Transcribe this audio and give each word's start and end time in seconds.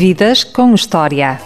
Vidas 0.00 0.44
com 0.44 0.74
História. 0.74 1.38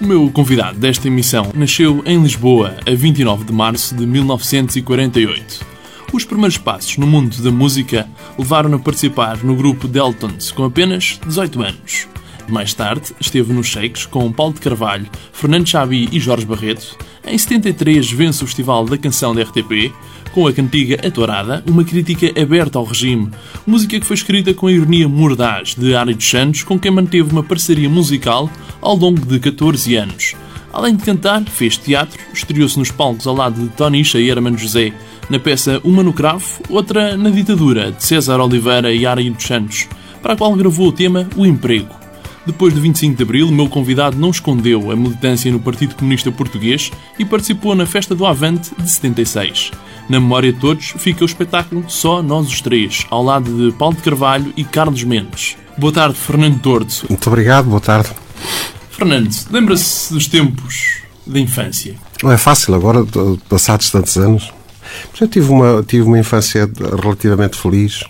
O 0.00 0.06
meu 0.06 0.30
convidado 0.30 0.78
desta 0.78 1.08
emissão 1.08 1.52
nasceu 1.54 2.02
em 2.06 2.22
Lisboa 2.22 2.74
a 2.86 2.94
29 2.94 3.44
de 3.44 3.52
março 3.52 3.94
de 3.94 4.06
1948. 4.06 5.60
Os 6.10 6.24
primeiros 6.24 6.56
passos 6.56 6.96
no 6.96 7.06
mundo 7.06 7.36
da 7.42 7.50
música 7.50 8.08
levaram-no 8.38 8.76
a 8.76 8.80
participar 8.80 9.44
no 9.44 9.54
grupo 9.54 9.86
Deltons 9.86 10.50
com 10.50 10.64
apenas 10.64 11.20
18 11.26 11.62
anos. 11.62 12.08
Mais 12.48 12.74
tarde, 12.74 13.14
esteve 13.18 13.52
nos 13.52 13.66
Shakes 13.66 14.06
com 14.06 14.30
Paulo 14.30 14.54
de 14.54 14.60
Carvalho, 14.60 15.06
Fernando 15.32 15.66
Chabi 15.66 16.08
e 16.12 16.20
Jorge 16.20 16.44
Barreto. 16.46 16.96
Em 17.26 17.38
73, 17.38 18.10
vence 18.12 18.44
o 18.44 18.46
Festival 18.46 18.84
da 18.84 18.98
Canção 18.98 19.34
da 19.34 19.42
RTP, 19.42 19.92
com 20.32 20.46
a 20.46 20.52
cantiga 20.52 20.98
A 21.06 21.10
Tourada, 21.10 21.64
uma 21.66 21.84
crítica 21.84 22.28
aberta 22.40 22.78
ao 22.78 22.84
regime, 22.84 23.30
música 23.66 23.98
que 23.98 24.06
foi 24.06 24.16
escrita 24.16 24.52
com 24.52 24.66
a 24.66 24.72
ironia 24.72 25.08
mordaz 25.08 25.74
de 25.74 25.94
Ari 25.94 26.14
dos 26.14 26.28
Santos, 26.28 26.62
com 26.64 26.78
quem 26.78 26.90
manteve 26.90 27.30
uma 27.30 27.42
parceria 27.42 27.88
musical 27.88 28.50
ao 28.80 28.96
longo 28.96 29.24
de 29.24 29.38
14 29.38 29.94
anos. 29.96 30.34
Além 30.72 30.96
de 30.96 31.04
cantar, 31.04 31.44
fez 31.44 31.76
teatro, 31.76 32.18
estreou-se 32.32 32.76
nos 32.78 32.90
palcos 32.90 33.28
ao 33.28 33.34
lado 33.34 33.62
de 33.62 33.68
Tony 33.70 34.02
e 34.02 34.28
Hermano 34.28 34.58
José, 34.58 34.92
na 35.30 35.38
peça 35.38 35.80
Uma 35.84 36.02
no 36.02 36.12
Cravo, 36.12 36.60
outra 36.68 37.16
na 37.16 37.30
Ditadura, 37.30 37.92
de 37.92 38.02
César 38.02 38.40
Oliveira 38.40 38.92
e 38.92 39.06
Ari 39.06 39.30
dos 39.30 39.44
Santos, 39.44 39.88
para 40.20 40.34
a 40.34 40.36
qual 40.36 40.52
gravou 40.54 40.88
o 40.88 40.92
tema 40.92 41.28
O 41.36 41.46
Emprego. 41.46 42.03
Depois 42.46 42.74
do 42.74 42.80
25 42.80 43.16
de 43.16 43.22
Abril, 43.22 43.48
o 43.48 43.52
meu 43.52 43.68
convidado 43.68 44.18
não 44.18 44.30
escondeu 44.30 44.90
a 44.90 44.96
militância 44.96 45.50
no 45.50 45.58
Partido 45.58 45.94
Comunista 45.94 46.30
Português 46.30 46.90
e 47.18 47.24
participou 47.24 47.74
na 47.74 47.86
Festa 47.86 48.14
do 48.14 48.26
Avante 48.26 48.70
de 48.78 48.90
76. 48.90 49.70
Na 50.08 50.20
memória 50.20 50.52
de 50.52 50.60
todos 50.60 50.92
fica 50.98 51.22
o 51.22 51.26
espetáculo 51.26 51.84
Só 51.88 52.22
Nós 52.22 52.46
os 52.48 52.60
Três, 52.60 53.06
ao 53.10 53.22
lado 53.22 53.50
de 53.70 53.76
Paulo 53.76 53.96
de 53.96 54.02
Carvalho 54.02 54.52
e 54.56 54.62
Carlos 54.62 55.02
Mendes. 55.04 55.56
Boa 55.78 55.92
tarde, 55.92 56.16
Fernando 56.16 56.60
Tordo. 56.60 56.92
Muito 57.08 57.26
obrigado, 57.26 57.66
boa 57.66 57.80
tarde. 57.80 58.10
Fernando, 58.90 59.34
lembra-se 59.50 60.12
dos 60.12 60.28
tempos 60.28 60.98
da 61.26 61.40
infância? 61.40 61.94
Não 62.22 62.30
é 62.30 62.36
fácil 62.36 62.74
agora, 62.74 63.00
passados 63.48 63.90
tantos 63.90 64.16
anos. 64.16 64.52
Eu 65.18 65.26
tive 65.26 65.50
uma, 65.50 65.82
tive 65.82 66.02
uma 66.02 66.18
infância 66.18 66.70
relativamente 67.02 67.56
feliz. 67.56 68.04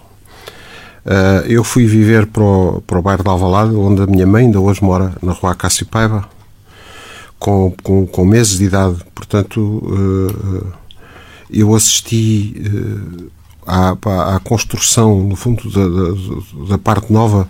Uh, 1.04 1.44
eu 1.46 1.62
fui 1.62 1.86
viver 1.86 2.26
para 2.26 2.42
o, 2.42 2.80
para 2.80 2.98
o 2.98 3.02
bairro 3.02 3.22
de 3.22 3.28
Alvalade, 3.28 3.74
onde 3.74 4.02
a 4.02 4.06
minha 4.06 4.26
mãe 4.26 4.46
ainda 4.46 4.58
hoje 4.58 4.82
mora, 4.82 5.12
na 5.22 5.32
rua 5.32 5.54
Cássio 5.54 5.84
Paiva, 5.84 6.26
com, 7.38 7.74
com, 7.82 8.06
com 8.06 8.24
meses 8.24 8.56
de 8.56 8.64
idade. 8.64 8.96
Portanto, 9.14 9.60
uh, 9.60 10.66
eu 11.50 11.74
assisti 11.74 12.54
uh, 12.58 13.30
à, 13.66 13.90
à, 14.36 14.40
construção, 14.40 15.22
no 15.24 15.36
fundo, 15.36 15.70
da, 15.70 15.86
da, 15.86 16.68
da, 16.70 16.78
parte 16.78 17.12
nova 17.12 17.46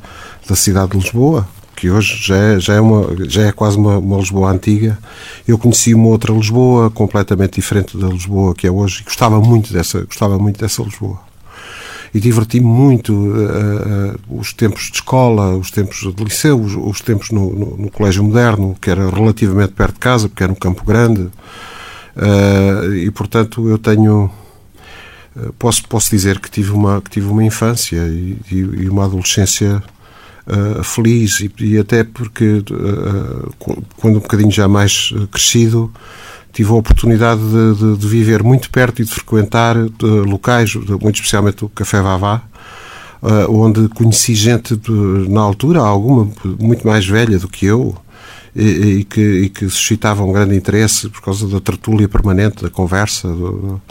da 0.48 0.56
cidade 0.56 0.90
de 0.90 0.98
Lisboa, 0.98 1.46
que 1.76 1.88
hoje 1.88 2.26
já 2.26 2.36
é, 2.36 2.58
já 2.58 2.74
é, 2.74 2.80
uma, 2.80 3.06
já 3.28 3.46
é 3.46 3.52
quase 3.52 3.76
uma, 3.76 3.98
uma, 3.98 4.16
Lisboa 4.16 4.50
antiga. 4.50 4.98
Eu 5.46 5.58
conheci 5.58 5.94
uma 5.94 6.08
outra 6.08 6.32
Lisboa, 6.32 6.90
completamente 6.90 7.54
diferente 7.54 7.96
da 7.96 8.08
Lisboa 8.08 8.52
que 8.52 8.66
é 8.66 8.70
hoje, 8.70 9.02
e 9.02 9.04
gostava 9.04 9.40
muito 9.40 9.72
dessa, 9.72 10.04
gostava 10.04 10.40
muito 10.40 10.58
dessa 10.58 10.82
Lisboa 10.82 11.33
e 12.14 12.20
diverti-me 12.20 12.64
muito 12.64 13.12
uh, 13.12 14.14
os 14.30 14.52
tempos 14.52 14.84
de 14.84 14.98
escola, 14.98 15.56
os 15.56 15.72
tempos 15.72 16.14
de 16.14 16.24
liceu, 16.24 16.60
os, 16.60 16.76
os 16.76 17.00
tempos 17.00 17.32
no, 17.32 17.52
no, 17.52 17.76
no, 17.76 17.90
Colégio 17.90 18.22
Moderno, 18.22 18.76
que 18.80 18.88
era 18.88 19.10
relativamente 19.10 19.72
perto 19.72 19.94
de 19.94 19.98
casa, 19.98 20.28
porque 20.28 20.44
era 20.44 20.52
um 20.52 20.56
campo 20.56 20.84
grande. 20.84 21.22
Uh, 21.22 22.94
e, 22.94 23.10
portanto, 23.10 23.68
eu 23.68 23.76
tenho. 23.76 24.30
Posso, 25.58 25.88
posso 25.88 26.10
dizer 26.10 26.38
que 26.38 26.48
tive 26.48 26.70
uma, 26.70 27.02
que 27.02 27.10
tive 27.10 27.26
uma 27.26 27.42
infância 27.42 27.96
e, 28.06 28.38
e 28.52 28.88
uma 28.88 29.06
adolescência 29.06 29.82
feliz, 30.84 31.40
e, 31.40 31.50
e, 31.58 31.76
até 31.76 32.04
porque, 32.04 32.62
quando 33.96 34.18
um 34.18 34.20
bocadinho 34.20 34.52
já 34.52 34.68
mais 34.68 35.12
crescido, 35.32 35.92
tive 36.54 36.70
a 36.70 36.74
oportunidade 36.74 37.40
de, 37.40 37.74
de, 37.74 37.96
de, 37.98 38.06
viver 38.06 38.42
muito 38.42 38.70
perto 38.70 39.02
e 39.02 39.04
de 39.04 39.10
frequentar 39.10 39.74
de, 39.76 40.06
locais, 40.06 40.74
muito 40.74 41.16
especialmente 41.16 41.64
o 41.64 41.68
Café 41.68 42.00
Vavá, 42.00 42.42
uh, 43.20 43.52
onde 43.52 43.88
conheci 43.88 44.34
gente 44.34 44.80
na 45.28 45.40
altura, 45.40 45.80
alguma 45.80 46.30
muito 46.60 46.86
mais 46.86 47.04
velha 47.04 47.38
do 47.40 47.48
que 47.48 47.66
eu, 47.66 47.96
e, 48.54 49.00
e, 49.00 49.04
que, 49.04 49.20
e 49.20 49.48
que 49.48 49.68
suscitava 49.68 50.22
um 50.22 50.32
grande 50.32 50.54
interesse 50.54 51.08
por 51.08 51.20
causa 51.20 51.48
da 51.48 51.60
tertúlia 51.60 52.08
permanente, 52.08 52.62
da 52.62 52.70
conversa, 52.70 53.26
do, 53.26 53.82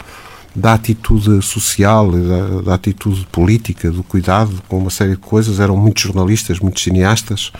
da 0.56 0.72
atitude 0.72 1.42
social, 1.42 2.10
da, 2.10 2.62
da, 2.62 2.74
atitude 2.74 3.26
política, 3.30 3.90
do 3.90 4.02
cuidado 4.02 4.62
com 4.68 4.78
uma 4.78 4.90
série 4.90 5.10
de 5.10 5.16
coisas. 5.18 5.60
Eram 5.60 5.76
muitos 5.76 6.02
jornalistas, 6.02 6.60
muitos 6.60 6.82
cineastas 6.82 7.52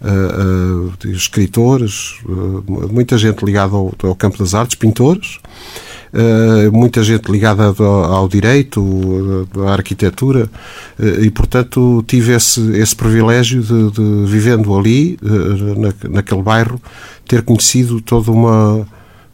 uh, 0.00 0.86
uh, 0.86 1.10
escritores, 1.10 2.18
uh, 2.24 2.64
muita 2.90 3.18
gente 3.18 3.44
ligada 3.44 3.74
ao, 3.76 3.92
ao, 4.02 4.14
campo 4.14 4.38
das 4.38 4.54
artes, 4.54 4.76
pintores, 4.76 5.38
muita 6.72 7.04
gente 7.04 7.30
ligada 7.30 7.72
ao, 7.78 8.04
ao 8.04 8.28
direito, 8.28 9.46
à 9.64 9.74
arquitetura, 9.74 10.50
e 11.22 11.30
portanto 11.30 12.02
tive 12.04 12.32
esse, 12.32 12.60
esse 12.72 12.96
privilégio 12.96 13.62
de, 13.62 13.90
de 13.92 14.24
vivendo 14.26 14.76
ali, 14.76 15.16
na, 15.22 16.10
naquele 16.10 16.42
bairro, 16.42 16.80
ter 17.28 17.42
conhecido 17.42 18.00
toda 18.00 18.32
uma 18.32 18.84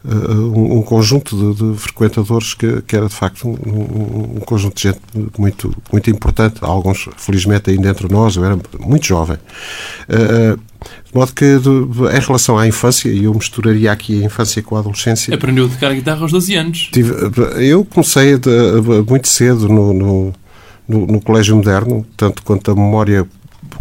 um, 0.07 0.77
um, 0.77 0.81
conjunto 0.81 1.53
de, 1.53 1.73
de 1.73 1.77
frequentadores 1.77 2.53
que, 2.53 2.81
que, 2.83 2.95
era 2.95 3.07
de 3.07 3.13
facto 3.13 3.47
um, 3.47 4.37
um, 4.37 4.39
conjunto 4.39 4.75
de 4.75 4.83
gente 4.83 4.99
muito, 5.37 5.75
muito 5.91 6.09
importante. 6.09 6.57
Alguns, 6.61 7.09
felizmente, 7.17 7.69
ainda 7.69 7.89
entre 7.89 8.07
nós, 8.11 8.35
eu 8.35 8.45
era 8.45 8.57
muito 8.79 9.05
jovem. 9.05 9.37
Uh, 10.07 10.57
de 11.05 11.13
modo 11.13 11.33
que, 11.33 11.59
de, 11.59 11.69
em 11.69 12.19
relação 12.19 12.57
à 12.57 12.67
infância, 12.67 13.09
e 13.09 13.25
eu 13.25 13.33
misturaria 13.33 13.91
aqui 13.91 14.21
a 14.21 14.25
infância 14.25 14.61
com 14.61 14.77
a 14.77 14.79
adolescência. 14.79 15.33
Aprendeu 15.33 15.65
a 15.65 15.69
tocar 15.69 15.93
guitarra 15.93 16.21
aos 16.21 16.31
12 16.31 16.55
anos. 16.55 16.89
Tive, 16.91 17.13
eu 17.57 17.83
comecei 17.83 18.37
de, 18.37 18.49
muito 19.07 19.27
cedo 19.27 19.67
no, 19.67 19.93
no, 19.93 20.33
no, 20.87 21.07
no 21.07 21.21
Colégio 21.21 21.55
Moderno, 21.55 22.05
tanto 22.15 22.41
quanto 22.43 22.71
a 22.71 22.75
memória 22.75 23.27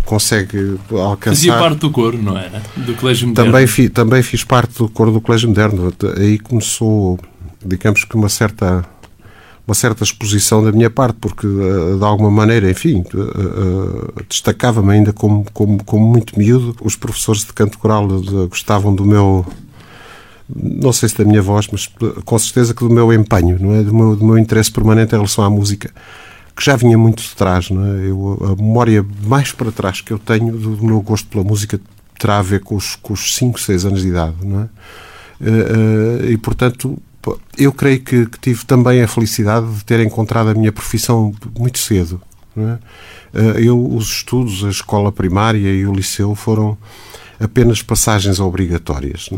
consegue 0.06 0.78
alcançar. 0.90 1.36
Fazia 1.36 1.58
parte 1.58 1.78
do 1.80 1.90
coro, 1.90 2.16
não 2.16 2.38
era? 2.38 2.62
Do 2.76 2.94
Colégio 2.94 3.28
Moderno. 3.28 3.52
Também, 3.52 3.66
fi, 3.66 3.88
também 3.88 4.22
fiz 4.22 4.44
parte 4.44 4.78
do 4.78 4.88
coro 4.88 5.12
do 5.12 5.20
Colégio 5.20 5.48
Moderno. 5.48 5.92
Aí 6.16 6.38
começou, 6.38 7.18
digamos 7.62 8.04
que 8.04 8.14
uma 8.14 8.28
certa 8.28 8.86
uma 9.66 9.74
certa 9.74 10.04
exposição 10.04 10.62
da 10.62 10.70
minha 10.70 10.88
parte, 10.88 11.16
porque 11.20 11.44
eh, 11.44 11.98
de 11.98 12.04
alguma 12.04 12.30
maneira, 12.30 12.70
enfim, 12.70 13.02
eh, 13.02 13.18
eh, 13.18 14.22
destacava-me 14.28 14.92
ainda 14.92 15.12
como, 15.12 15.44
como, 15.52 15.82
como 15.82 16.06
muito 16.06 16.38
miúdo. 16.38 16.76
Os 16.80 16.94
professores 16.94 17.44
de 17.44 17.52
canto 17.52 17.76
coral 17.76 18.06
gostavam 18.48 18.94
do 18.94 19.04
meu, 19.04 19.44
não 20.48 20.92
sei 20.92 21.08
se 21.08 21.18
da 21.18 21.24
minha 21.24 21.42
voz, 21.42 21.66
mas 21.72 21.90
com 22.24 22.38
certeza 22.38 22.72
que 22.72 22.84
do 22.84 22.90
meu 22.90 23.12
empenho, 23.12 23.58
não 23.60 23.74
é? 23.74 23.82
Do 23.82 23.92
meu, 23.92 24.14
do 24.14 24.24
meu 24.24 24.38
interesse 24.38 24.70
permanente 24.70 25.12
em 25.12 25.18
relação 25.18 25.42
à 25.42 25.50
música 25.50 25.90
que 26.56 26.64
já 26.64 26.74
vinha 26.74 26.96
muito 26.96 27.22
de 27.22 27.36
trás. 27.36 27.70
Não 27.70 27.84
é? 27.84 28.08
eu, 28.08 28.38
a 28.42 28.56
memória 28.56 29.04
mais 29.24 29.52
para 29.52 29.70
trás 29.70 30.00
que 30.00 30.12
eu 30.12 30.18
tenho 30.18 30.56
do, 30.56 30.82
meu 30.82 31.00
gosto 31.02 31.28
pela 31.28 31.44
música 31.44 31.78
terá 32.18 32.38
a 32.38 32.42
ver 32.42 32.60
com 32.60 32.74
os, 32.74 32.96
com 32.96 33.12
os 33.12 33.34
5, 33.34 33.60
6 33.60 33.84
anos 33.84 34.02
de 34.02 34.08
idade. 34.08 34.34
É? 34.42 34.46
Uh, 34.46 34.68
uh, 36.24 36.30
e, 36.30 36.38
portanto, 36.38 36.96
eu 37.58 37.72
creio 37.72 38.00
que, 38.00 38.24
que, 38.24 38.38
tive 38.38 38.64
também 38.64 39.02
a 39.02 39.08
felicidade 39.08 39.70
de 39.70 39.84
ter 39.84 40.00
encontrado 40.00 40.48
a 40.48 40.54
minha 40.54 40.72
profissão 40.72 41.34
muito 41.58 41.78
cedo. 41.78 42.22
É? 42.56 42.60
uh, 43.38 43.58
eu, 43.58 43.94
os 43.94 44.08
estudos, 44.08 44.64
a 44.64 44.70
escola 44.70 45.12
primária 45.12 45.68
e 45.68 45.86
o 45.86 45.92
liceu 45.92 46.34
foram 46.34 46.78
apenas 47.38 47.82
passagens 47.82 48.40
obrigatórias. 48.40 49.28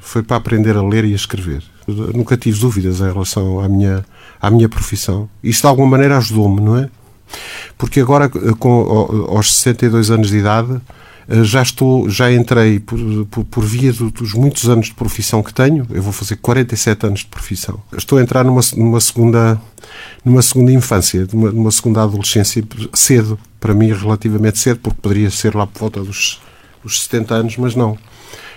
Foi 0.00 0.24
para 0.24 0.38
aprender 0.38 0.76
a 0.76 0.82
ler 0.82 1.04
e 1.04 1.12
a 1.12 1.16
escrever. 1.16 1.62
Nunca 1.86 2.36
tive 2.36 2.58
dúvidas 2.58 2.98
em 3.00 3.12
relação 3.12 3.60
à 3.60 3.68
minha 3.68 4.04
à 4.46 4.50
minha 4.50 4.68
profissão. 4.68 5.28
Isso 5.42 5.62
de 5.62 5.66
alguma 5.66 5.88
maneira 5.88 6.18
ajudou-me, 6.18 6.60
não 6.60 6.76
é? 6.76 6.90
Porque 7.78 8.00
agora, 8.00 8.28
com, 8.28 9.26
aos 9.30 9.54
62 9.56 10.10
anos 10.10 10.28
de 10.28 10.38
idade, 10.38 10.80
eh, 11.28 11.42
já 11.42 11.62
estou, 11.62 12.08
já 12.08 12.30
entrei 12.30 12.78
por, 12.78 12.98
por, 13.30 13.44
por 13.44 13.64
via 13.64 13.92
do, 13.92 14.10
dos 14.10 14.34
muitos 14.34 14.68
anos 14.68 14.86
de 14.86 14.94
profissão 14.94 15.42
que 15.42 15.52
tenho. 15.52 15.86
Eu 15.90 16.02
vou 16.02 16.12
fazer 16.12 16.36
47 16.36 17.06
anos 17.06 17.20
de 17.20 17.26
profissão. 17.26 17.80
Estou 17.96 18.18
a 18.18 18.22
entrar 18.22 18.44
numa, 18.44 18.60
numa 18.76 19.00
segunda, 19.00 19.60
numa 20.24 20.42
segunda 20.42 20.70
infância, 20.72 21.26
numa, 21.32 21.50
numa 21.50 21.70
segunda 21.70 22.02
adolescência 22.02 22.62
cedo, 22.92 23.38
para 23.58 23.74
mim 23.74 23.92
relativamente 23.92 24.58
cedo, 24.58 24.80
porque 24.80 24.98
poderia 25.00 25.30
ser 25.30 25.54
lá 25.54 25.66
por 25.66 25.80
volta 25.80 26.00
dos, 26.02 26.40
dos 26.82 27.02
70 27.02 27.34
anos, 27.34 27.56
mas 27.56 27.74
não. 27.74 27.96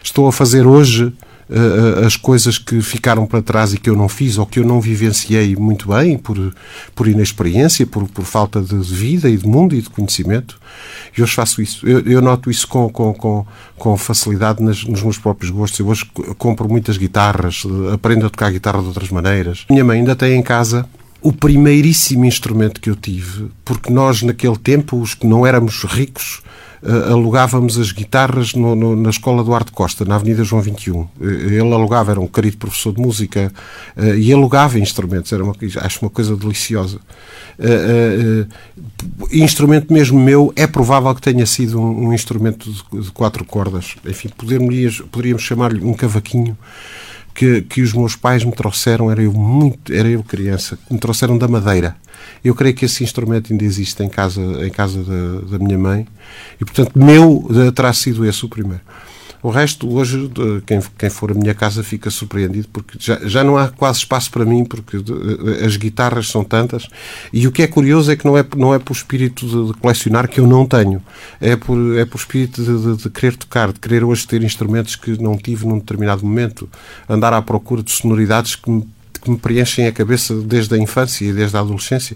Estou 0.04 0.28
a 0.28 0.32
fazer 0.32 0.68
hoje 0.68 1.14
uh, 1.50 2.06
as 2.06 2.16
coisas 2.16 2.58
que 2.58 2.82
ficaram 2.82 3.26
para 3.26 3.42
trás 3.42 3.74
e 3.74 3.78
que 3.78 3.90
eu 3.90 3.96
não 3.96 4.08
fiz 4.10 4.38
ou 4.38 4.46
que 4.46 4.60
eu 4.60 4.66
não 4.66 4.80
vivenciei 4.80 5.56
muito 5.56 5.90
bem 5.90 6.18
por, 6.18 6.54
por 6.96 7.08
inexperiência, 7.08 7.86
por, 7.86 8.08
por 8.08 8.26
falta 8.26 8.62
de 8.62 8.76
vida 8.76 9.30
e 9.30 9.38
de 9.38 9.48
mundo 9.48 9.76
e 9.76 9.82
de 9.82 9.90
conhecimento. 9.90 10.60
E 11.18 11.22
hoje 11.22 11.34
faço 11.34 11.62
isso. 11.62 11.88
Eu, 11.88 12.00
eu 12.02 12.22
noto 12.22 12.52
isso 12.52 12.68
com, 12.68 12.90
com, 12.90 13.14
com, 13.14 13.46
com 13.78 13.98
facilidade 13.98 14.62
nas, 14.62 14.84
nos 14.84 15.02
meus 15.02 15.18
próprios 15.18 15.52
gostos. 15.52 15.80
Eu 15.80 15.88
hoje 15.88 16.06
compro 16.38 16.70
muitas 16.70 16.98
guitarras, 16.98 17.64
aprendo 17.94 18.26
a 18.26 18.30
tocar 18.30 18.52
guitarra 18.52 18.82
de 18.82 18.88
outras 18.88 19.10
maneiras. 19.10 19.66
Minha 19.70 19.84
mãe 19.84 20.00
ainda 20.00 20.16
tem 20.16 20.38
em 20.38 20.44
casa 20.44 20.88
o 21.22 21.34
primeiríssimo 21.34 22.26
instrumento 22.26 22.80
que 22.80 22.90
eu 22.90 22.96
tive, 22.96 23.50
porque 23.66 23.92
nós 23.92 24.22
naquele 24.22 24.58
tempo, 24.58 24.98
os 24.98 25.14
que 25.14 25.26
não 25.26 25.46
éramos 25.46 25.84
ricos, 25.84 26.42
uh, 26.82 27.12
alugávamos 27.12 27.78
as 27.78 27.92
guitarras 27.92 28.54
no, 28.54 28.76
no, 28.76 28.96
na 28.96 29.10
escola 29.10 29.44
do 29.44 29.54
Arte 29.54 29.72
Costa, 29.72 30.06
na 30.06 30.16
Avenida 30.16 30.44
João 30.44 30.62
21. 30.62 31.00
Uh, 31.00 31.10
eh, 31.22 31.26
ele 31.56 31.74
alugava, 31.74 32.12
era 32.12 32.20
um 32.20 32.28
querido 32.28 32.58
professor 32.58 32.94
de 32.94 33.02
música, 33.02 33.52
uh, 33.96 34.16
e 34.16 34.32
alugava 34.32 34.80
instrumentos, 34.80 35.32
era 35.32 35.44
uma, 35.44 35.56
acho 35.82 36.00
uma 36.02 36.10
coisa 36.10 36.36
deliciosa. 36.36 37.00
instrumento 39.32 39.94
mesmo 39.94 40.20
meu, 40.20 40.54
é 40.56 40.68
provável 40.68 41.14
que 41.16 41.22
tenha 41.22 41.46
sido 41.46 41.80
um, 41.80 42.08
um 42.08 42.14
instrumento 42.14 42.72
de, 42.72 43.02
de, 43.02 43.12
quatro 43.12 43.44
cordas. 43.46 43.96
Enfim, 44.06 44.30
poderíamos, 44.30 45.02
poderíamos 45.12 45.44
chamar-lhe 45.44 45.84
um 45.84 45.94
cavaquinho. 45.94 46.58
Que, 47.38 47.62
que, 47.62 47.84
os 47.84 47.94
meus 47.94 48.16
pais 48.16 48.44
me 48.44 48.52
trouxeram, 48.52 49.12
era 49.12 49.22
eu 49.22 49.32
muito, 49.32 49.94
era 49.94 50.10
eu 50.10 50.24
criança, 50.24 50.78
me 50.90 50.98
trouxeram 50.98 51.38
da 51.38 51.48
Madeira. 51.48 51.96
Eu 52.44 52.56
creio 52.56 52.74
que 52.74 52.86
esse 52.86 53.04
instrumento 53.04 53.54
ainda 53.54 53.64
existe 53.64 54.02
em 54.02 54.10
casa, 54.10 54.42
em 54.66 54.72
casa 54.72 55.04
da, 55.04 55.58
da 55.58 55.64
minha 55.64 55.78
mãe 55.78 56.08
e, 56.60 56.66
portanto, 56.66 56.94
meu 56.96 57.48
terá 57.76 57.94
sido 57.94 58.26
esse 58.26 58.44
o 58.44 58.50
primeiro. 58.50 58.82
O 59.42 59.50
resto, 59.50 59.92
hoje, 59.94 60.30
quem, 60.66 60.82
quem 60.98 61.10
for 61.10 61.32
à 61.32 61.34
minha 61.34 61.54
casa 61.54 61.84
fica 61.84 62.10
surpreendido, 62.10 62.68
porque 62.74 62.98
já, 63.00 63.20
já 63.24 63.44
não 63.44 63.58
há 63.58 63.70
quase 63.70 64.00
espaço 64.00 64.32
para 64.32 64.44
mim, 64.44 64.66
porque 64.66 64.98
as 65.66 65.78
guitarras 65.78 66.28
são 66.28 66.44
tantas. 66.44 66.88
E 67.32 67.48
o 67.48 67.52
que 67.52 67.62
é 67.62 67.68
curioso 67.68 68.12
é 68.12 68.16
que 68.16 68.26
não 68.26 68.38
é, 68.38 68.46
não 68.56 68.74
é 68.74 68.80
por 68.80 68.94
espírito 68.94 69.46
de, 69.46 69.74
de 69.74 69.80
colecionar 69.80 70.28
que 70.28 70.40
eu 70.40 70.48
não 70.48 70.66
tenho, 70.66 71.02
é 71.40 71.56
por, 71.56 71.78
é 71.98 72.06
por 72.06 72.18
espírito 72.18 72.64
de, 72.64 72.96
de, 72.96 73.04
de, 73.04 73.10
querer 73.10 73.36
tocar, 73.36 73.72
de 73.72 73.80
querer 73.80 74.04
hoje 74.04 74.28
ter 74.28 74.42
instrumentos 74.44 74.96
que 74.96 75.22
não 75.22 75.38
tive 75.38 75.68
num 75.68 75.78
determinado 75.78 76.26
momento, 76.26 76.70
andar 77.08 77.34
à 77.34 77.42
procura 77.42 77.84
de 77.84 77.92
sonoridades 77.92 78.56
que 78.56 78.70
me 78.70 78.88
que 79.20 79.32
me 79.32 79.38
preenchem 79.38 79.88
a 79.88 79.92
cabeça 79.92 80.34
desde 80.36 80.76
a 80.76 80.78
infância 80.78 81.26
e 81.26 81.34
desde 81.34 81.58
a 81.58 81.60
adolescência 81.60 82.16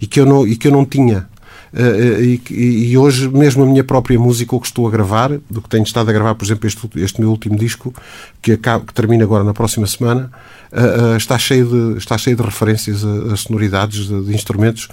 e 0.00 0.06
que 0.06 0.20
eu 0.20 0.26
não, 0.26 0.46
e 0.46 0.54
que 0.54 0.68
eu 0.68 0.72
não 0.72 0.84
tinha. 0.84 1.26
Uh, 1.72 2.20
e, 2.50 2.90
e, 2.90 2.98
hoje, 2.98 3.28
mesmo 3.28 3.62
a 3.62 3.66
minha 3.66 3.82
própria 3.82 4.18
música, 4.18 4.54
o 4.54 4.60
que 4.60 4.66
estou 4.66 4.86
a 4.86 4.90
gravar, 4.90 5.30
do 5.48 5.62
que 5.62 5.68
tenho 5.70 5.84
estado 5.84 6.10
a 6.10 6.12
gravar, 6.12 6.34
por 6.34 6.44
exemplo, 6.44 6.66
este, 6.66 6.88
este 6.96 7.20
meu 7.20 7.30
último 7.30 7.56
disco, 7.56 7.94
que, 8.42 8.52
acaba, 8.52 8.84
que 8.84 8.92
termina 8.92 9.24
agora 9.24 9.42
na 9.42 9.54
próxima 9.54 9.86
semana, 9.86 10.30
uh, 10.70 11.16
está, 11.16 11.38
cheio 11.38 11.66
de, 11.66 11.98
está 11.98 12.18
cheio 12.18 12.36
de 12.36 12.42
referências 12.42 13.02
a, 13.04 13.32
a 13.32 13.36
sonoridades 13.36 14.06
de, 14.06 14.22
de, 14.22 14.34
instrumentos 14.34 14.88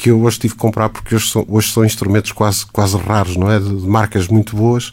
que 0.00 0.10
eu 0.10 0.22
hoje 0.22 0.38
tive 0.38 0.54
que 0.54 0.60
comprar, 0.60 0.88
porque 0.88 1.14
hoje 1.14 1.28
são, 1.28 1.44
hoje 1.46 1.70
são 1.70 1.84
instrumentos 1.84 2.32
quase, 2.32 2.64
quase 2.66 2.96
raros, 2.96 3.36
não 3.36 3.50
é? 3.50 3.60
De, 3.60 3.68
de 3.68 3.86
marcas 3.86 4.28
muito 4.28 4.56
boas, 4.56 4.92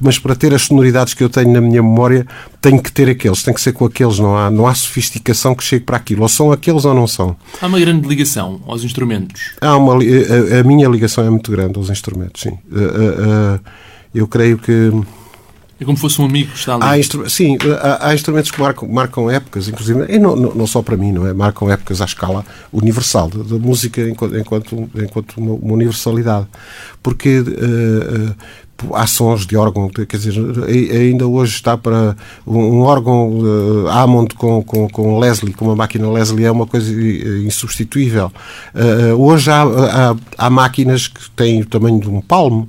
mas 0.00 0.18
para 0.18 0.36
ter 0.36 0.54
as 0.54 0.62
sonoridades 0.62 1.12
que 1.12 1.24
eu 1.24 1.28
tenho 1.28 1.52
na 1.52 1.60
minha 1.60 1.82
memória, 1.82 2.24
tenho 2.60 2.80
que 2.80 2.92
ter 2.92 3.08
aqueles, 3.08 3.42
tem 3.42 3.52
que 3.52 3.60
ser 3.60 3.72
com 3.72 3.84
aqueles, 3.84 4.18
não 4.18 4.36
há, 4.36 4.50
não 4.50 4.66
há 4.66 4.74
sofisticação 4.74 5.54
que 5.54 5.64
chegue 5.64 5.84
para 5.84 5.96
aquilo, 5.96 6.22
ou 6.22 6.28
são 6.28 6.52
aqueles 6.52 6.84
ou 6.84 6.94
não 6.94 7.06
são. 7.06 7.36
Há 7.60 7.66
uma 7.66 7.80
grande 7.80 8.06
ligação 8.06 8.60
aos 8.66 8.84
instrumentos? 8.84 9.52
Há 9.60 9.76
uma, 9.76 9.94
a, 9.94 10.60
a 10.60 10.62
minha 10.62 10.88
ligação 10.88 11.24
é 11.24 11.30
muito 11.30 11.50
grande 11.50 11.76
aos 11.76 11.90
instrumentos, 11.90 12.42
sim. 12.42 12.56
eu 14.14 14.28
creio 14.28 14.56
que 14.56 14.92
é 15.82 15.84
como 15.84 15.96
fosse 15.96 16.20
um 16.20 16.24
amigo 16.24 16.52
que 16.52 16.58
está 16.58 16.74
ali. 16.74 17.00
Há. 17.00 17.28
Sim, 17.28 17.58
há, 17.80 18.08
há, 18.08 18.14
instrumentos 18.14 18.50
que 18.50 18.60
marcam, 18.60 18.88
marcam 18.88 19.30
épocas, 19.30 19.68
inclusive, 19.68 20.06
e 20.08 20.18
não, 20.18 20.36
não, 20.36 20.66
só 20.66 20.80
para 20.80 20.96
mim, 20.96 21.12
não 21.12 21.26
é? 21.26 21.32
Marcam 21.32 21.70
épocas 21.70 22.00
à 22.00 22.04
escala 22.04 22.44
universal, 22.72 23.28
da 23.28 23.58
música 23.58 24.00
enquanto, 24.08 24.38
enquanto, 24.38 24.90
enquanto 24.96 25.36
uma, 25.36 25.54
uma 25.54 25.74
universalidade. 25.74 26.46
Porque 27.02 27.40
uh, 27.40 28.30
uh, 28.90 28.94
há 28.94 29.06
sons 29.06 29.44
de 29.44 29.56
órgão, 29.56 29.88
quer 29.88 30.16
dizer, 30.16 30.34
ainda 30.68 31.26
hoje 31.26 31.56
está 31.56 31.76
para 31.76 32.16
um 32.46 32.80
órgão 32.80 33.40
uh, 33.40 33.88
Hammond 33.88 34.34
com, 34.36 34.62
com, 34.62 34.88
com 34.88 35.18
Leslie, 35.18 35.52
com 35.52 35.64
uma 35.64 35.76
máquina 35.76 36.10
Leslie, 36.10 36.44
é 36.44 36.50
uma 36.50 36.66
coisa 36.66 36.92
insubstituível. 37.44 38.32
Uh, 38.72 39.20
hoje 39.20 39.50
há, 39.50 39.62
há, 39.62 40.16
há, 40.38 40.50
máquinas 40.50 41.08
que 41.08 41.28
têm 41.32 41.60
o 41.60 41.66
tamanho 41.66 42.00
de 42.00 42.08
um 42.08 42.20
palmo, 42.20 42.68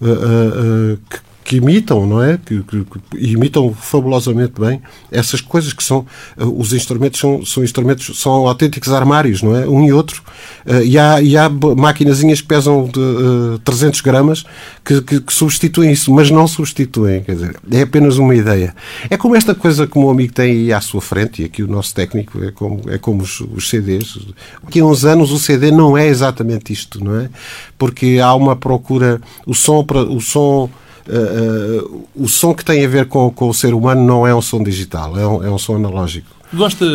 uh, 0.00 0.06
uh, 0.06 0.98
que 1.10 1.27
que 1.48 1.56
imitam, 1.56 2.06
não 2.06 2.22
é? 2.22 2.38
Que, 2.44 2.62
que, 2.62 2.84
que, 2.84 3.00
imitam 3.16 3.72
fabulosamente 3.72 4.60
bem 4.60 4.82
essas 5.10 5.40
coisas 5.40 5.72
que 5.72 5.82
são 5.82 6.04
uh, 6.36 6.60
os 6.60 6.74
instrumentos 6.74 7.18
são, 7.18 7.42
são 7.42 7.64
instrumentos 7.64 8.20
são 8.20 8.46
autênticos 8.46 8.92
armários, 8.92 9.42
não 9.42 9.56
é? 9.56 9.66
Um 9.66 9.82
e 9.82 9.90
outro. 9.90 10.22
Uh, 10.66 10.82
e 10.84 10.98
há, 10.98 11.22
e 11.22 11.38
há 11.38 11.48
maquinazinhas 11.48 12.42
que 12.42 12.46
pesam 12.46 12.84
de, 12.84 13.00
uh, 13.00 13.54
eh, 13.54 13.60
300 13.64 14.02
gramas 14.02 14.44
que, 14.84 15.00
que, 15.00 15.20
que, 15.22 15.32
substituem 15.32 15.90
isso, 15.90 16.12
mas 16.12 16.30
não 16.30 16.46
substituem, 16.46 17.22
quer 17.22 17.32
dizer, 17.32 17.56
é 17.72 17.80
apenas 17.80 18.18
uma 18.18 18.34
ideia. 18.34 18.76
É 19.08 19.16
como 19.16 19.34
esta 19.34 19.54
coisa 19.54 19.86
que 19.86 19.96
o 19.96 20.02
meu 20.02 20.10
amigo 20.10 20.34
tem 20.34 20.50
aí 20.50 20.72
à 20.74 20.82
sua 20.82 21.00
frente, 21.00 21.40
e 21.40 21.46
aqui 21.46 21.62
o 21.62 21.66
nosso 21.66 21.94
técnico 21.94 22.44
é 22.44 22.50
como, 22.50 22.82
é 22.88 22.98
como 22.98 23.22
os, 23.22 23.40
os 23.40 23.70
CDs. 23.70 24.18
Daqui 24.62 24.80
a 24.80 24.84
uns 24.84 25.06
anos 25.06 25.30
o 25.30 25.38
CD 25.38 25.70
não 25.70 25.96
é 25.96 26.08
exatamente 26.08 26.74
isto, 26.74 27.02
não 27.02 27.18
é? 27.18 27.30
Porque 27.78 28.18
há 28.22 28.34
uma 28.34 28.54
procura, 28.54 29.18
o 29.46 29.54
som, 29.54 29.82
o 30.10 30.20
som 30.20 30.68
uh, 31.08 32.06
o 32.14 32.28
som 32.28 32.54
que 32.54 32.64
tem 32.64 32.84
a 32.84 32.88
ver 32.88 33.06
com, 33.06 33.30
com, 33.30 33.48
o 33.48 33.54
ser 33.54 33.74
humano 33.74 34.04
não 34.04 34.26
é 34.26 34.34
um 34.34 34.42
som 34.42 34.62
digital, 34.62 35.18
é 35.18 35.26
um, 35.26 35.44
é 35.44 35.50
um 35.50 35.58
som 35.58 35.76
analógico. 35.76 36.28
Gosta, 36.52 36.86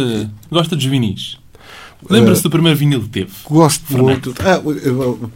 gosta 0.51 0.75
dos 0.75 0.85
vinis? 0.85 1.37
Lembra-se 2.09 2.41
uh, 2.41 2.43
do 2.43 2.49
primeiro 2.49 2.77
vinil 2.77 3.01
que 3.01 3.09
teve? 3.09 3.31
Gosto 3.49 3.85
Fernando. 3.85 4.05
muito. 4.05 4.35
Ah, 4.39 4.61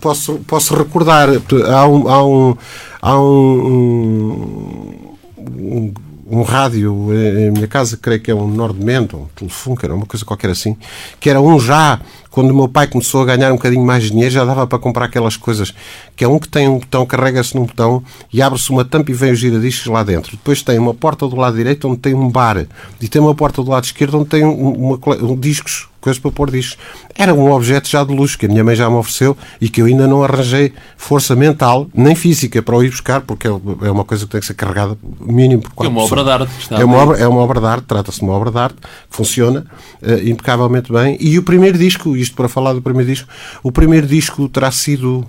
posso, 0.01 0.35
posso 0.39 0.75
recordar. 0.75 1.29
Há 1.29 1.88
um, 1.88 2.09
há 2.09 2.25
um, 2.25 2.57
há 3.01 3.21
um, 3.21 5.07
um, 5.38 5.94
um 6.29 6.41
rádio 6.41 7.13
em 7.13 7.51
minha 7.51 7.68
casa, 7.68 7.95
creio 7.95 8.19
que 8.19 8.29
é 8.29 8.35
um 8.35 8.47
Nordment, 8.47 9.07
um 9.13 9.27
Telefunken, 9.33 9.91
uma 9.91 10.06
coisa 10.06 10.25
qualquer 10.25 10.50
assim, 10.50 10.75
que 11.19 11.29
era 11.29 11.39
um 11.39 11.57
já 11.59 12.00
quando 12.38 12.51
o 12.51 12.54
meu 12.56 12.68
pai 12.68 12.86
começou 12.86 13.24
a 13.24 13.25
ganhar 13.25 13.51
um 13.51 13.56
bocadinho 13.56 13.84
mais 13.84 14.04
de 14.04 14.12
dinheiro, 14.12 14.30
já 14.31 14.45
dava 14.45 14.68
para 14.68 14.78
comprar 14.78 15.06
aquelas 15.06 15.36
coisas 15.36 15.74
que 16.16 16.24
é 16.24 16.28
um 16.28 16.38
que 16.38 16.48
tem 16.48 16.68
um 16.68 16.78
botão, 16.78 17.04
carrega-se 17.04 17.56
num 17.56 17.66
botão 17.66 18.04
e 18.31 18.44
abre-se 18.44 18.69
uma 18.69 18.86
tampa 18.86 19.10
e 19.10 19.13
vem 19.16 19.31
os 19.31 19.39
giradiscos 19.39 19.88
lá 19.88 20.04
dentro. 20.04 20.38
Depois 20.38 20.62
tem 20.62 20.78
uma 20.78 20.94
porta 20.94 21.28
do 21.28 21.36
lado 21.36 21.57
direito 21.57 21.88
onde 21.88 21.98
tem 21.98 22.13
um 22.13 22.30
bar 22.30 22.68
e 23.01 23.07
tem 23.07 23.19
uma 23.19 23.34
porta 23.34 23.63
do 23.63 23.72
lado 23.72 23.86
esquerdo 23.86 24.19
onde 24.19 24.30
tem 24.30 24.45
um, 24.45 24.54
uma, 24.54 25.00
um 25.19 25.36
discos 25.36 25.88
coisas 26.07 26.21
para 26.21 26.31
pôr 26.31 26.50
discos. 26.50 26.77
Era 27.13 27.33
um 27.33 27.51
objeto 27.51 27.89
já 27.89 28.04
de 28.04 28.13
luxo 28.15 28.38
que 28.38 28.45
a 28.45 28.50
minha 28.50 28.63
mãe 28.63 28.75
já 28.75 28.89
me 28.89 28.95
ofereceu 28.95 29.38
e 29.59 29.68
que 29.68 29.81
eu 29.81 29.86
ainda 29.86 30.07
não 30.07 30.24
arranjei 30.24 30.74
força 30.95 31.36
mental, 31.36 31.88
nem 31.94 32.15
física, 32.15 32.62
para 32.62 32.75
o 32.75 32.83
ir 32.83 32.89
buscar, 32.89 33.21
porque 33.21 33.48
é, 33.48 33.51
é 33.51 33.92
uma 33.92 34.06
coisa 34.06 34.25
que 34.25 34.31
tem 34.31 34.39
que 34.39 34.48
ser 34.48 34.54
carregada 34.54 34.98
mínimo 35.19 35.62
por 35.62 35.71
quatro 35.71 35.92
É 35.92 35.95
uma 35.95 36.04
obra 36.04 36.24
de 36.24 36.30
arte. 36.30 36.51
é, 36.71 36.86
uma 36.86 36.98
obra, 36.98 37.18
é 37.18 37.27
uma 37.27 37.42
obra 37.42 37.59
de 37.59 37.65
arte, 37.65 37.86
trata-se 37.86 38.19
de 38.19 38.25
uma 38.25 38.33
obra 38.33 38.51
de 38.51 38.57
arte, 38.57 38.75
que 38.75 39.15
funciona 39.15 39.65
uh, 40.01 40.27
impecavelmente 40.27 40.91
bem. 40.91 41.17
E 41.20 41.38
o 41.38 41.43
primeiro 41.43 41.77
disco, 41.77 42.15
isto 42.15 42.36
para 42.36 42.48
falar 42.48 42.74
do 42.74 42.81
primeiro 42.81 43.10
disco, 43.10 43.27
o 43.62 43.72
primeiro 43.72 44.08
disco 44.08 44.48
terá 44.48 44.72
sido 44.72 45.27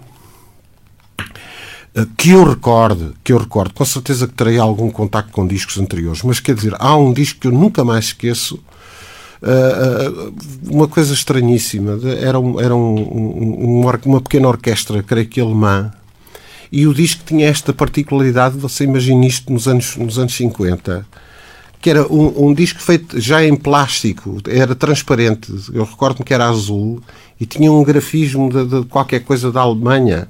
eh, 1.94 2.06
que 2.16 2.30
eu 2.30 2.44
recorde, 2.44 3.12
que 3.24 3.32
eu 3.32 3.38
recorde, 3.38 3.72
com 3.74 3.84
certeza 3.84 4.28
que 4.28 4.34
terei 4.34 4.58
algum 4.58 4.90
contacto 4.90 5.32
com 5.32 5.46
discos 5.46 5.78
anteriores, 5.78 6.22
mas 6.22 6.38
quer 6.38 6.54
dizer, 6.54 6.74
há 6.78 6.96
um 6.96 7.12
disco 7.12 7.40
que 7.40 7.48
eu 7.48 7.52
nunca 7.52 7.84
mais 7.84 8.06
esqueço, 8.06 8.60
uma 10.68 10.88
coisa 10.88 11.14
estranhíssima, 11.14 11.98
era, 12.20 12.38
um, 12.38 12.60
era 12.60 12.74
um, 12.74 13.80
um, 13.80 13.86
uma 14.04 14.20
pequena 14.20 14.48
orquestra, 14.48 15.02
creio 15.02 15.28
que 15.28 15.40
alemã, 15.40 15.92
e 16.70 16.86
o 16.86 16.92
disco 16.92 17.22
tinha 17.24 17.48
esta 17.48 17.72
particularidade, 17.72 18.58
você 18.58 18.84
imagina 18.84 19.26
isto 19.26 19.52
nos 19.52 19.66
anos, 19.66 19.96
nos 19.96 20.18
anos 20.18 20.34
50, 20.34 21.06
que 21.80 21.90
era 21.90 22.06
um, 22.12 22.48
um, 22.48 22.54
disco 22.54 22.80
feito 22.80 23.20
já 23.20 23.42
em 23.42 23.56
plástico, 23.56 24.38
era 24.46 24.74
transparente, 24.74 25.52
eu 25.72 25.84
recordo-me 25.84 26.24
que 26.24 26.34
era 26.34 26.48
azul 26.48 27.00
e 27.40 27.46
tinha 27.46 27.70
um 27.72 27.82
grafismo 27.82 28.50
de, 28.50 28.64
de, 28.64 28.86
qualquer 28.86 29.20
coisa 29.20 29.52
da 29.52 29.60
Alemanha. 29.60 30.28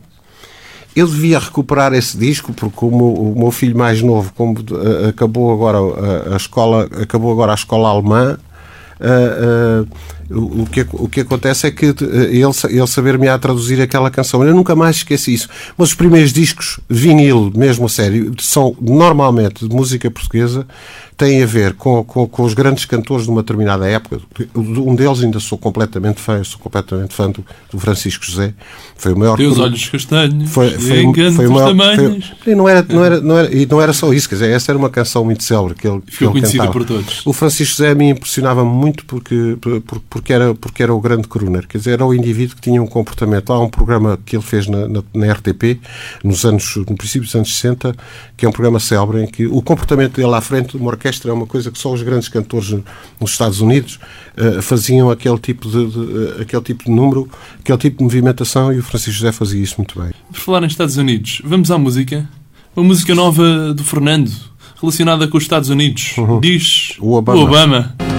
Eu 0.95 1.07
devia 1.07 1.39
recuperar 1.39 1.93
esse 1.95 2.17
disco 2.17 2.53
porque 2.53 2.85
o 2.85 2.91
meu, 2.91 3.13
o 3.15 3.39
meu 3.39 3.51
filho 3.51 3.77
mais 3.77 4.03
novo, 4.03 4.33
como 4.35 4.59
uh, 4.59 5.09
acabou 5.09 5.53
agora 5.53 5.79
a, 6.35 6.37
escola, 6.37 6.89
acabou 7.01 7.33
agora 7.33 7.53
a 7.53 7.55
escola 7.55 7.89
alemã, 7.89 8.39
uh, 9.01 9.85
o, 10.31 10.67
que, 10.67 10.87
o 10.93 11.09
que 11.09 11.21
acontece 11.21 11.67
é 11.67 11.71
que 11.71 11.87
eh, 11.87 11.93
ele, 12.31 12.53
ele 12.69 12.87
saber-me 12.87 13.29
a 13.29 13.39
traduzir 13.39 13.81
aquela 13.81 14.11
canção. 14.11 14.45
Eu 14.45 14.55
nunca 14.55 14.75
mais 14.75 14.97
esqueci 14.97 15.33
isso. 15.33 15.49
Mas 15.77 15.91
os 15.91 15.95
primeiros 15.95 16.33
discos, 16.33 16.79
vinil, 16.89 17.51
mesmo 17.55 17.87
a 17.87 17.89
sério, 17.89 18.33
são 18.41 18.77
normalmente 18.81 19.67
de 19.67 19.75
música 19.75 20.11
portuguesa, 20.11 20.67
têm 21.19 21.43
a 21.43 21.47
ver 21.47 21.75
com, 21.75 22.05
com, 22.05 22.29
com, 22.29 22.45
os 22.45 22.55
grandes 22.55 22.85
cantores 22.85 23.25
de 23.25 23.31
uma 23.31 23.43
determinada 23.43 23.89
época. 23.89 24.21
Um 24.55 24.95
deles 24.95 25.21
ainda 25.21 25.41
sou 25.41 25.59
completamente 25.59 26.21
fã, 26.21 26.43
sou 26.45 26.61
completamente 26.61 27.13
fã 27.13 27.29
do, 27.29 27.45
do 27.73 27.79
Francisco 27.79 28.25
José. 28.25 28.55
Foi 28.97 29.13
o 29.13 29.19
maior. 29.19 29.37
Tem 29.37 29.49
os 29.49 29.59
olhos 29.59 29.89
castanhos. 29.89 30.49
Foi, 30.49 30.71
foi, 30.71 31.13
foi, 31.13 31.33
foi 31.33 31.47
o 31.49 31.75
maior. 31.75 31.97
Foi, 31.97 32.53
e 32.53 32.55
não 32.55 32.69
era, 32.69 32.87
não 32.89 33.05
era, 33.05 33.21
não 33.21 33.37
era, 33.37 33.55
e 33.55 33.67
não 33.67 33.83
era 33.83 33.93
só 33.93 34.13
isso, 34.13 34.29
quer 34.29 34.37
dizer, 34.37 34.51
essa 34.51 34.71
era 34.71 34.79
uma 34.79 34.89
canção 34.89 35.25
muito 35.25 35.43
célebre 35.43 35.75
que 35.75 35.89
ele, 35.89 36.01
Ficou 36.07 36.19
que 36.19 36.25
ele 36.25 36.31
conhecida 36.31 36.59
cantava. 36.67 36.73
por 36.73 36.85
todos. 36.85 37.27
O 37.27 37.33
Francisco 37.33 37.77
José 37.77 37.95
me 37.97 38.11
impressionava 38.11 38.65
muito 38.65 39.05
porque, 39.05 39.57
porque, 39.61 40.18
era, 40.33 40.55
porque 40.55 40.83
era 40.83 40.95
o 40.95 41.01
grande 41.01 41.29
crooner, 41.29 41.67
quer 41.67 41.79
dizer, 41.79 41.93
era 41.93 42.07
o 42.07 42.15
indivíduo 42.15 42.57
que 42.57 42.63
tinha 42.63 42.83
um 42.83 42.87
comportamento. 42.87 43.53
Há 43.53 43.61
um 43.61 43.69
programa 43.69 44.19
que 44.25 44.37
ele 44.37 44.43
fez 44.43 44.67
na, 44.67 44.89
na, 44.89 45.03
na 45.15 45.33
RTP, 45.33 45.81
nos 46.23 46.45
anos, 46.45 46.77
no 46.77 46.97
princípio 46.97 47.23
dos 47.23 47.35
anos 47.35 47.55
60, 47.55 47.95
que 48.37 48.45
é 48.45 48.49
um 48.49 48.53
programa 48.53 48.79
célebre 48.81 49.23
em 49.23 49.27
que 49.27 49.47
o 49.47 49.63
comportamento 49.63 50.17
dele 50.17 50.35
à 50.35 50.41
frente 50.41 50.73
de 50.73 50.77
uma 50.77 50.91
orquestra 50.91 51.31
é 51.31 51.35
uma 51.35 51.47
coisa 51.47 51.71
que 51.71 51.79
só 51.79 51.93
os 51.93 52.03
grandes 52.03 52.29
cantores 52.29 52.71
nos 53.21 53.31
Estados 53.31 53.61
Unidos 53.61 53.99
uh, 54.37 54.63
faziam 54.63 55.11
aquele 55.11 55.39
tipo 55.39 55.69
de, 55.69 55.87
de 55.87 55.99
uh, 55.99 56.43
aquele 56.43 56.63
tipo 56.63 56.85
de 56.85 56.91
número, 56.91 57.29
aquele 57.61 57.79
tipo 57.79 57.99
de 57.99 58.05
movimentação 58.05 58.73
e 58.73 58.79
o 58.79 58.83
Francisco 58.83 59.13
José 59.13 59.33
fazia 59.33 59.63
isso 59.63 59.77
muito 59.79 60.01
bem. 60.01 60.13
Por 60.31 60.39
falar 60.39 60.63
em 60.63 60.67
Estados 60.67 60.97
Unidos, 60.97 61.43
vamos 61.45 61.71
à 61.71 61.79
música? 61.79 62.29
Uma 62.77 62.87
música 62.87 63.15
nova 63.15 63.75
do 63.75 63.83
Fernando, 63.83 64.31
relacionada 64.81 65.27
com 65.27 65.37
os 65.37 65.45
Estados 65.45 65.69
Unidos. 65.69 66.17
Uhum. 66.17 66.41
Diz 66.41 66.97
o 67.01 67.15
Obama. 67.15 67.41
O 67.41 67.45
Obama. 67.45 68.18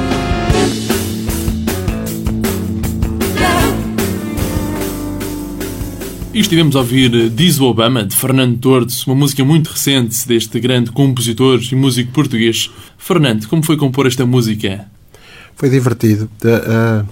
E 6.39 6.41
estivemos 6.41 6.74
a 6.77 6.79
ouvir 6.79 7.29
Diz 7.31 7.60
o 7.60 7.65
Obama, 7.65 8.05
de 8.05 8.15
Fernando 8.15 8.58
Tordes, 8.60 9.05
uma 9.05 9.13
música 9.13 9.43
muito 9.43 9.72
recente 9.72 10.25
deste 10.25 10.58
grande 10.58 10.89
compositor 10.89 11.60
e 11.69 11.75
músico 11.75 12.13
português. 12.13 12.72
Fernando, 12.98 13.46
como 13.50 13.62
foi 13.62 13.75
compor 13.75 14.08
esta 14.08 14.25
música? 14.25 14.86
Foi 15.58 15.69
divertido. 15.69 16.29
Uh, 16.41 17.05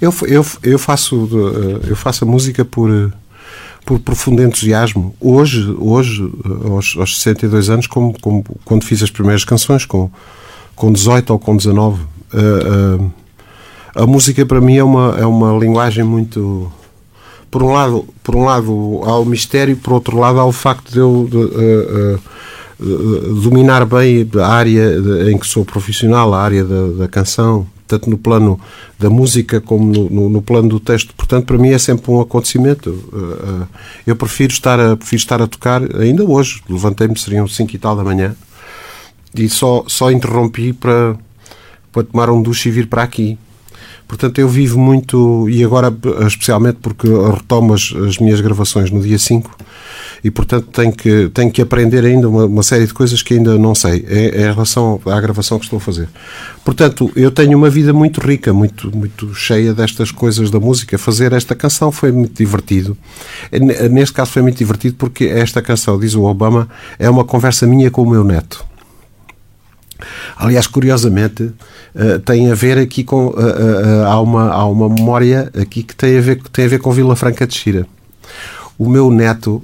eu, 0.00 0.12
eu, 0.26 0.44
eu, 0.64 0.76
faço, 0.76 1.16
uh, 1.16 1.86
eu 1.86 1.94
faço 1.94 2.24
a 2.24 2.26
música 2.26 2.64
por, 2.64 3.14
por 3.86 4.00
profundo 4.00 4.42
entusiasmo. 4.42 5.14
Hoje, 5.20 5.64
hoje 5.78 6.28
aos, 6.68 6.96
aos 6.96 7.20
62 7.20 7.70
anos, 7.70 7.86
como, 7.86 8.12
como, 8.20 8.44
quando 8.64 8.82
fiz 8.82 9.04
as 9.04 9.10
primeiras 9.12 9.44
canções, 9.44 9.86
com, 9.86 10.10
com 10.74 10.92
18 10.92 11.32
ou 11.32 11.38
com 11.38 11.56
19, 11.56 12.02
uh, 12.02 13.12
a 13.94 14.04
música 14.04 14.44
para 14.44 14.60
mim 14.60 14.78
é 14.78 14.82
uma, 14.82 15.16
é 15.16 15.24
uma 15.24 15.56
linguagem 15.56 16.02
muito 16.02 16.72
por 17.52 17.62
um 17.62 17.70
lado, 17.70 18.08
por 18.24 18.34
um 18.34 18.44
lado 18.44 19.02
há 19.04 19.18
o 19.18 19.26
mistério, 19.26 19.76
por 19.76 19.92
outro 19.92 20.18
lado 20.18 20.40
há 20.40 20.44
o 20.46 20.52
facto 20.52 20.90
de 20.90 20.98
eu 20.98 21.28
de, 21.30 21.36
uh, 21.36 22.20
uh, 22.80 23.34
dominar 23.42 23.84
bem 23.84 24.26
a 24.40 24.48
área 24.48 24.96
em 25.30 25.36
que 25.36 25.46
sou 25.46 25.62
profissional, 25.62 26.32
a 26.32 26.42
área 26.42 26.64
da, 26.64 26.86
da 27.00 27.08
canção, 27.08 27.66
tanto 27.86 28.08
no 28.08 28.16
plano 28.16 28.58
da 28.98 29.10
música 29.10 29.60
como 29.60 29.84
no, 29.84 30.08
no, 30.08 30.28
no, 30.30 30.40
plano 30.40 30.70
do 30.70 30.80
texto. 30.80 31.12
Portanto, 31.14 31.44
para 31.44 31.58
mim 31.58 31.68
é 31.68 31.78
sempre 31.78 32.10
um 32.10 32.22
acontecimento. 32.22 32.88
Uh, 32.88 33.68
eu 34.06 34.16
prefiro 34.16 34.50
estar, 34.50 34.80
a, 34.80 34.96
prefiro 34.96 35.20
estar 35.20 35.42
a 35.42 35.46
tocar, 35.46 35.82
ainda 35.96 36.24
hoje, 36.24 36.62
levantei-me, 36.70 37.18
seriam 37.18 37.46
5 37.46 37.76
e 37.76 37.78
tal 37.78 37.94
da 37.94 38.02
manhã, 38.02 38.34
e 39.34 39.46
só, 39.50 39.84
só 39.86 40.10
interrompi 40.10 40.72
para, 40.72 41.18
para 41.92 42.02
tomar 42.02 42.30
um 42.30 42.40
duche 42.40 42.70
e 42.70 42.72
vir 42.72 42.86
para 42.86 43.02
aqui. 43.02 43.38
Portanto, 44.12 44.38
eu 44.40 44.46
vivo 44.46 44.78
muito, 44.78 45.48
e 45.48 45.64
agora 45.64 45.90
especialmente 46.26 46.76
porque 46.82 47.08
retomo 47.08 47.72
as, 47.72 47.94
as 48.06 48.18
minhas 48.18 48.42
gravações 48.42 48.90
no 48.90 49.00
dia 49.00 49.18
5, 49.18 49.56
e 50.22 50.30
portanto 50.30 50.66
tenho 50.70 50.92
que, 50.92 51.30
tenho 51.30 51.50
que 51.50 51.62
aprender 51.62 52.04
ainda 52.04 52.28
uma, 52.28 52.44
uma 52.44 52.62
série 52.62 52.86
de 52.86 52.92
coisas 52.92 53.22
que 53.22 53.32
ainda 53.32 53.56
não 53.56 53.74
sei 53.74 54.04
em, 54.06 54.42
em, 54.42 54.52
relação 54.52 55.00
à 55.06 55.18
gravação 55.18 55.58
que 55.58 55.64
estou 55.64 55.78
a 55.78 55.80
fazer. 55.80 56.10
Portanto, 56.62 57.10
eu 57.16 57.30
tenho 57.30 57.56
uma 57.56 57.70
vida 57.70 57.94
muito 57.94 58.20
rica, 58.20 58.52
muito, 58.52 58.94
muito 58.94 59.34
cheia 59.34 59.72
destas 59.72 60.10
coisas 60.10 60.50
da 60.50 60.60
música. 60.60 60.98
Fazer 60.98 61.32
esta 61.32 61.54
canção 61.54 61.90
foi 61.90 62.12
muito 62.12 62.34
divertido. 62.34 62.94
Neste 63.90 64.12
caso 64.12 64.30
foi 64.30 64.42
muito 64.42 64.58
divertido 64.58 64.94
porque 64.96 65.24
esta 65.24 65.62
canção, 65.62 65.98
diz 65.98 66.14
o 66.14 66.24
Obama, 66.24 66.68
é 66.98 67.08
uma 67.08 67.24
conversa 67.24 67.66
minha 67.66 67.90
com 67.90 68.02
o 68.02 68.10
meu 68.10 68.22
neto. 68.22 68.71
Aliás, 70.36 70.66
curiosamente, 70.66 71.42
uh, 71.42 72.18
tem 72.24 72.50
a 72.50 72.54
ver 72.54 72.78
aqui 72.78 73.04
com. 73.04 73.28
Uh, 73.28 73.32
uh, 73.32 74.04
há, 74.06 74.20
uma, 74.20 74.50
há 74.50 74.66
uma 74.66 74.88
memória 74.88 75.50
aqui 75.60 75.82
que 75.82 75.94
tem 75.94 76.18
a 76.18 76.20
ver, 76.20 76.42
tem 76.52 76.64
a 76.64 76.68
ver 76.68 76.78
com 76.78 76.90
Vila 76.92 77.16
Franca 77.16 77.46
de 77.46 77.54
Xira. 77.54 77.86
O 78.78 78.88
meu 78.88 79.10
neto 79.10 79.62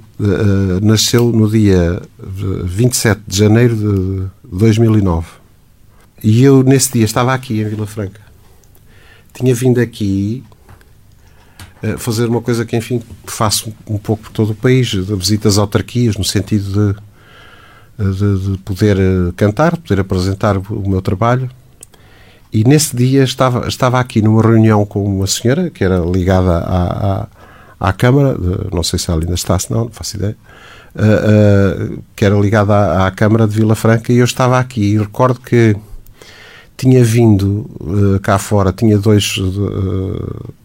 nasceu 0.81 1.25
no 1.25 1.49
dia 1.49 2.01
27 2.19 3.21
de 3.27 3.37
janeiro 3.37 3.75
de 3.75 4.25
2009. 4.57 5.27
E 6.23 6.43
eu, 6.43 6.63
nesse 6.63 6.93
dia, 6.93 7.03
estava 7.03 7.33
aqui 7.33 7.59
em 7.59 7.67
Vila 7.67 7.87
Franca. 7.87 8.21
Tinha 9.33 9.53
vindo 9.53 9.81
aqui 9.81 10.43
fazer 11.97 12.27
uma 12.27 12.39
coisa 12.39 12.65
que, 12.65 12.77
enfim, 12.77 13.01
faço 13.25 13.73
um 13.89 13.97
pouco 13.97 14.23
por 14.23 14.31
todo 14.31 14.51
o 14.51 14.55
país, 14.55 14.93
visitas 14.93 15.57
autarquias, 15.57 16.15
no 16.15 16.23
sentido 16.23 16.93
de 16.93 16.99
de, 18.03 18.51
de, 18.51 18.57
poder 18.59 18.97
eh, 18.97 19.33
cantar, 19.35 19.75
poder 19.75 19.99
apresentar 19.99 20.57
o 20.57 20.89
meu 20.89 21.01
trabalho. 21.01 21.49
E 22.51 22.63
nesse 22.63 22.95
dia 22.95 23.23
estava, 23.23 23.67
estava 23.67 23.99
aqui 23.99 24.21
numa 24.21 24.41
reunião 24.41 24.85
com 24.85 25.03
uma 25.03 25.27
senhora 25.27 25.69
que 25.69 25.83
era 25.83 25.99
ligada 25.99 26.59
à, 26.59 27.27
à, 27.79 27.89
à 27.89 27.93
Câmara, 27.93 28.35
de, 28.35 28.73
não 28.73 28.81
sei 28.81 28.97
se 28.97 29.11
ela 29.11 29.21
ainda 29.21 29.35
está, 29.35 29.59
se 29.59 29.69
não, 29.69 29.85
não 29.85 29.91
faço 29.91 30.15
ideia, 30.15 30.35
uh, 30.95 31.93
uh, 31.93 32.03
que 32.15 32.25
era 32.25 32.35
ligada 32.35 32.73
à, 32.73 33.07
à, 33.07 33.11
Câmara 33.11 33.47
de 33.47 33.55
Vila 33.55 33.75
Franca, 33.75 34.11
e 34.11 34.17
eu 34.17 34.25
estava 34.25 34.57
aqui 34.57 34.93
e 34.93 34.97
recordo 34.97 35.39
que 35.39 35.75
tinha 36.75 37.03
vindo 37.03 37.69
uh, 37.81 38.19
cá 38.21 38.39
fora, 38.39 38.73
tinha 38.73 38.97
dois, 38.97 39.35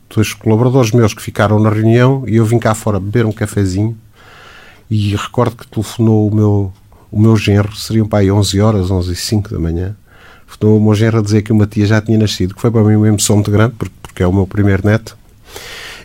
dois 0.08 0.32
colaboradores 0.32 0.92
meus 0.92 1.12
que 1.12 1.20
ficaram 1.20 1.58
na 1.58 1.68
reunião 1.68 2.24
e 2.26 2.36
eu 2.36 2.46
vim 2.46 2.58
cá 2.58 2.74
fora 2.74 2.98
beber 2.98 3.26
um 3.26 3.32
cafezinho 3.32 3.94
e 4.90 5.14
recordo 5.16 5.56
que 5.56 5.66
telefonou 5.66 6.28
o 6.28 6.34
meu 6.34 6.72
o 7.14 7.20
meu 7.20 7.36
genro, 7.36 7.76
seriam 7.76 8.08
para 8.08 8.18
aí 8.18 8.30
11 8.30 8.60
horas, 8.60 8.90
11 8.90 9.12
e 9.12 9.14
5 9.14 9.50
da 9.50 9.58
manhã, 9.60 9.94
então 10.56 10.76
o 10.76 10.80
meu 10.80 10.94
genro 10.94 11.20
a 11.20 11.22
dizer 11.22 11.42
que 11.42 11.52
uma 11.52 11.64
tia 11.64 11.86
já 11.86 12.00
tinha 12.00 12.18
nascido, 12.18 12.54
que 12.54 12.60
foi 12.60 12.72
para 12.72 12.82
mim 12.82 12.96
uma 12.96 13.06
emoção 13.06 13.36
muito 13.36 13.52
grande, 13.52 13.74
porque 14.02 14.20
é 14.20 14.26
o 14.26 14.32
meu 14.32 14.48
primeiro 14.48 14.84
neto. 14.84 15.16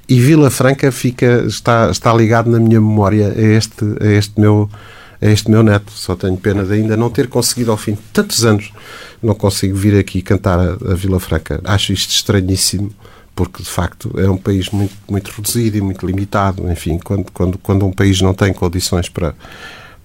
E 0.07 0.19
Vila 0.19 0.51
Franca 0.51 0.91
fica, 0.91 1.45
está, 1.47 1.89
está 1.89 2.13
ligado 2.13 2.49
na 2.49 2.59
minha 2.59 2.79
memória 2.79 3.33
a 3.35 3.41
este, 3.41 3.83
a 3.99 4.05
este 4.05 4.39
meu 4.39 4.69
a 5.21 5.25
este 5.25 5.49
meu 5.49 5.63
neto. 5.63 5.91
Só 5.91 6.15
tenho 6.15 6.37
pena 6.37 6.63
de 6.63 6.73
ainda 6.73 6.95
não 6.95 7.09
ter 7.09 7.27
conseguido, 7.27 7.71
ao 7.71 7.77
fim 7.77 7.93
de 7.93 8.01
tantos 8.13 8.45
anos, 8.45 8.71
não 9.21 9.33
consigo 9.33 9.75
vir 9.75 9.97
aqui 9.97 10.21
cantar 10.21 10.59
a, 10.59 10.91
a 10.91 10.95
Vila 10.95 11.19
Franca. 11.19 11.59
Acho 11.63 11.91
isto 11.91 12.11
estranhíssimo, 12.11 12.91
porque 13.35 13.63
de 13.63 13.69
facto 13.69 14.11
é 14.17 14.29
um 14.29 14.37
país 14.37 14.69
muito, 14.69 14.95
muito 15.09 15.29
reduzido 15.29 15.77
e 15.77 15.81
muito 15.81 16.05
limitado. 16.05 16.71
Enfim, 16.71 16.99
quando, 17.03 17.31
quando, 17.31 17.57
quando 17.57 17.85
um 17.85 17.91
país 17.91 18.21
não 18.21 18.33
tem 18.33 18.53
condições 18.53 19.09
para, 19.09 19.33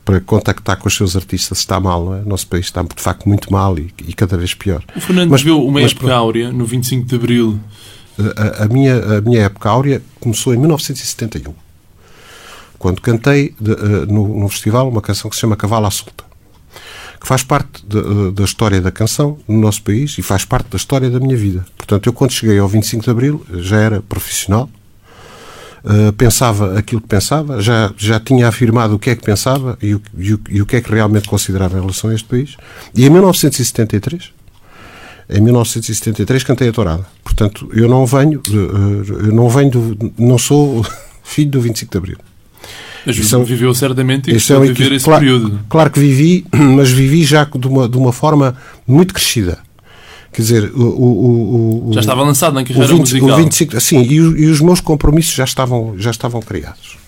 para 0.04 0.20
contactar 0.20 0.76
com 0.76 0.86
os 0.86 0.94
seus 0.94 1.16
artistas 1.16 1.58
está 1.58 1.80
mal, 1.80 2.04
não 2.04 2.14
é? 2.14 2.20
O 2.20 2.28
nosso 2.28 2.46
país 2.46 2.66
está, 2.66 2.82
de 2.82 3.02
facto, 3.02 3.26
muito 3.26 3.50
mal 3.50 3.78
e, 3.78 3.92
e 4.06 4.12
cada 4.12 4.36
vez 4.36 4.52
pior. 4.52 4.84
O 4.94 5.00
Fernando 5.00 5.30
mas, 5.30 5.42
viu 5.42 5.64
uma 5.64 5.80
mas, 5.80 5.92
época 5.92 6.14
áurea 6.14 6.52
no 6.52 6.66
25 6.66 7.06
de 7.06 7.14
Abril. 7.14 7.58
A, 8.36 8.64
a, 8.64 8.68
minha, 8.68 9.18
a 9.18 9.20
minha 9.20 9.42
época 9.42 9.68
áurea 9.68 10.02
começou 10.20 10.54
em 10.54 10.58
1971, 10.58 11.52
quando 12.78 13.00
cantei 13.00 13.54
de, 13.58 13.72
uh, 13.72 14.06
no, 14.06 14.40
no, 14.40 14.48
festival 14.48 14.88
uma 14.88 15.00
canção 15.00 15.28
que 15.28 15.34
se 15.34 15.40
chama 15.40 15.56
Cavalo 15.56 15.86
à 15.86 15.90
Solta, 15.90 16.22
que 17.20 17.26
faz 17.26 17.42
parte 17.42 17.84
de, 17.84 17.98
uh, 17.98 18.30
da 18.30 18.44
história 18.44 18.80
da 18.80 18.92
canção 18.92 19.38
no 19.48 19.58
nosso 19.58 19.82
país 19.82 20.16
e 20.16 20.22
faz 20.22 20.44
parte 20.44 20.68
da 20.68 20.76
história 20.76 21.10
da 21.10 21.18
minha 21.18 21.36
vida. 21.36 21.66
Portanto, 21.76 22.06
eu 22.06 22.12
quando 22.12 22.30
cheguei 22.30 22.56
ao 22.58 22.68
25 22.68 23.02
de 23.02 23.10
Abril 23.10 23.44
já 23.54 23.78
era 23.78 24.00
profissional, 24.00 24.70
uh, 25.84 26.12
pensava 26.14 26.78
aquilo 26.78 27.00
que 27.00 27.08
pensava, 27.08 27.60
já, 27.60 27.92
já 27.96 28.18
tinha 28.18 28.48
afirmado 28.48 28.94
o 28.94 28.98
que 28.98 29.10
é 29.10 29.16
que 29.16 29.22
pensava 29.22 29.78
e 29.82 29.94
o, 29.94 30.02
e, 30.16 30.34
o, 30.34 30.40
e 30.50 30.62
o 30.62 30.66
que 30.66 30.76
é 30.76 30.80
que 30.80 30.90
realmente 30.90 31.28
considerava 31.28 31.76
em 31.76 31.80
relação 31.80 32.10
a 32.10 32.14
este 32.14 32.26
país. 32.26 32.56
E 32.94 33.04
em 33.04 33.10
1973, 33.10 34.32
em 35.28 35.40
1973 35.40 36.42
cantei 36.42 36.68
a 36.68 36.72
Tourada. 36.72 37.06
Portanto, 37.22 37.68
eu 37.72 37.88
não 37.88 38.06
venho, 38.06 38.40
uh, 38.48 39.26
eu 39.26 39.32
não 39.32 39.48
venho, 39.48 39.70
do, 39.70 40.12
não 40.18 40.38
sou 40.38 40.84
filho 41.22 41.50
do 41.50 41.60
25 41.60 41.92
de 41.92 41.98
Abril. 41.98 42.18
Mas 43.06 43.18
isso 43.18 43.36
é, 43.36 43.44
viveu 43.44 43.74
certamente 43.74 44.30
e 44.30 44.36
isso 44.36 44.52
é 44.54 44.60
viver 44.60 44.92
esse 44.92 45.04
claro, 45.04 45.20
período. 45.20 45.60
Claro 45.68 45.90
que 45.90 46.00
vivi, 46.00 46.46
mas 46.52 46.90
vivi 46.90 47.22
já 47.22 47.44
de 47.44 47.66
uma, 47.66 47.88
de 47.88 47.98
uma 47.98 48.12
forma 48.12 48.56
muito 48.86 49.12
crescida. 49.12 49.58
Quer 50.34 50.42
dizer, 50.42 50.72
o, 50.74 50.82
o, 50.82 51.90
o, 51.90 51.92
já 51.92 52.00
estava 52.00 52.24
lançado 52.24 52.54
na 52.54 52.64
carreira 52.64 52.88
20, 52.88 52.98
musical. 52.98 53.28
O 53.28 53.36
25, 53.36 53.80
sim, 53.80 54.02
e, 54.02 54.14
e, 54.14 54.46
os 54.46 54.60
meus 54.60 54.80
compromissos 54.80 55.32
já 55.32 55.44
estavam, 55.44 55.94
já 55.96 56.10
estavam 56.10 56.42
criados. 56.42 56.98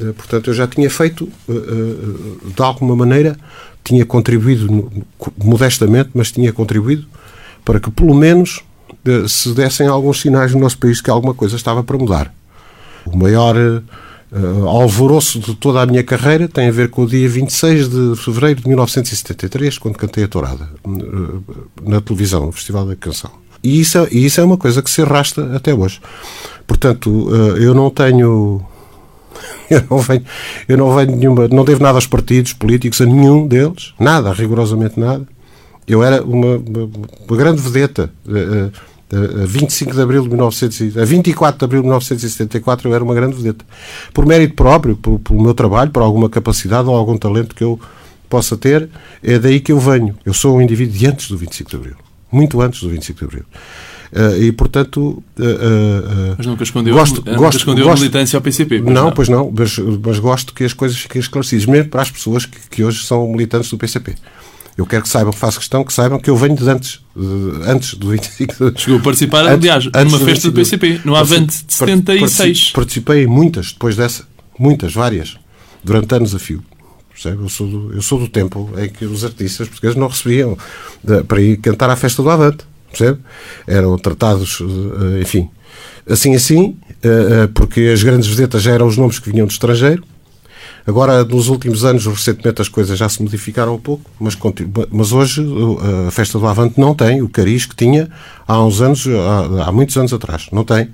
Eh, 0.00 0.12
portanto, 0.12 0.48
eu 0.48 0.54
já 0.54 0.68
tinha 0.68 0.88
feito, 0.88 1.28
eh, 1.48 1.52
eh, 1.52 2.52
de 2.54 2.62
alguma 2.62 2.94
maneira, 2.94 3.36
tinha 3.82 4.06
contribuído, 4.06 4.88
modestamente, 5.36 6.10
mas 6.14 6.30
tinha 6.30 6.52
contribuído 6.52 7.08
para 7.64 7.80
que, 7.80 7.90
pelo 7.90 8.14
menos, 8.14 8.62
se 9.26 9.52
dessem 9.52 9.88
alguns 9.88 10.20
sinais 10.20 10.54
no 10.54 10.60
nosso 10.60 10.78
país 10.78 11.00
que 11.00 11.10
alguma 11.10 11.34
coisa 11.34 11.56
estava 11.56 11.82
para 11.82 11.98
mudar. 11.98 12.32
O 13.04 13.16
maior 13.16 13.56
uh, 14.32 14.68
alvoroço 14.68 15.38
de 15.38 15.54
toda 15.54 15.82
a 15.82 15.86
minha 15.86 16.02
carreira 16.02 16.48
tem 16.48 16.68
a 16.68 16.72
ver 16.72 16.90
com 16.90 17.02
o 17.02 17.06
dia 17.06 17.28
26 17.28 17.88
de 17.88 18.16
fevereiro 18.16 18.60
de 18.60 18.68
1973, 18.68 19.78
quando 19.78 19.96
cantei 19.96 20.24
a 20.24 20.28
Tourada, 20.28 20.68
uh, 20.84 21.42
na 21.82 22.00
televisão, 22.00 22.46
no 22.46 22.52
Festival 22.52 22.86
da 22.86 22.96
Canção. 22.96 23.30
E 23.62 23.80
isso, 23.80 23.98
é, 23.98 24.08
e 24.10 24.24
isso 24.24 24.40
é 24.40 24.44
uma 24.44 24.56
coisa 24.56 24.82
que 24.82 24.90
se 24.90 25.02
arrasta 25.02 25.56
até 25.56 25.74
hoje. 25.74 26.00
Portanto, 26.66 27.10
uh, 27.10 27.56
eu 27.56 27.74
não 27.74 27.90
tenho. 27.90 28.64
Eu 29.70 29.84
não 29.90 29.98
venho, 29.98 30.24
eu 30.66 30.78
não 30.78 30.96
venho 30.96 31.14
nenhuma, 31.14 31.46
não 31.46 31.62
devo 31.62 31.82
nada 31.82 31.98
aos 31.98 32.06
partidos 32.06 32.54
políticos, 32.54 33.02
a 33.02 33.04
nenhum 33.04 33.46
deles, 33.46 33.92
nada, 34.00 34.32
rigorosamente 34.32 34.98
nada. 34.98 35.28
Eu 35.86 36.02
era 36.02 36.22
uma, 36.22 36.56
uma, 36.56 36.90
uma 37.28 37.36
grande 37.36 37.60
vedeta. 37.60 38.10
A 39.10 39.46
25 39.46 39.94
de 39.94 40.02
abril 40.02 40.22
de 40.22 40.28
1900, 40.28 40.98
a 40.98 41.04
24 41.04 41.58
de 41.58 41.64
abril 41.64 41.80
de 41.80 41.86
1974 41.86 42.88
eu 42.88 42.94
era 42.94 43.02
uma 43.02 43.14
grande 43.14 43.36
vedeta. 43.36 43.64
Por 44.12 44.26
mérito 44.26 44.54
próprio, 44.54 44.96
por, 44.96 45.18
pelo 45.18 45.42
meu 45.42 45.54
trabalho, 45.54 45.90
por 45.90 46.02
alguma 46.02 46.28
capacidade 46.28 46.88
ou 46.88 46.94
algum 46.94 47.16
talento 47.16 47.54
que 47.54 47.64
eu 47.64 47.80
possa 48.28 48.56
ter, 48.56 48.88
é 49.22 49.38
daí 49.38 49.60
que 49.60 49.72
eu 49.72 49.78
venho. 49.80 50.14
Eu 50.26 50.34
sou 50.34 50.58
um 50.58 50.60
indivíduo 50.60 50.94
de 50.94 51.06
antes 51.06 51.28
do 51.30 51.38
25 51.38 51.70
de 51.70 51.76
abril. 51.76 51.96
Muito 52.30 52.60
antes 52.60 52.82
do 52.82 52.90
25 52.90 53.18
de 53.18 53.24
abril. 53.24 53.44
Uh, 54.12 54.42
e, 54.42 54.52
portanto... 54.52 55.22
Uh, 55.38 55.42
uh, 55.42 56.34
mas 56.36 56.46
nunca 56.46 56.62
escondeu, 56.62 56.94
gosto, 56.94 57.16
nunca 57.16 57.36
gosto, 57.36 57.58
escondeu 57.58 57.84
gosto, 57.84 57.98
a 57.98 58.00
militância 58.00 58.36
ao 58.36 58.42
PCP? 58.42 58.80
Não, 58.80 58.92
não, 58.92 59.12
pois 59.12 59.28
não. 59.28 59.52
Mas, 59.54 59.78
mas, 59.78 60.18
gosto 60.18 60.54
que 60.54 60.64
as 60.64 60.72
coisas 60.72 60.98
fiquem 60.98 61.20
esclarecidas, 61.20 61.66
mesmo 61.66 61.90
para 61.90 62.02
as 62.02 62.10
pessoas 62.10 62.46
que, 62.46 62.58
que 62.70 62.84
hoje 62.84 63.04
são 63.04 63.26
militantes 63.28 63.70
do 63.70 63.78
PCP. 63.78 64.14
Eu 64.78 64.86
quero 64.86 65.02
que 65.02 65.08
saibam, 65.08 65.32
faço 65.32 65.58
questão 65.58 65.82
que 65.82 65.92
saibam 65.92 66.20
que 66.20 66.30
eu 66.30 66.36
venho 66.36 66.54
de 66.54 66.70
antes, 66.70 67.00
de, 67.16 67.68
antes 67.68 67.94
do 67.94 68.10
25 68.10 68.70
de... 68.70 68.80
Chegou 68.80 69.00
a 69.00 69.02
participar, 69.02 69.40
antes, 69.40 69.68
aliás, 69.68 69.86
antes 69.92 70.12
numa 70.12 70.24
festa 70.24 70.50
do 70.52 70.54
PCP, 70.54 71.00
no 71.04 71.16
Avante 71.16 71.64
de 71.66 71.74
76. 71.74 72.70
Participei 72.70 73.24
em 73.24 73.26
muitas, 73.26 73.72
depois 73.72 73.96
dessa, 73.96 74.22
muitas, 74.56 74.94
várias, 74.94 75.36
durante 75.82 76.14
anos 76.14 76.32
a 76.32 76.38
fio. 76.38 76.62
Percebe? 77.10 77.42
Eu, 77.42 77.48
sou 77.48 77.66
do, 77.66 77.92
eu 77.92 78.00
sou 78.00 78.20
do 78.20 78.28
tempo 78.28 78.70
em 78.78 78.88
que 78.88 79.04
os 79.04 79.24
artistas 79.24 79.66
portugueses 79.66 79.96
não 79.96 80.06
recebiam 80.06 80.56
de, 81.02 81.24
para 81.24 81.40
ir 81.40 81.56
cantar 81.56 81.90
à 81.90 81.96
festa 81.96 82.22
do 82.22 82.30
Avante. 82.30 82.64
Percebe? 82.88 83.18
Eram 83.66 83.98
tratados, 83.98 84.60
eh, 84.60 85.20
enfim, 85.22 85.50
assim 86.08 86.36
assim, 86.36 86.76
eh, 87.02 87.08
eh, 87.08 87.48
porque 87.52 87.80
as 87.92 88.04
grandes 88.04 88.28
vedetas 88.28 88.62
já 88.62 88.70
eram 88.70 88.86
os 88.86 88.96
nomes 88.96 89.18
que 89.18 89.28
vinham 89.28 89.44
do 89.44 89.50
estrangeiro 89.50 90.04
Agora, 90.88 91.22
nos 91.22 91.50
últimos 91.50 91.84
anos, 91.84 92.06
recentemente, 92.06 92.62
as 92.62 92.68
coisas 92.70 92.98
já 92.98 93.06
se 93.10 93.22
modificaram 93.22 93.74
um 93.74 93.78
pouco, 93.78 94.10
mas, 94.18 94.34
mas 94.90 95.12
hoje 95.12 95.44
a 96.08 96.10
festa 96.10 96.38
do 96.38 96.46
Avante 96.46 96.80
não 96.80 96.94
tem 96.94 97.20
o 97.20 97.28
cariz 97.28 97.66
que 97.66 97.76
tinha 97.76 98.08
há 98.46 98.64
uns 98.64 98.80
anos, 98.80 99.06
há, 99.06 99.68
há 99.68 99.70
muitos 99.70 99.98
anos 99.98 100.14
atrás. 100.14 100.48
Não 100.50 100.64
tem. 100.64 100.88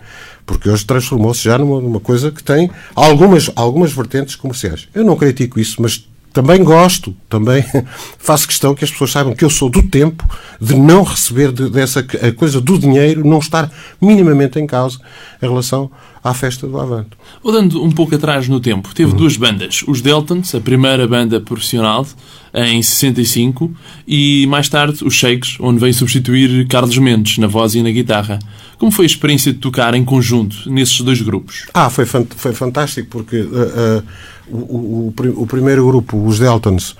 Porque 0.45 0.69
hoje 0.69 0.85
transformou-se 0.85 1.45
já 1.45 1.57
numa, 1.59 1.81
numa 1.81 2.01
coisa 2.01 2.33
que 2.33 2.43
tem 2.43 2.69
algumas, 2.93 3.49
algumas 3.55 3.93
vertentes 3.93 4.35
comerciais. 4.35 4.89
Eu 4.93 5.05
não 5.05 5.15
critico 5.15 5.61
isso, 5.61 5.81
mas 5.81 6.05
também 6.33 6.65
gosto, 6.65 7.15
também 7.29 7.65
faço 8.19 8.49
questão 8.49 8.75
que 8.75 8.85
as 8.85 8.91
pessoas 8.91 9.13
saibam 9.13 9.33
que 9.33 9.45
eu 9.45 9.51
sou 9.51 9.71
do 9.71 9.81
tempo 9.81 10.29
de 10.61 10.75
não 10.75 11.05
receber 11.05 11.53
de, 11.53 11.71
dessa 11.71 12.05
coisa 12.37 12.61
do 12.61 12.77
dinheiro, 12.77 13.25
não 13.25 13.39
estar 13.39 13.71
minimamente 14.03 14.59
em 14.59 14.67
causa 14.67 14.99
em 15.41 15.49
relação 15.49 15.89
à 16.25 16.33
festa 16.33 16.66
do 16.66 16.81
Avante. 16.81 17.11
Olhando 17.43 17.85
um 17.85 17.90
pouco 17.90 18.14
atrás 18.14 18.49
no 18.49 18.59
tempo, 18.59 18.95
teve 18.95 19.11
uhum. 19.11 19.19
duas 19.19 19.37
bandas. 19.37 19.85
Os 19.87 20.00
Deltons, 20.00 20.54
a 20.54 20.61
primeira 20.61 21.07
banda 21.07 21.38
profissional, 21.38 22.07
em 22.54 22.83
65, 22.83 23.71
e 24.09 24.47
mais 24.47 24.66
tarde 24.69 25.04
os 25.04 25.12
Shakes, 25.12 25.59
onde 25.61 25.78
veio 25.78 25.93
substituir 25.93 26.66
Carlos 26.66 26.97
Mendes 26.97 27.37
na 27.37 27.47
voz 27.47 27.75
e 27.75 27.83
na 27.83 27.90
guitarra. 27.90 28.38
Como 28.78 28.90
foi 28.90 29.04
a 29.04 29.07
experiência 29.07 29.52
de 29.52 29.59
tocar 29.59 29.93
em 29.95 30.04
conjunto 30.04 30.57
nesses 30.71 30.99
dois 31.02 31.21
grupos? 31.21 31.66
Ah, 31.75 31.90
foi, 31.90 32.07
foi 32.07 32.54
fantástico, 32.54 33.09
porque... 33.11 33.40
Uh, 33.40 33.99
uh, 33.99 34.04
o, 34.47 34.57
o, 34.57 35.15
o, 35.37 35.47
primeiro 35.47 35.87
grupo, 35.87 36.23
os 36.23 36.39
Deltons, 36.39 36.91
uh, 36.91 36.97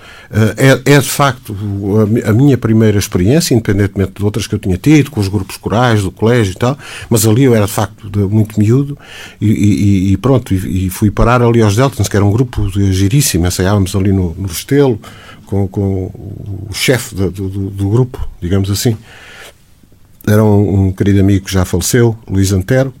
é, 0.57 0.93
é, 0.93 0.99
de 0.99 1.09
facto 1.09 1.55
a, 2.25 2.29
a, 2.29 2.33
minha 2.33 2.57
primeira 2.57 2.97
experiência, 2.97 3.53
independentemente 3.53 4.13
de 4.15 4.25
outras 4.25 4.47
que 4.47 4.55
eu 4.55 4.59
tinha 4.59 4.77
tido, 4.77 5.11
com 5.11 5.19
os 5.19 5.27
grupos 5.27 5.57
corais 5.57 6.01
do 6.01 6.11
colégio 6.11 6.53
e 6.53 6.55
tal, 6.55 6.77
mas 7.09 7.25
ali 7.25 7.43
eu 7.43 7.53
era 7.53 7.65
de 7.65 7.71
facto 7.71 8.09
de, 8.09 8.19
muito 8.19 8.59
miúdo 8.59 8.97
e, 9.39 9.47
e, 9.47 10.11
e 10.13 10.17
pronto, 10.17 10.53
e, 10.53 10.87
e, 10.87 10.89
fui 10.89 11.11
parar 11.11 11.41
ali 11.41 11.61
aos 11.61 11.75
Deltons, 11.75 12.09
que 12.09 12.15
era 12.15 12.25
um 12.25 12.31
grupo 12.31 12.67
giríssimo, 12.69 13.45
ensaiávamos 13.45 13.95
ali 13.95 14.11
no, 14.11 14.33
no 14.35 14.47
Restelo 14.47 14.99
com, 15.45 15.67
com 15.67 16.11
o 16.69 16.73
chefe 16.73 17.13
do, 17.13 17.29
do, 17.29 17.49
do, 17.69 17.89
grupo, 17.89 18.27
digamos 18.41 18.69
assim. 18.71 18.97
Era 20.27 20.43
um, 20.43 20.87
um 20.87 20.91
querido 20.91 21.19
amigo 21.19 21.45
que 21.45 21.53
já 21.53 21.63
faleceu, 21.63 22.17
Luís 22.27 22.51
Antero, 22.51 22.91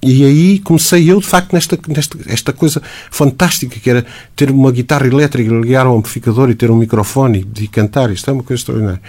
e 0.00 0.24
aí 0.24 0.58
comecei 0.60 1.10
eu, 1.10 1.20
de 1.20 1.26
facto, 1.26 1.52
nesta, 1.52 1.78
nesta 1.88 2.18
esta 2.26 2.52
coisa 2.52 2.80
fantástica 3.10 3.80
que 3.80 3.90
era 3.90 4.06
ter 4.36 4.50
uma 4.50 4.70
guitarra 4.70 5.06
elétrica, 5.06 5.52
ligar 5.52 5.86
um 5.86 5.98
amplificador 5.98 6.50
e 6.50 6.54
ter 6.54 6.70
um 6.70 6.76
microfone 6.76 7.46
e 7.58 7.66
cantar. 7.66 8.10
Isto 8.10 8.30
é 8.30 8.32
uma 8.32 8.42
coisa 8.42 8.60
extraordinária. 8.60 9.02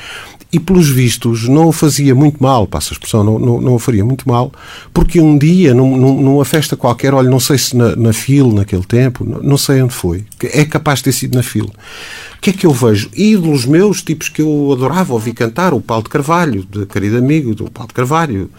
E, 0.52 0.60
pelos 0.60 0.90
vistos, 0.90 1.48
não 1.48 1.68
o 1.68 1.72
fazia 1.72 2.16
muito 2.16 2.42
mal, 2.42 2.66
passa 2.66 2.92
a 2.92 2.96
expressão, 2.96 3.24
não, 3.24 3.38
não, 3.38 3.62
não 3.62 3.76
o 3.76 3.80
faria 3.80 4.04
muito 4.04 4.28
mal, 4.28 4.52
porque 4.92 5.22
um 5.22 5.38
dia, 5.38 5.76
num, 5.76 5.96
numa 5.96 6.44
festa 6.44 6.76
qualquer, 6.76 7.14
olha, 7.14 7.30
não 7.30 7.40
sei 7.40 7.60
se 7.60 7.78
na, 7.78 7.96
na 7.96 8.12
FIL, 8.12 8.52
naquele 8.52 8.84
tempo, 8.84 9.24
não, 9.24 9.44
não 9.44 9.58
sei 9.58 9.80
onde 9.80 9.94
foi, 9.94 10.26
é 10.42 10.66
capaz 10.66 11.00
de 11.00 11.04
ter 11.06 11.12
sido 11.12 11.36
na 11.36 11.44
FIL. 11.44 11.66
O 11.66 12.42
que 12.42 12.50
é 12.50 12.54
que 12.54 12.66
eu 12.66 12.72
vejo? 12.74 13.12
Ídolos 13.14 13.68
meus, 13.68 14.02
tipos 14.02 14.28
que 14.28 14.42
eu 14.42 14.72
adorava 14.74 15.14
ouvir 15.14 15.34
cantar, 15.34 15.72
o 15.72 15.82
Paulo 15.82 16.06
de 16.06 16.10
Carvalho, 16.10 16.66
de 16.68 16.84
querido 16.88 17.20
amigo 17.20 17.54
do 17.54 17.70
Paulo 17.70 17.90
de 17.90 17.94
Carvalho, 17.94 18.50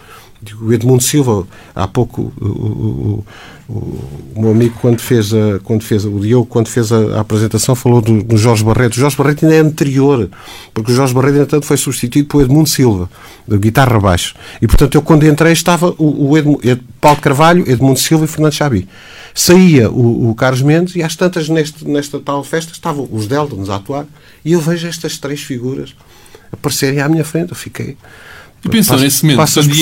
o 0.59 0.73
Edmundo 0.73 1.03
Silva, 1.03 1.45
há 1.75 1.87
pouco, 1.87 2.33
o, 2.41 2.45
o, 2.45 3.25
o, 3.69 4.41
meu 4.41 4.51
amigo, 4.51 4.75
quando 4.81 4.99
fez, 4.99 5.33
a, 5.33 5.59
quando 5.63 5.83
fez 5.83 6.03
o 6.03 6.19
Diogo, 6.19 6.47
quando 6.47 6.67
fez 6.67 6.91
a, 6.91 7.17
a 7.17 7.19
apresentação, 7.19 7.75
falou 7.75 8.01
do, 8.01 8.23
do, 8.23 8.37
Jorge 8.37 8.63
Barreto. 8.63 8.93
O 8.93 8.99
Jorge 8.99 9.15
Barreto 9.15 9.45
ainda 9.45 9.55
é 9.55 9.59
anterior, 9.59 10.29
porque 10.73 10.91
o 10.91 10.95
Jorge 10.95 11.13
Barreto, 11.13 11.35
entretanto, 11.35 11.65
foi 11.65 11.77
substituído 11.77 12.27
por 12.27 12.41
Edmundo 12.41 12.67
Silva, 12.67 13.09
da 13.47 13.55
guitarra 13.55 13.99
baixo. 13.99 14.35
E, 14.61 14.67
portanto, 14.67 14.95
eu, 14.95 15.01
quando 15.01 15.27
entrei, 15.27 15.53
estava 15.53 15.93
o, 15.97 16.29
o 16.29 16.37
Edmundo, 16.37 16.61
Paulo 16.99 17.21
Carvalho, 17.21 17.69
Edmundo 17.69 17.99
Silva 17.99 18.25
e 18.25 18.27
Fernando 18.27 18.53
Xabi. 18.53 18.87
Saía 19.33 19.89
o, 19.89 20.31
o 20.31 20.35
Carlos 20.35 20.61
Mendes 20.61 20.95
e, 20.95 21.03
às 21.03 21.15
tantas, 21.15 21.47
neste, 21.47 21.87
nesta 21.87 22.19
tal 22.19 22.43
festa, 22.43 22.73
estavam 22.73 23.07
os 23.11 23.27
Deltons 23.27 23.69
a 23.69 23.75
atuar 23.75 24.05
e 24.43 24.53
eu 24.53 24.59
vejo 24.59 24.87
estas 24.87 25.17
três 25.17 25.41
figuras 25.41 25.95
aparecerem 26.51 26.99
à 26.99 27.07
minha 27.07 27.23
frente. 27.23 27.51
Eu 27.51 27.55
fiquei 27.55 27.95
e 28.63 28.69
pensou 28.69 28.93
Passa, 28.93 29.03
nesse 29.03 29.23
momento? 29.23 29.37
Passas 29.37 29.67
por 29.67 29.75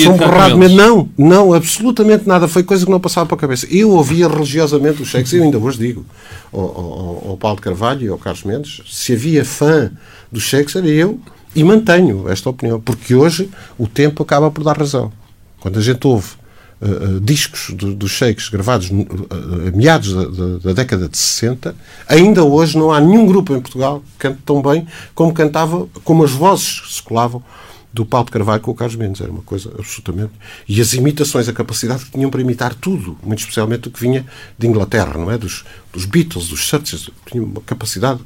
Não, 0.74 1.08
não, 1.16 1.52
absolutamente 1.52 2.26
nada. 2.26 2.48
Foi 2.48 2.62
coisa 2.62 2.84
que 2.84 2.90
não 2.90 2.98
passava 2.98 3.26
para 3.26 3.36
a 3.36 3.40
cabeça. 3.40 3.66
Eu 3.70 3.90
ouvia 3.90 4.26
religiosamente 4.26 5.02
os 5.02 5.08
cheques, 5.08 5.32
eu 5.34 5.42
ainda 5.42 5.58
hoje 5.58 5.78
digo 5.78 6.06
ao, 6.50 6.60
ao, 6.60 7.24
ao 7.30 7.36
Paulo 7.36 7.56
de 7.56 7.62
Carvalho 7.62 8.06
e 8.06 8.08
ao 8.08 8.16
Carlos 8.16 8.42
Mendes, 8.44 8.80
se 8.88 9.12
havia 9.12 9.44
fã 9.44 9.92
dos 10.32 10.44
cheques 10.44 10.74
era 10.76 10.86
eu, 10.86 11.20
e 11.54 11.62
mantenho 11.64 12.28
esta 12.28 12.48
opinião, 12.48 12.80
porque 12.80 13.14
hoje 13.14 13.50
o 13.76 13.86
tempo 13.86 14.22
acaba 14.22 14.50
por 14.50 14.64
dar 14.64 14.78
razão. 14.78 15.12
Quando 15.58 15.78
a 15.78 15.82
gente 15.82 16.06
ouve 16.06 16.28
uh, 16.80 17.16
uh, 17.16 17.20
discos 17.20 17.74
do, 17.74 17.94
dos 17.94 18.10
shakes 18.12 18.48
gravados 18.48 18.88
uh, 18.90 19.68
a 19.68 19.76
meados 19.76 20.14
da, 20.14 20.24
da, 20.24 20.58
da, 20.58 20.72
década 20.72 21.08
de 21.08 21.18
60, 21.18 21.74
ainda 22.08 22.44
hoje 22.44 22.78
não 22.78 22.92
há 22.92 23.00
nenhum 23.00 23.26
grupo 23.26 23.54
em 23.54 23.60
Portugal 23.60 24.02
que 24.12 24.28
cante 24.28 24.38
tão 24.46 24.62
bem 24.62 24.86
como 25.14 25.34
cantava, 25.34 25.86
como 26.04 26.24
as 26.24 26.30
vozes 26.30 26.82
se 26.88 27.02
colavam 27.02 27.42
do 27.92 28.06
Paulo 28.06 28.26
de 28.26 28.32
Carvalho 28.32 28.60
com 28.60 28.70
o 28.70 28.74
Carlos 28.74 28.96
Mendes. 28.96 29.20
Era 29.20 29.30
uma 29.30 29.42
coisa 29.42 29.70
absolutamente. 29.78 30.32
E 30.68 30.80
as 30.80 30.92
imitações, 30.94 31.48
a 31.48 31.52
capacidade 31.52 32.04
que 32.04 32.12
tinham 32.12 32.30
para 32.30 32.40
imitar 32.40 32.74
tudo, 32.74 33.18
muito 33.22 33.40
especialmente 33.40 33.88
o 33.88 33.90
que 33.90 34.00
vinha 34.00 34.24
de 34.58 34.66
Inglaterra, 34.66 35.14
não 35.18 35.30
é? 35.30 35.36
Dos, 35.36 35.64
dos 35.92 36.04
Beatles, 36.04 36.48
dos 36.48 36.60
Churches, 36.60 37.10
tinham 37.30 37.44
uma 37.44 37.60
capacidade 37.60 38.20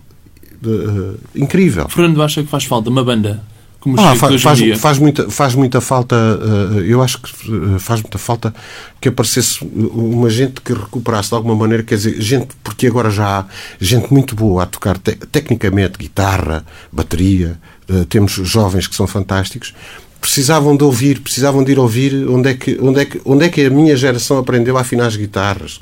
de, 0.61 0.69
uh, 0.69 1.21
incrível. 1.35 1.89
Fernando 1.89 2.23
acha 2.23 2.43
que 2.43 2.49
faz 2.49 2.65
falta 2.65 2.91
uma 2.91 3.05
banda 3.05 3.43
como 3.85 4.01
ah, 4.01 4.17
faz, 4.17 4.41
faz, 4.41 4.81
faz, 4.81 4.99
muita, 4.99 5.31
faz 5.31 5.55
muita 5.55 5.79
falta, 5.79 6.17
uh, 6.17 6.81
eu 6.81 7.03
acho 7.03 7.21
que 7.21 7.31
eh, 7.31 7.79
faz 7.79 8.01
muita 8.01 8.17
falta 8.17 8.55
que 8.99 9.11
aparecesse 9.11 9.63
uma 9.63 10.31
gente 10.31 10.63
que 10.63 10.73
recuperasse 10.73 11.29
de 11.29 11.35
alguma 11.35 11.55
maneira, 11.55 11.83
quer 11.83 11.97
dizer, 11.97 12.19
gente, 12.19 12.49
porque 12.65 12.87
agora 12.87 13.11
já 13.11 13.41
há 13.41 13.45
gente 13.79 14.11
muito 14.11 14.35
boa 14.35 14.63
a 14.63 14.67
tocar 14.67 14.97
te, 14.97 15.15
tecnicamente 15.15 15.99
guitarra, 15.99 16.65
bateria, 16.91 17.61
temos 18.09 18.33
jovens 18.33 18.87
que 18.87 18.95
são 18.95 19.07
fantásticos, 19.07 19.75
precisavam 20.21 20.75
de 20.75 20.83
ouvir, 20.83 21.21
precisavam 21.21 21.63
de 21.63 21.73
ir 21.73 21.79
ouvir 21.79 22.27
onde 22.29 22.49
é 22.49 22.55
que, 22.55 22.79
onde 22.81 23.01
é 23.01 23.05
que, 23.05 23.21
onde 23.27 23.45
é 23.45 23.49
que 23.51 23.67
a 23.67 23.69
minha 23.69 23.95
geração 23.95 24.39
aprendeu 24.39 24.79
a 24.79 24.81
afinar 24.81 25.07
as 25.07 25.17
guitarras, 25.17 25.79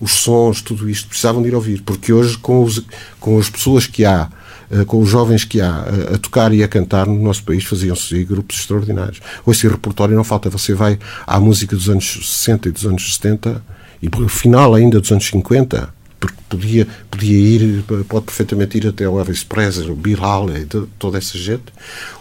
os 0.00 0.10
sons, 0.10 0.60
tudo 0.60 0.90
isto, 0.90 1.06
precisavam 1.06 1.40
de 1.40 1.48
ir 1.48 1.54
ouvir, 1.54 1.82
porque 1.82 2.12
hoje 2.12 2.36
com, 2.36 2.64
os, 2.64 2.82
com 3.20 3.38
as 3.38 3.48
pessoas 3.48 3.86
que 3.86 4.04
há 4.04 4.28
eh, 4.70 4.84
com 4.84 5.00
os 5.00 5.08
jovens 5.08 5.44
que 5.44 5.60
há 5.60 5.84
eh, 5.86 6.14
a 6.14 6.18
tocar 6.18 6.52
e 6.52 6.62
a 6.62 6.68
cantar 6.68 7.06
no 7.06 7.22
nosso 7.22 7.44
país, 7.44 7.64
faziam-se 7.64 8.24
grupos 8.24 8.58
extraordinários. 8.58 9.20
Ou 9.44 9.52
esse 9.52 9.68
repertório 9.68 10.16
não 10.16 10.24
falta, 10.24 10.50
você 10.50 10.74
vai 10.74 10.98
à 11.26 11.38
música 11.38 11.76
dos 11.76 11.88
anos 11.88 12.04
60 12.04 12.68
e 12.68 12.72
dos 12.72 12.84
anos 12.84 13.14
70 13.14 13.62
e 14.02 14.08
no 14.08 14.28
final 14.28 14.74
ainda 14.74 15.00
dos 15.00 15.12
anos 15.12 15.26
50, 15.26 15.94
porque 16.18 16.36
podia, 16.48 16.86
podia 17.10 17.38
ir, 17.38 17.84
pode 18.08 18.24
perfeitamente 18.24 18.78
ir 18.78 18.86
até 18.86 19.08
o 19.08 19.18
Elvis 19.18 19.44
Presley, 19.44 19.90
o 19.90 19.94
Bill 19.94 20.22
Haley, 20.22 20.66
toda 20.98 21.18
essa 21.18 21.36
gente. 21.36 21.64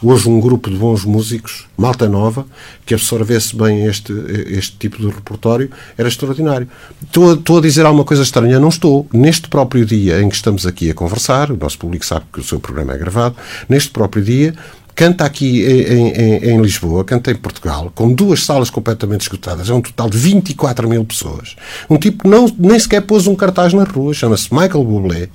Hoje 0.01 0.27
um 0.27 0.39
grupo 0.39 0.69
de 0.69 0.77
bons 0.77 1.05
músicos, 1.05 1.67
malta 1.77 2.09
nova, 2.09 2.45
que 2.85 2.93
absorvesse 2.93 3.55
bem 3.55 3.85
este, 3.85 4.11
este 4.47 4.77
tipo 4.77 4.97
de 4.97 5.07
repertório, 5.07 5.69
era 5.97 6.07
extraordinário. 6.07 6.67
Estou, 7.03 7.33
estou 7.33 7.57
a 7.59 7.61
dizer 7.61 7.85
alguma 7.85 8.03
coisa 8.03 8.23
estranha? 8.23 8.59
Não 8.59 8.69
estou. 8.69 9.07
Neste 9.13 9.47
próprio 9.47 9.85
dia 9.85 10.21
em 10.21 10.29
que 10.29 10.35
estamos 10.35 10.65
aqui 10.65 10.89
a 10.89 10.93
conversar, 10.93 11.51
o 11.51 11.57
nosso 11.57 11.77
público 11.77 12.05
sabe 12.05 12.25
que 12.31 12.39
o 12.39 12.43
seu 12.43 12.59
programa 12.59 12.93
é 12.93 12.97
gravado, 12.97 13.35
neste 13.69 13.89
próprio 13.89 14.23
dia 14.23 14.53
canta 14.95 15.25
aqui 15.25 15.63
em, 15.63 16.07
em, 16.07 16.35
em, 16.51 16.61
Lisboa, 16.61 17.03
canta 17.03 17.29
em 17.29 17.35
Portugal, 17.35 17.91
com 17.93 18.11
duas 18.11 18.43
salas 18.43 18.69
completamente 18.69 19.21
esgotadas, 19.21 19.69
é 19.69 19.73
um 19.73 19.81
total 19.81 20.09
de 20.09 20.17
24 20.17 20.87
mil 20.87 21.03
pessoas. 21.03 21.55
Um 21.89 21.97
tipo 21.97 22.23
que 22.23 22.29
não, 22.29 22.49
nem 22.57 22.79
sequer 22.79 23.01
pôs 23.01 23.27
um 23.27 23.35
cartaz 23.35 23.73
na 23.73 23.83
rua, 23.83 24.13
chama-se 24.13 24.53
Michael 24.53 24.83
Bublé, 24.83 25.29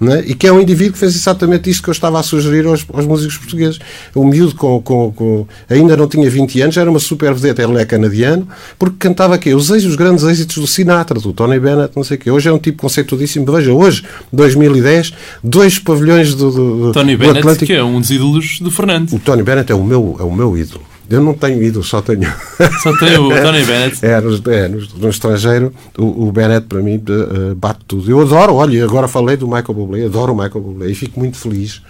né? 0.00 0.22
e 0.26 0.34
que 0.34 0.46
é 0.46 0.52
um 0.52 0.60
indivíduo 0.60 0.92
que 0.92 0.98
fez 0.98 1.14
exatamente 1.14 1.68
isto 1.68 1.82
que 1.82 1.88
eu 1.88 1.92
estava 1.92 2.18
a 2.18 2.22
sugerir 2.22 2.66
aos, 2.66 2.84
aos 2.92 3.06
músicos 3.06 3.36
portugueses. 3.36 3.78
O 4.14 4.24
miúdo 4.24 4.54
com, 4.54 4.80
com, 4.80 5.12
com, 5.12 5.46
ainda 5.68 5.96
não 5.96 6.06
tinha 6.06 6.28
20 6.28 6.60
anos, 6.60 6.76
era 6.76 6.88
uma 6.88 7.00
super 7.00 7.34
vedeta, 7.34 7.62
ele 7.62 7.78
é 7.80 7.84
canadiano, 7.84 8.46
porque 8.78 8.96
cantava 8.98 9.34
aqui 9.34 9.54
os, 9.54 9.70
os 9.70 9.96
grandes 9.96 10.24
êxitos 10.24 10.58
do 10.58 10.66
Sinatra, 10.66 11.18
do 11.18 11.32
Tony 11.32 11.58
Bennett, 11.58 11.92
não 11.96 12.04
sei 12.04 12.16
o 12.16 12.20
quê. 12.20 12.30
Hoje 12.30 12.48
é 12.48 12.52
um 12.52 12.58
tipo 12.58 12.82
conceituadíssimo. 12.82 13.50
Veja, 13.50 13.72
hoje, 13.72 14.04
2010, 14.32 15.12
dois 15.42 15.78
pavilhões 15.78 16.34
do, 16.34 16.50
do, 16.50 16.92
Tony 16.92 17.16
do 17.16 17.18
Bennett, 17.18 17.38
Atlântico. 17.38 17.66
que 17.66 17.72
é 17.72 17.82
um 17.82 18.00
dos 18.00 18.10
ídolos 18.10 18.58
do 18.60 18.70
Fernando. 18.70 19.12
O 19.12 19.18
Tony 19.18 19.42
Bennett 19.42 19.70
é 19.72 19.74
o 19.74 19.82
meu, 19.82 20.16
é 20.18 20.22
o 20.22 20.32
meu 20.32 20.56
ídolo. 20.56 20.82
Eu 21.10 21.22
não 21.22 21.32
tenho 21.32 21.62
ido, 21.62 21.82
só 21.82 22.02
tenho. 22.02 22.30
Só 22.82 22.94
tenho 22.98 23.28
o 23.28 23.42
Tony 23.42 23.64
Bennett. 23.64 24.04
é, 24.04 24.20
no, 24.20 24.52
é, 24.52 24.68
no, 24.68 24.86
no 24.98 25.08
estrangeiro, 25.08 25.72
o, 25.96 26.28
o, 26.28 26.32
Bennett 26.32 26.66
para 26.66 26.80
mim 26.82 26.96
uh, 26.96 27.54
bate 27.54 27.80
tudo. 27.86 28.10
Eu 28.10 28.20
adoro, 28.20 28.54
olha, 28.54 28.84
agora 28.84 29.08
falei 29.08 29.36
do 29.36 29.46
Michael 29.46 29.74
Bublé, 29.74 30.04
adoro 30.04 30.34
o 30.34 30.36
Michael 30.36 30.60
Bublé 30.60 30.90
e 30.90 30.94
fico 30.94 31.18
muito 31.18 31.38
feliz 31.38 31.80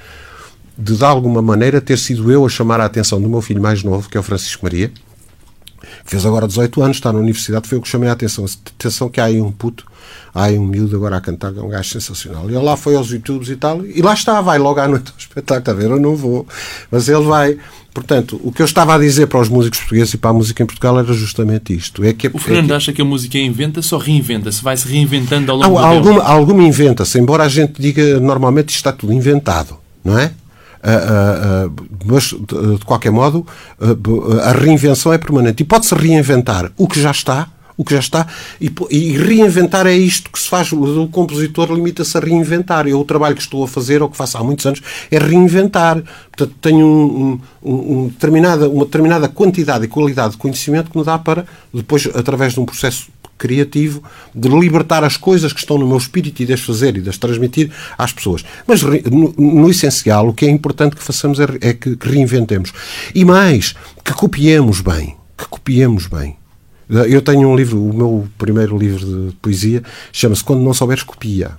de, 0.79 0.97
de 0.97 1.05
alguma 1.05 1.43
maneira, 1.43 1.81
ter 1.81 1.99
sido 1.99 2.31
eu 2.31 2.47
a 2.47 2.49
chamar 2.49 2.81
a 2.81 2.85
atenção 2.85 3.21
do 3.21 3.29
meu 3.29 3.43
filho 3.43 3.61
mais 3.61 3.83
novo, 3.83 4.09
que 4.09 4.17
é 4.17 4.21
o 4.21 4.23
Francisco 4.23 4.65
Maria, 4.65 4.93
fez 6.05 6.25
agora 6.25 6.47
18 6.47 6.83
anos, 6.83 6.97
está 6.97 7.13
na 7.13 7.19
universidade, 7.19 7.69
foi 7.69 7.79
eu 7.79 7.83
que 7.83 7.89
chamei 7.89 8.09
a 8.09 8.13
atenção. 8.13 8.45
Atenção 8.77 9.09
que 9.09 9.21
há 9.21 9.25
aí 9.25 9.41
um 9.41 9.51
puto, 9.51 9.85
há 10.35 10.45
aí 10.45 10.59
um 10.59 10.67
miúdo 10.67 10.97
agora 10.97 11.17
a 11.17 11.21
cantar, 11.21 11.57
é 11.57 11.61
um 11.61 11.69
gajo 11.69 11.91
sensacional. 11.91 12.51
E 12.51 12.55
ele 12.55 12.65
lá 12.65 12.77
foi 12.77 12.97
aos 12.97 13.11
YouTubes 13.11 13.49
e 13.49 13.57
tal, 13.57 13.85
e 13.85 14.01
lá 14.01 14.15
está, 14.15 14.41
vai 14.41 14.59
logo 14.59 14.81
à 14.81 14.89
noite 14.89 15.11
ao 15.13 15.19
espetáculo, 15.19 15.59
está 15.59 15.73
a 15.73 15.75
ver? 15.75 15.91
Eu 15.91 16.01
não 16.01 16.17
vou, 16.17 16.47
mas 16.91 17.09
ele 17.09 17.25
vai. 17.25 17.59
Portanto, 17.93 18.41
o 18.45 18.53
que 18.53 18.63
eu 18.63 18.67
estava 18.67 18.95
a 18.95 18.99
dizer 18.99 19.27
para 19.27 19.41
os 19.41 19.49
músicos 19.49 19.81
portugueses 19.81 20.15
e 20.15 20.19
para 20.19 20.31
a 20.31 20.33
música 20.33 20.63
em 20.63 20.67
Portugal 20.67 20.99
era 20.99 21.13
justamente 21.13 21.75
isto. 21.75 22.05
É 22.05 22.13
que, 22.13 22.29
o 22.29 22.39
Fernando 22.39 22.67
é 22.67 22.69
que... 22.69 22.73
acha 22.75 22.93
que 22.93 23.03
a 23.03 23.05
música 23.05 23.39
inventa-se 23.39 23.93
ou 23.93 24.01
reinventa-se? 24.01 24.63
Vai-se 24.63 24.87
reinventando 24.87 25.51
ao 25.51 25.59
longo 25.59 25.79
há, 25.79 25.81
do 25.81 25.87
alguma, 25.87 26.15
tempo? 26.21 26.27
alguma 26.27 26.63
inventa-se, 26.63 27.19
embora 27.19 27.45
a 27.45 27.49
gente 27.49 27.81
diga 27.81 28.21
normalmente 28.21 28.69
isto 28.69 28.77
está 28.77 28.93
tudo 28.93 29.13
inventado, 29.13 29.77
não 30.05 30.17
é? 30.17 30.31
Uh, 30.79 31.67
uh, 31.67 31.69
uh, 31.69 31.87
mas, 32.05 32.25
de 32.79 32.85
qualquer 32.85 33.11
modo, 33.11 33.47
a 34.43 34.53
reinvenção 34.53 35.13
é 35.13 35.19
permanente. 35.19 35.63
E 35.63 35.67
pode-se 35.67 35.95
reinventar 35.95 36.71
o 36.77 36.87
que 36.87 37.01
já 37.01 37.11
está, 37.11 37.49
o 37.77 37.85
que 37.85 37.95
já 37.95 38.01
está, 38.01 38.27
e, 38.61 39.17
reinventar 39.17 39.87
é 39.87 39.93
isto 39.93 40.31
que 40.31 40.39
se 40.39 40.49
faz. 40.49 40.73
O 40.73 41.07
compositor 41.09 41.73
limita-se 41.73 42.17
a 42.19 42.21
reinventar. 42.21 42.89
Eu, 42.89 43.01
o 43.01 43.05
trabalho 43.05 43.37
que 43.37 43.43
estou 43.43 43.63
a 43.63 43.69
fazer, 43.69 44.03
ou 44.03 44.09
que 44.09 44.17
faço 44.17 44.37
há 44.37 44.43
muitos 44.43 44.67
anos, 44.67 44.83
é 45.11 45.19
reinventar. 45.19 46.03
Portanto, 46.37 46.57
tenho 46.61 46.85
um, 46.85 47.41
um, 47.63 47.73
um 47.73 48.09
determinada, 48.09 48.69
uma 48.69 48.85
determinada 48.85 49.29
quantidade 49.29 49.85
e 49.85 49.89
qualidade 49.89 50.33
de 50.33 50.39
conhecimento 50.39 50.91
que 50.91 50.99
me 50.99 51.05
dá 51.05 51.19
para, 51.19 51.47
depois, 51.73 52.09
através 52.15 52.55
de 52.55 52.61
um 52.61 52.65
processo 52.65 53.07
criativo 53.39 54.03
de 54.35 54.49
libertar 54.49 55.05
as 55.05 55.17
coisas 55.17 55.53
que 55.53 55.61
estão 55.61 55.79
no 55.79 55.87
meu 55.87 55.97
espírito 55.97 56.43
e 56.43 56.47
de 56.47 56.53
as 56.53 56.61
fazer 56.61 56.97
e 56.97 57.01
de 57.01 57.09
as 57.09 57.17
transmitir 57.17 57.71
às 57.97 58.13
pessoas. 58.13 58.45
Mas, 58.67 58.83
no, 58.83 59.33
no 59.39 59.71
essencial, 59.71 60.29
o 60.29 60.35
que 60.35 60.45
é 60.45 60.51
importante 60.51 60.97
que 60.97 61.03
façamos 61.03 61.39
é, 61.39 61.47
é 61.61 61.73
que, 61.73 61.97
que 61.97 62.09
reinventemos. 62.09 62.73
E 63.15 63.25
mais, 63.25 63.75
que 64.05 64.13
copiemos 64.13 64.81
bem. 64.81 65.17
Que 65.37 65.47
copiemos 65.49 66.07
bem. 66.07 66.37
Eu 66.91 67.21
tenho 67.21 67.49
um 67.49 67.55
livro, 67.55 67.83
o 67.83 67.95
meu 67.95 68.29
primeiro 68.39 68.77
livro 68.77 69.29
de 69.29 69.37
poesia, 69.37 69.83
chama-se 70.11 70.43
Quando 70.43 70.63
Não 70.63 70.73
Souberes 70.73 71.03
Copia. 71.03 71.53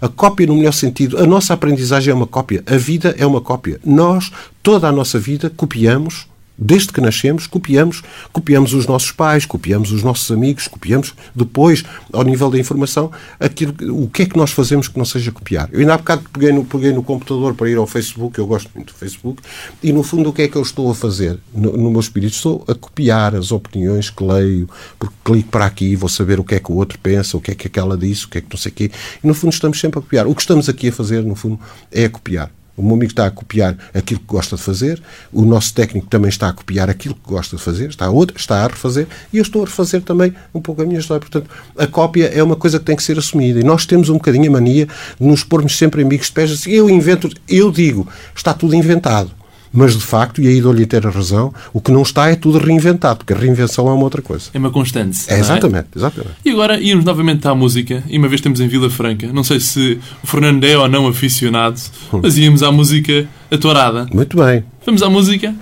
A 0.00 0.08
cópia, 0.08 0.46
no 0.46 0.56
melhor 0.56 0.72
sentido, 0.72 1.18
a 1.18 1.26
nossa 1.26 1.52
aprendizagem 1.52 2.10
é 2.10 2.14
uma 2.14 2.26
cópia, 2.26 2.62
a 2.66 2.76
vida 2.76 3.14
é 3.18 3.26
uma 3.26 3.40
cópia. 3.40 3.78
Nós, 3.84 4.32
toda 4.62 4.88
a 4.88 4.92
nossa 4.92 5.18
vida, 5.18 5.50
copiamos 5.50 6.26
Desde 6.56 6.92
que 6.92 7.00
nascemos, 7.00 7.46
copiamos, 7.46 8.02
copiamos 8.32 8.74
os 8.74 8.86
nossos 8.86 9.10
pais, 9.10 9.46
copiamos 9.46 9.90
os 9.90 10.02
nossos 10.02 10.30
amigos, 10.30 10.68
copiamos 10.68 11.14
depois, 11.34 11.82
ao 12.12 12.22
nível 12.22 12.50
da 12.50 12.58
informação, 12.58 13.10
aquilo, 13.40 13.74
o 14.02 14.08
que 14.08 14.22
é 14.22 14.26
que 14.26 14.36
nós 14.36 14.50
fazemos 14.50 14.86
que 14.86 14.98
não 14.98 15.04
seja 15.04 15.32
copiar. 15.32 15.68
Eu 15.72 15.80
ainda 15.80 15.94
há 15.94 15.98
bocado 15.98 16.22
peguei 16.32 16.52
no, 16.52 16.64
peguei 16.64 16.92
no 16.92 17.02
computador 17.02 17.54
para 17.54 17.70
ir 17.70 17.76
ao 17.76 17.86
Facebook, 17.86 18.38
eu 18.38 18.46
gosto 18.46 18.70
muito 18.74 18.92
do 18.92 18.98
Facebook, 18.98 19.42
e 19.82 19.92
no 19.92 20.02
fundo 20.02 20.30
o 20.30 20.32
que 20.32 20.42
é 20.42 20.48
que 20.48 20.56
eu 20.56 20.62
estou 20.62 20.90
a 20.90 20.94
fazer? 20.94 21.38
No, 21.54 21.76
no 21.76 21.90
meu 21.90 22.00
espírito, 22.00 22.34
estou 22.34 22.64
a 22.68 22.74
copiar 22.74 23.34
as 23.34 23.50
opiniões 23.50 24.10
que 24.10 24.22
leio, 24.22 24.68
porque 24.98 25.14
clico 25.24 25.48
para 25.48 25.66
aqui, 25.66 25.96
vou 25.96 26.08
saber 26.08 26.38
o 26.38 26.44
que 26.44 26.54
é 26.54 26.60
que 26.60 26.70
o 26.70 26.76
outro 26.76 26.98
pensa, 26.98 27.36
o 27.36 27.40
que 27.40 27.50
é 27.50 27.54
que 27.54 27.66
aquela 27.66 27.96
disse, 27.96 28.26
o 28.26 28.28
que 28.28 28.38
é 28.38 28.40
que 28.40 28.48
não 28.50 28.58
sei 28.58 28.70
o 28.70 28.74
quê, 28.74 28.90
e 29.22 29.26
no 29.26 29.34
fundo 29.34 29.52
estamos 29.52 29.80
sempre 29.80 29.98
a 29.98 30.02
copiar. 30.02 30.26
O 30.26 30.34
que 30.34 30.42
estamos 30.42 30.68
aqui 30.68 30.88
a 30.88 30.92
fazer, 30.92 31.22
no 31.22 31.34
fundo, 31.34 31.58
é 31.90 32.04
a 32.04 32.10
copiar. 32.10 32.50
O 32.76 32.82
meu 32.82 32.94
amigo 32.94 33.12
está 33.12 33.26
a 33.26 33.30
copiar 33.30 33.76
aquilo 33.92 34.20
que 34.20 34.26
gosta 34.26 34.56
de 34.56 34.62
fazer, 34.62 35.02
o 35.32 35.44
nosso 35.44 35.74
técnico 35.74 36.06
também 36.06 36.30
está 36.30 36.48
a 36.48 36.52
copiar 36.52 36.88
aquilo 36.88 37.14
que 37.14 37.28
gosta 37.28 37.56
de 37.56 37.62
fazer, 37.62 37.90
está 37.90 38.06
a, 38.06 38.12
está 38.34 38.64
a 38.64 38.66
refazer, 38.66 39.06
e 39.32 39.36
eu 39.36 39.42
estou 39.42 39.62
a 39.62 39.66
refazer 39.66 40.00
também 40.02 40.34
um 40.54 40.60
pouco 40.60 40.80
a 40.80 40.86
minha 40.86 40.98
história. 40.98 41.20
Portanto, 41.20 41.50
a 41.76 41.86
cópia 41.86 42.26
é 42.26 42.42
uma 42.42 42.56
coisa 42.56 42.78
que 42.78 42.84
tem 42.84 42.96
que 42.96 43.02
ser 43.02 43.18
assumida. 43.18 43.60
E 43.60 43.64
nós 43.64 43.84
temos 43.84 44.08
um 44.08 44.14
bocadinho 44.14 44.48
a 44.48 44.52
mania 44.52 44.86
de 45.20 45.26
nos 45.26 45.44
pormos 45.44 45.76
sempre 45.76 46.02
em 46.02 46.08
bicos 46.08 46.28
de 46.28 46.32
pés. 46.32 46.50
Assim, 46.50 46.70
eu 46.70 46.88
invento, 46.88 47.28
eu 47.48 47.70
digo, 47.70 48.08
está 48.34 48.54
tudo 48.54 48.74
inventado. 48.74 49.41
Mas, 49.72 49.96
de 49.96 50.04
facto, 50.04 50.40
e 50.42 50.48
aí 50.48 50.60
dou-lhe 50.60 50.82
inteira 50.82 51.10
razão, 51.10 51.52
o 51.72 51.80
que 51.80 51.90
não 51.90 52.02
está 52.02 52.28
é 52.28 52.36
tudo 52.36 52.58
reinventado, 52.58 53.18
porque 53.18 53.32
a 53.32 53.36
reinvenção 53.36 53.88
é 53.88 53.92
uma 53.92 54.04
outra 54.04 54.20
coisa. 54.20 54.50
É 54.52 54.58
uma 54.58 54.70
constante. 54.70 55.18
É, 55.28 55.38
exatamente, 55.38 55.88
é? 55.94 55.98
exatamente. 55.98 56.34
E 56.44 56.50
agora 56.50 56.78
íamos 56.78 57.04
novamente 57.04 57.46
à 57.48 57.54
música, 57.54 58.02
e 58.08 58.18
uma 58.18 58.28
vez 58.28 58.40
estamos 58.40 58.60
em 58.60 58.68
Vila 58.68 58.90
Franca, 58.90 59.32
não 59.32 59.42
sei 59.42 59.60
se 59.60 59.98
o 60.22 60.26
Fernando 60.26 60.62
é 60.64 60.76
ou 60.76 60.88
não 60.88 61.06
aficionado, 61.06 61.80
hum. 62.12 62.20
mas 62.22 62.36
íamos 62.36 62.62
à 62.62 62.70
música 62.70 63.26
atorada. 63.50 64.06
Muito 64.12 64.36
bem. 64.36 64.64
Vamos 64.84 65.02
à 65.02 65.08
música? 65.08 65.54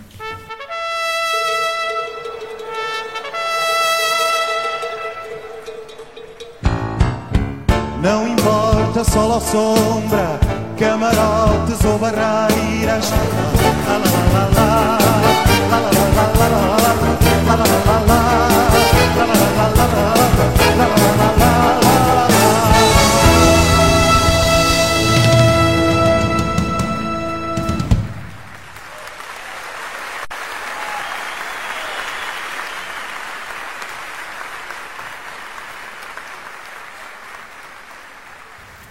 Não 8.03 8.27
importa 8.27 9.05
sol 9.05 9.31
ou 9.31 9.41
sombra, 9.41 10.30
camarotes 10.81 11.85
ou 11.85 11.99
barreiras. 11.99 13.13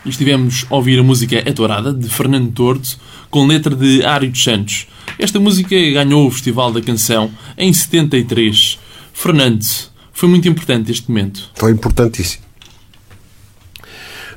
Estivemos 0.10 0.66
a 0.70 0.76
ouvir 0.76 1.00
a 1.00 1.04
música 1.04 1.42
É 1.46 1.52
Dourada, 1.52 1.94
de 1.94 2.10
Fernando 2.10 2.52
Tordo, 2.52 2.88
com 3.30 3.46
letra 3.46 3.76
de 3.76 4.04
Ário 4.04 4.30
dos 4.30 4.44
Santos. 4.44 4.88
Esta 5.18 5.40
música 5.40 5.76
ganhou 5.92 6.28
o 6.28 6.32
Festival 6.32 6.72
da 6.72 6.82
Canção 6.82 7.32
em 7.58 7.72
73. 7.72 8.80
Fernando, 9.14 9.66
foi 10.14 10.30
muito 10.30 10.48
importante 10.48 10.92
este 10.92 11.10
momento. 11.10 11.50
Foi 11.56 11.72
importantíssimo. 11.72 12.44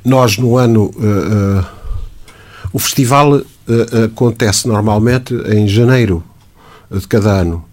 Nós, 0.03 0.37
no 0.37 0.57
ano. 0.57 0.91
Uh, 0.95 1.59
uh, 1.59 1.83
o 2.73 2.79
festival 2.79 3.33
uh, 3.33 3.43
acontece 4.05 4.67
normalmente 4.67 5.33
em 5.33 5.67
janeiro 5.67 6.23
de 6.91 7.07
cada 7.07 7.31
ano. 7.41 7.63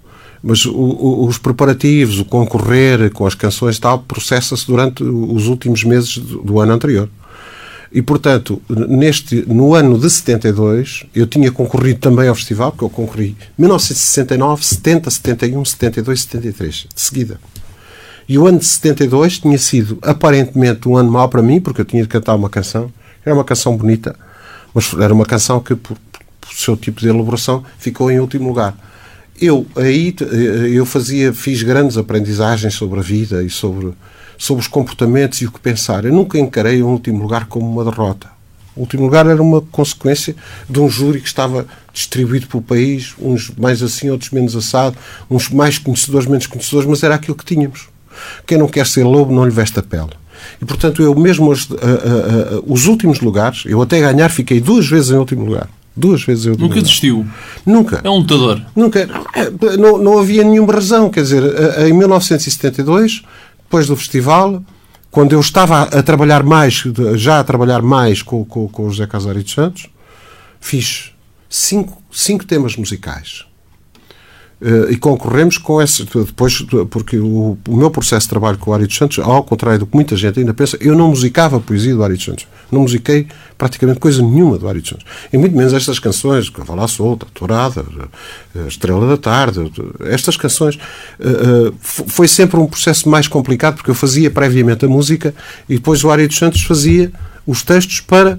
Mas 0.43 0.65
o, 0.65 0.73
o, 0.73 1.27
os 1.27 1.39
preparativos, 1.39 2.19
o 2.19 2.25
concorrer 2.25 3.11
com 3.13 3.27
as 3.27 3.35
canções 3.35 3.77
e 3.77 3.81
tal, 3.81 4.01
processa-se 4.01 4.67
durante 4.67 5.03
os 5.03 5.47
últimos 5.47 5.85
meses 5.85 6.19
do, 6.19 6.43
do 6.43 6.61
ano 6.61 6.73
anterior. 6.73 7.09
E, 7.93 8.01
portanto, 8.01 8.63
neste, 8.69 9.45
no 9.49 9.75
ano 9.75 9.99
de 9.99 10.09
72, 10.09 11.07
eu 11.13 11.27
tinha 11.27 11.51
concorrido 11.51 11.99
também 11.99 12.29
ao 12.29 12.35
festival, 12.37 12.71
porque 12.71 12.85
eu 12.85 12.91
concorri 12.91 13.37
1969, 13.59 14.65
70, 14.65 15.11
71, 15.11 15.65
72, 15.65 16.21
73, 16.23 16.75
de 16.95 17.01
seguida. 17.01 17.41
E 18.29 18.39
o 18.39 18.47
ano 18.47 18.61
de 18.61 18.67
72 18.67 19.41
tinha 19.41 19.59
sido 19.59 19.99
aparentemente 20.03 20.89
um 20.89 20.97
ano 20.97 21.11
mau 21.11 21.29
para 21.29 21.43
mim, 21.43 21.61
porque 21.61 21.81
eu 21.81 21.85
tinha 21.85 22.03
de 22.03 22.09
cantar 22.09 22.37
uma 22.37 22.49
canção. 22.49 22.93
Era 23.25 23.35
uma 23.35 23.43
canção 23.43 23.77
bonita, 23.77 24.15
mas 24.73 24.95
era 24.95 25.13
uma 25.13 25.27
canção 25.27 25.59
que, 25.59 25.75
por, 25.75 25.97
por 26.41 26.55
seu 26.55 26.77
tipo 26.77 27.01
de 27.01 27.09
elaboração, 27.09 27.65
ficou 27.77 28.09
em 28.09 28.21
último 28.21 28.47
lugar. 28.47 28.77
Eu 29.41 29.67
aí 29.75 30.15
eu 30.73 30.87
fazia, 30.87 31.33
fiz 31.33 31.65
grandes 31.65 31.97
aprendizagens 31.97 32.75
sobre 32.75 33.01
a 33.01 33.03
vida 33.03 33.43
e 33.43 33.51
sobre 33.51 33.95
sobre 34.41 34.63
os 34.63 34.69
comportamentos 34.69 35.43
e 35.43 35.47
o 35.47 35.53
que 35.53 35.61
pensar. 35.61 36.07
Eu 36.07 36.15
nunca 36.15 36.39
encarei 36.39 36.83
o 36.83 36.89
último 36.89 37.23
lugar 37.23 37.45
como 37.45 37.71
uma 37.71 37.85
derrota. 37.85 38.27
O 38.75 38.81
último 38.81 39.03
lugar 39.03 39.27
era 39.27 39.43
uma 39.43 39.61
consequência 39.61 40.35
de 40.69 40.81
um 40.81 40.89
júri 40.89 41.21
que 41.21 41.27
estava 41.27 41.67
distribuído 41.93 42.47
pelo 42.47 42.63
país, 42.63 43.15
uns 43.21 43.51
mais 43.51 43.83
assim, 43.83 44.09
outros 44.09 44.31
menos 44.31 44.57
assado, 44.57 44.97
uns 45.31 45.51
mais 45.51 45.77
conhecedores, 45.77 46.27
menos 46.27 46.47
conhecedores, 46.47 46.89
mas 46.89 47.03
era 47.03 47.17
aquilo 47.17 47.37
que 47.37 47.45
tínhamos. 47.45 47.91
Quem 48.47 48.57
não 48.57 48.67
quer 48.67 48.87
ser 48.87 49.05
lobo 49.05 49.31
não 49.31 49.45
lhe 49.45 49.51
veste 49.51 49.79
a 49.79 49.83
pele. 49.83 50.09
E, 50.59 50.65
portanto, 50.65 51.03
eu 51.03 51.15
mesmo 51.15 51.51
os, 51.51 51.69
uh, 51.69 51.75
uh, 51.75 52.57
uh, 52.61 52.73
os 52.73 52.87
últimos 52.87 53.21
lugares, 53.21 53.65
eu 53.67 53.83
até 53.83 54.01
ganhar 54.01 54.31
fiquei 54.31 54.59
duas 54.59 54.89
vezes 54.89 55.11
em 55.11 55.17
último 55.17 55.45
lugar. 55.45 55.69
Duas 55.95 56.25
vezes 56.25 56.47
em 56.47 56.51
último 56.51 56.69
Nunca 56.69 56.81
desistiu. 56.81 57.27
Nunca. 57.67 58.01
É 58.03 58.09
um 58.09 58.21
lutador. 58.21 58.63
Nunca. 58.75 59.07
Não, 59.79 59.99
não 59.99 60.19
havia 60.19 60.43
nenhuma 60.43 60.73
razão. 60.73 61.11
Quer 61.11 61.23
dizer, 61.25 61.43
eh, 61.43 61.89
em 61.89 61.93
1972, 61.93 63.23
depois 63.71 63.87
do 63.87 63.97
festival, 63.97 64.65
quando 65.13 65.33
eu 65.33 65.39
estava 65.39 65.83
a 65.83 66.03
trabalhar 66.03 66.43
mais, 66.43 66.83
já 67.15 67.39
a 67.39 67.45
trabalhar 67.45 67.81
mais 67.81 68.21
com, 68.21 68.45
com, 68.45 68.67
com 68.67 68.87
o 68.87 68.91
José 68.91 69.07
Casário 69.07 69.45
dos 69.45 69.53
Santos, 69.53 69.89
fiz 70.61 71.13
cinco, 71.49 72.03
cinco 72.11 72.45
temas 72.45 72.75
musicais. 72.75 73.47
Eh, 74.63 74.93
e 74.93 74.97
concorremos 74.97 75.57
com 75.57 75.81
esse 75.81 76.05
depois 76.05 76.61
porque 76.91 77.17
o, 77.17 77.57
o 77.67 77.77
meu 77.77 77.91
processo 77.91 78.27
de 78.27 78.29
trabalho 78.29 78.59
com 78.59 78.71
o 78.71 78.75
Ari 78.75 78.87
dos 78.87 78.95
Santos 78.95 79.19
ao 79.19 79.43
contrário 79.43 79.79
do 79.79 79.87
que 79.87 79.95
muita 79.95 80.15
gente 80.17 80.39
ainda 80.39 80.53
pensa 80.53 80.77
eu 80.83 80.95
não 80.95 81.09
musicava 81.09 81.57
a 81.57 81.61
poesia 81.61 81.95
do 81.95 82.05
Ari 82.05 82.17
dos 82.17 82.25
Santos 82.27 82.47
não 82.71 82.83
musiquei 82.83 83.27
praticamente 83.57 83.99
coisa 83.99 84.21
nenhuma 84.21 84.59
do 84.59 84.69
Ari 84.69 84.81
dos 84.81 84.91
Santos 84.91 85.07
e 85.33 85.39
muito 85.39 85.57
menos 85.57 85.73
estas 85.73 85.99
canções 85.99 86.51
Cavalo 86.51 86.83
à 86.83 86.89
Solta, 86.89 87.27
Tourada 87.33 87.87
a 88.55 88.69
Estrela 88.69 89.07
da 89.09 89.17
Tarde 89.17 89.73
estas 90.05 90.37
canções 90.37 90.79
eh, 91.19 91.27
eh, 91.27 91.73
foi 91.81 92.29
sempre 92.29 92.61
um 92.61 92.67
processo 92.67 93.09
mais 93.09 93.27
complicado 93.27 93.77
porque 93.77 93.91
eu 93.91 93.95
fazia 93.95 94.31
previamente 94.31 94.85
a 94.85 94.89
música 94.89 95.35
e 95.71 95.77
depois 95.77 96.05
o 96.05 96.11
Ari 96.11 96.27
dos 96.27 96.37
Santos 96.37 96.61
fazia 96.65 97.11
os 97.47 97.63
textos 97.63 98.01
para 98.01 98.39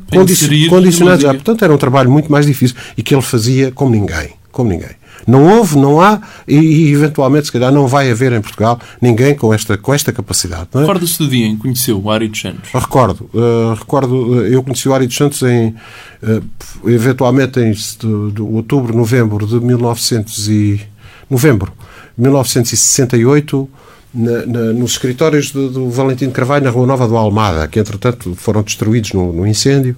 condicionados 0.69 1.23
música. 1.23 1.33
Portanto, 1.33 1.65
era 1.65 1.73
um 1.73 1.77
trabalho 1.77 2.11
muito 2.11 2.31
mais 2.31 2.45
difícil 2.45 2.77
e 2.95 3.01
que 3.01 3.15
ele 3.15 3.23
fazia 3.23 3.71
como 3.71 3.91
ninguém. 3.91 4.35
Como 4.51 4.69
ninguém. 4.69 5.00
Não 5.27 5.57
houve, 5.57 5.77
não 5.77 6.01
há 6.01 6.21
e, 6.47 6.55
e, 6.55 6.91
eventualmente, 6.91 7.47
se 7.47 7.51
calhar, 7.51 7.71
não 7.71 7.87
vai 7.87 8.09
haver 8.09 8.33
em 8.33 8.41
Portugal 8.41 8.79
ninguém 9.01 9.35
com 9.35 9.53
esta, 9.53 9.77
com 9.77 9.93
esta 9.93 10.11
capacidade. 10.11 10.67
É? 10.73 10.79
Recorda-se 10.79 11.17
do 11.17 11.27
dia 11.27 11.45
em 11.45 11.55
que 11.55 11.61
conheceu 11.61 12.01
o 12.01 12.09
Ari 12.09 12.27
dos 12.27 12.39
Santos? 12.39 12.69
Recordo, 12.73 13.29
uh, 13.33 13.73
recordo, 13.77 14.15
uh, 14.15 14.45
eu 14.45 14.63
conheci 14.63 14.89
o 14.89 14.93
Ari 14.93 15.07
dos 15.07 15.15
Santos 15.15 15.41
em, 15.43 15.75
uh, 16.23 16.89
eventualmente 16.89 17.59
em 17.59 17.71
de, 17.71 18.31
de 18.33 18.41
outubro, 18.41 18.95
novembro 18.95 19.45
de 19.45 19.59
1900 19.59 20.47
e, 20.49 20.81
novembro, 21.29 21.71
1968, 22.17 23.69
na, 24.13 24.45
na, 24.45 24.59
nos 24.73 24.91
escritórios 24.91 25.51
do, 25.51 25.69
do 25.69 25.89
Valentim 25.89 26.27
de 26.27 26.33
Carvalho, 26.33 26.65
na 26.65 26.69
Rua 26.69 26.85
Nova 26.85 27.07
do 27.07 27.15
Almada, 27.15 27.67
que 27.67 27.79
entretanto 27.79 28.35
foram 28.35 28.61
destruídos 28.61 29.13
no, 29.13 29.31
no 29.31 29.47
incêndio, 29.47 29.95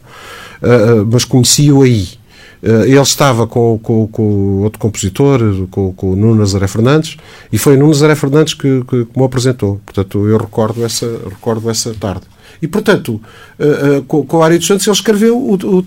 mas 1.11 1.25
conheci-o 1.25 1.81
aí. 1.81 2.09
Ele 2.63 2.99
estava 2.99 3.45
com, 3.45 3.77
com, 3.83 4.07
com 4.07 4.61
outro 4.61 4.79
compositor, 4.79 5.67
com, 5.69 5.93
com 5.93 6.13
o 6.13 6.15
Nuno 6.15 6.35
Nazaré 6.35 6.67
Fernandes, 6.67 7.17
e 7.51 7.57
foi 7.57 7.75
o 7.75 7.77
Nuno 7.77 7.91
Nazaré 7.91 8.15
Fernandes 8.15 8.53
que, 8.53 8.83
que, 8.87 9.05
que 9.05 9.19
me 9.19 9.25
apresentou. 9.25 9.81
Portanto, 9.85 10.25
eu 10.27 10.37
recordo 10.37 10.85
essa, 10.85 11.05
recordo 11.29 11.69
essa 11.69 11.93
tarde. 11.93 12.25
E, 12.61 12.67
portanto, 12.67 13.21
uh, 13.59 13.97
uh, 13.97 14.03
com, 14.03 14.37
o 14.37 14.41
Ari 14.41 14.57
dos 14.57 14.67
Santos, 14.67 14.87
ele 14.87 14.95
escreveu. 14.95 15.37
O, 15.37 15.55
o, 15.55 15.79
uh, 15.79 15.85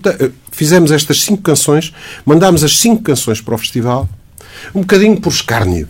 fizemos 0.51 0.91
estas 0.91 1.23
cinco 1.23 1.41
canções, 1.41 1.91
mandámos 2.23 2.63
as 2.63 2.77
cinco 2.77 3.01
canções 3.01 3.41
para 3.41 3.55
o 3.55 3.57
festival, 3.57 4.07
um 4.75 4.81
bocadinho 4.81 5.19
por 5.19 5.31
escárnio. 5.31 5.87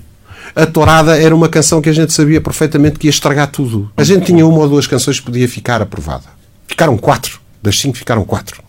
A 0.55 0.65
Torada 0.65 1.21
era 1.21 1.35
uma 1.35 1.49
canção 1.49 1.81
que 1.81 1.89
a 1.89 1.93
gente 1.93 2.13
sabia 2.13 2.39
perfeitamente 2.39 2.97
que 2.97 3.07
ia 3.07 3.11
estragar 3.11 3.51
tudo. 3.51 3.91
A 3.97 4.03
gente 4.05 4.27
tinha 4.27 4.47
uma 4.47 4.59
ou 4.59 4.69
duas 4.69 4.87
canções 4.87 5.19
que 5.19 5.25
podia 5.25 5.49
ficar 5.49 5.81
aprovada. 5.81 6.25
Ficaram 6.65 6.97
quatro. 6.97 7.41
Das 7.61 7.77
cinco 7.77 7.97
ficaram 7.97 8.23
quatro. 8.23 8.63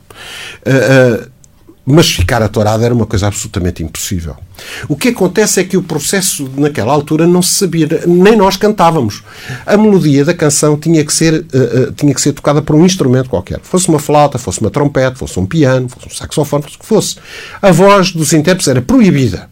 Mas 1.91 2.11
ficar 2.11 2.43
a 2.43 2.49
Torada 2.49 2.85
era 2.85 2.93
uma 2.93 3.07
coisa 3.07 3.29
absolutamente 3.29 3.83
impossível. 3.83 4.37
O 4.89 4.95
que 4.95 5.09
acontece 5.09 5.59
é 5.59 5.65
que 5.65 5.75
o 5.75 5.83
processo, 5.83 6.47
naquela 6.55 6.93
altura, 6.93 7.27
não 7.27 7.41
se 7.41 7.55
sabia, 7.55 7.89
nem 8.07 8.37
nós 8.37 8.59
cantávamos. 8.59 9.23
A 9.65 9.75
melodia 9.75 10.23
da 10.23 10.35
canção 10.35 10.77
tinha 10.77 11.03
que 11.03 11.13
ser, 11.13 11.33
uh, 11.33 11.89
uh, 11.89 11.93
tinha 11.93 12.13
que 12.13 12.21
ser 12.21 12.35
tocada 12.35 12.61
por 12.61 12.77
um 12.77 12.85
instrumento 12.85 13.31
qualquer. 13.31 13.61
Fosse 13.63 13.89
uma 13.89 13.99
flauta, 13.99 14.37
fosse 14.37 14.61
uma 14.61 14.69
trompete, 14.69 15.19
fosse 15.19 15.41
um 15.41 15.47
piano, 15.47 15.89
fosse 15.89 16.09
um 16.09 16.11
saxofone, 16.11 16.63
fosse 16.63 16.77
o 16.77 16.79
que 16.79 16.87
fosse. 16.87 17.17
A 17.63 17.73
voz 17.73 18.13
dos 18.13 18.35
intérpretes 18.35 18.69
era 18.69 18.83
proibida. 18.83 19.49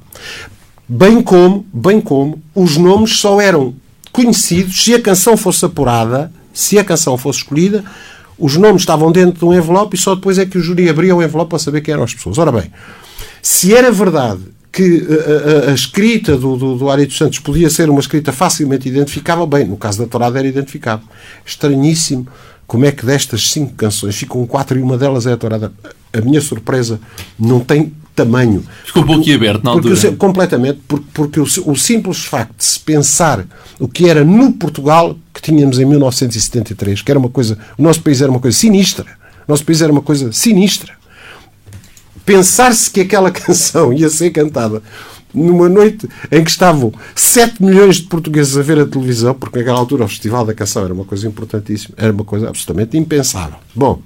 Bem 0.86 1.22
como, 1.22 1.64
bem 1.72 2.02
como, 2.02 2.42
os 2.54 2.76
nomes 2.76 3.18
só 3.18 3.40
eram 3.40 3.74
conhecidos 4.12 4.84
se 4.84 4.94
a 4.94 5.00
canção 5.00 5.38
fosse 5.38 5.64
apurada, 5.64 6.30
se 6.52 6.78
a 6.78 6.84
canção 6.84 7.16
fosse 7.16 7.38
escolhida, 7.38 7.82
os 8.38 8.56
nomes 8.56 8.82
estavam 8.82 9.10
dentro 9.10 9.38
de 9.38 9.44
um 9.44 9.54
envelope 9.54 9.96
e 9.96 9.98
só 9.98 10.14
depois 10.14 10.38
é 10.38 10.46
que 10.46 10.58
o 10.58 10.60
júri 10.60 10.88
abria 10.88 11.14
o 11.14 11.22
envelope 11.22 11.50
para 11.50 11.58
saber 11.58 11.80
quem 11.80 11.92
eram 11.92 12.04
as 12.04 12.14
pessoas. 12.14 12.38
Ora 12.38 12.52
bem, 12.52 12.70
se 13.40 13.74
era 13.74 13.90
verdade 13.90 14.42
que 14.70 15.06
a, 15.08 15.68
a, 15.68 15.70
a 15.70 15.74
escrita 15.74 16.36
do, 16.36 16.56
do, 16.56 16.76
do 16.76 16.90
Ari 16.90 17.06
dos 17.06 17.16
Santos 17.16 17.38
podia 17.38 17.70
ser 17.70 17.88
uma 17.88 18.00
escrita 18.00 18.30
facilmente 18.30 18.88
identificável, 18.88 19.46
bem, 19.46 19.64
no 19.64 19.76
caso 19.76 19.98
da 19.98 20.06
Torada 20.06 20.38
era 20.38 20.46
identificável. 20.46 21.06
Estranhíssimo 21.46 22.26
como 22.66 22.84
é 22.84 22.92
que 22.92 23.06
destas 23.06 23.50
cinco 23.50 23.74
canções 23.74 24.16
ficam 24.16 24.46
quatro 24.46 24.78
e 24.78 24.82
uma 24.82 24.98
delas 24.98 25.26
é 25.26 25.32
a 25.32 25.36
Torada. 25.36 25.72
A 26.12 26.20
minha 26.20 26.40
surpresa 26.40 27.00
não 27.38 27.60
tem 27.60 27.92
tamanho. 28.16 28.64
Ficou 28.84 29.02
um 29.02 29.06
pouco 29.06 29.30
aberto 29.32 29.62
na 29.62 29.70
altura. 29.70 29.94
Porque, 29.94 30.16
completamente, 30.16 30.80
porque, 30.88 31.06
porque 31.12 31.40
o, 31.40 31.44
o, 31.44 31.76
simples 31.76 32.24
facto 32.24 32.56
de 32.56 32.64
se 32.64 32.80
pensar 32.80 33.46
o 33.78 33.86
que 33.86 34.08
era 34.08 34.24
no 34.24 34.52
Portugal 34.52 35.16
que 35.32 35.42
tínhamos 35.42 35.78
em 35.78 35.84
1973, 35.84 37.02
que 37.02 37.10
era 37.12 37.18
uma 37.18 37.28
coisa. 37.28 37.58
O 37.76 37.82
nosso 37.82 38.00
país 38.00 38.22
era 38.22 38.30
uma 38.30 38.40
coisa 38.40 38.56
sinistra. 38.56 39.06
O 39.46 39.52
nosso 39.52 39.64
país 39.64 39.82
era 39.82 39.92
uma 39.92 40.00
coisa 40.00 40.32
sinistra. 40.32 40.94
Pensar-se 42.24 42.90
que 42.90 43.02
aquela 43.02 43.30
canção 43.30 43.92
ia 43.92 44.08
ser 44.08 44.30
cantada 44.30 44.82
numa 45.32 45.68
noite 45.68 46.08
em 46.32 46.42
que 46.42 46.50
estavam 46.50 46.92
7 47.14 47.62
milhões 47.62 47.96
de 47.96 48.04
portugueses 48.04 48.56
a 48.56 48.62
ver 48.62 48.78
a 48.80 48.86
televisão, 48.86 49.34
porque 49.34 49.58
naquela 49.58 49.78
altura 49.78 50.04
o 50.04 50.08
Festival 50.08 50.46
da 50.46 50.54
Canção 50.54 50.84
era 50.84 50.94
uma 50.94 51.04
coisa 51.04 51.28
importantíssima, 51.28 51.94
era 51.98 52.12
uma 52.12 52.24
coisa 52.24 52.48
absolutamente 52.48 52.96
impensável. 52.96 53.58
Bom, 53.74 54.00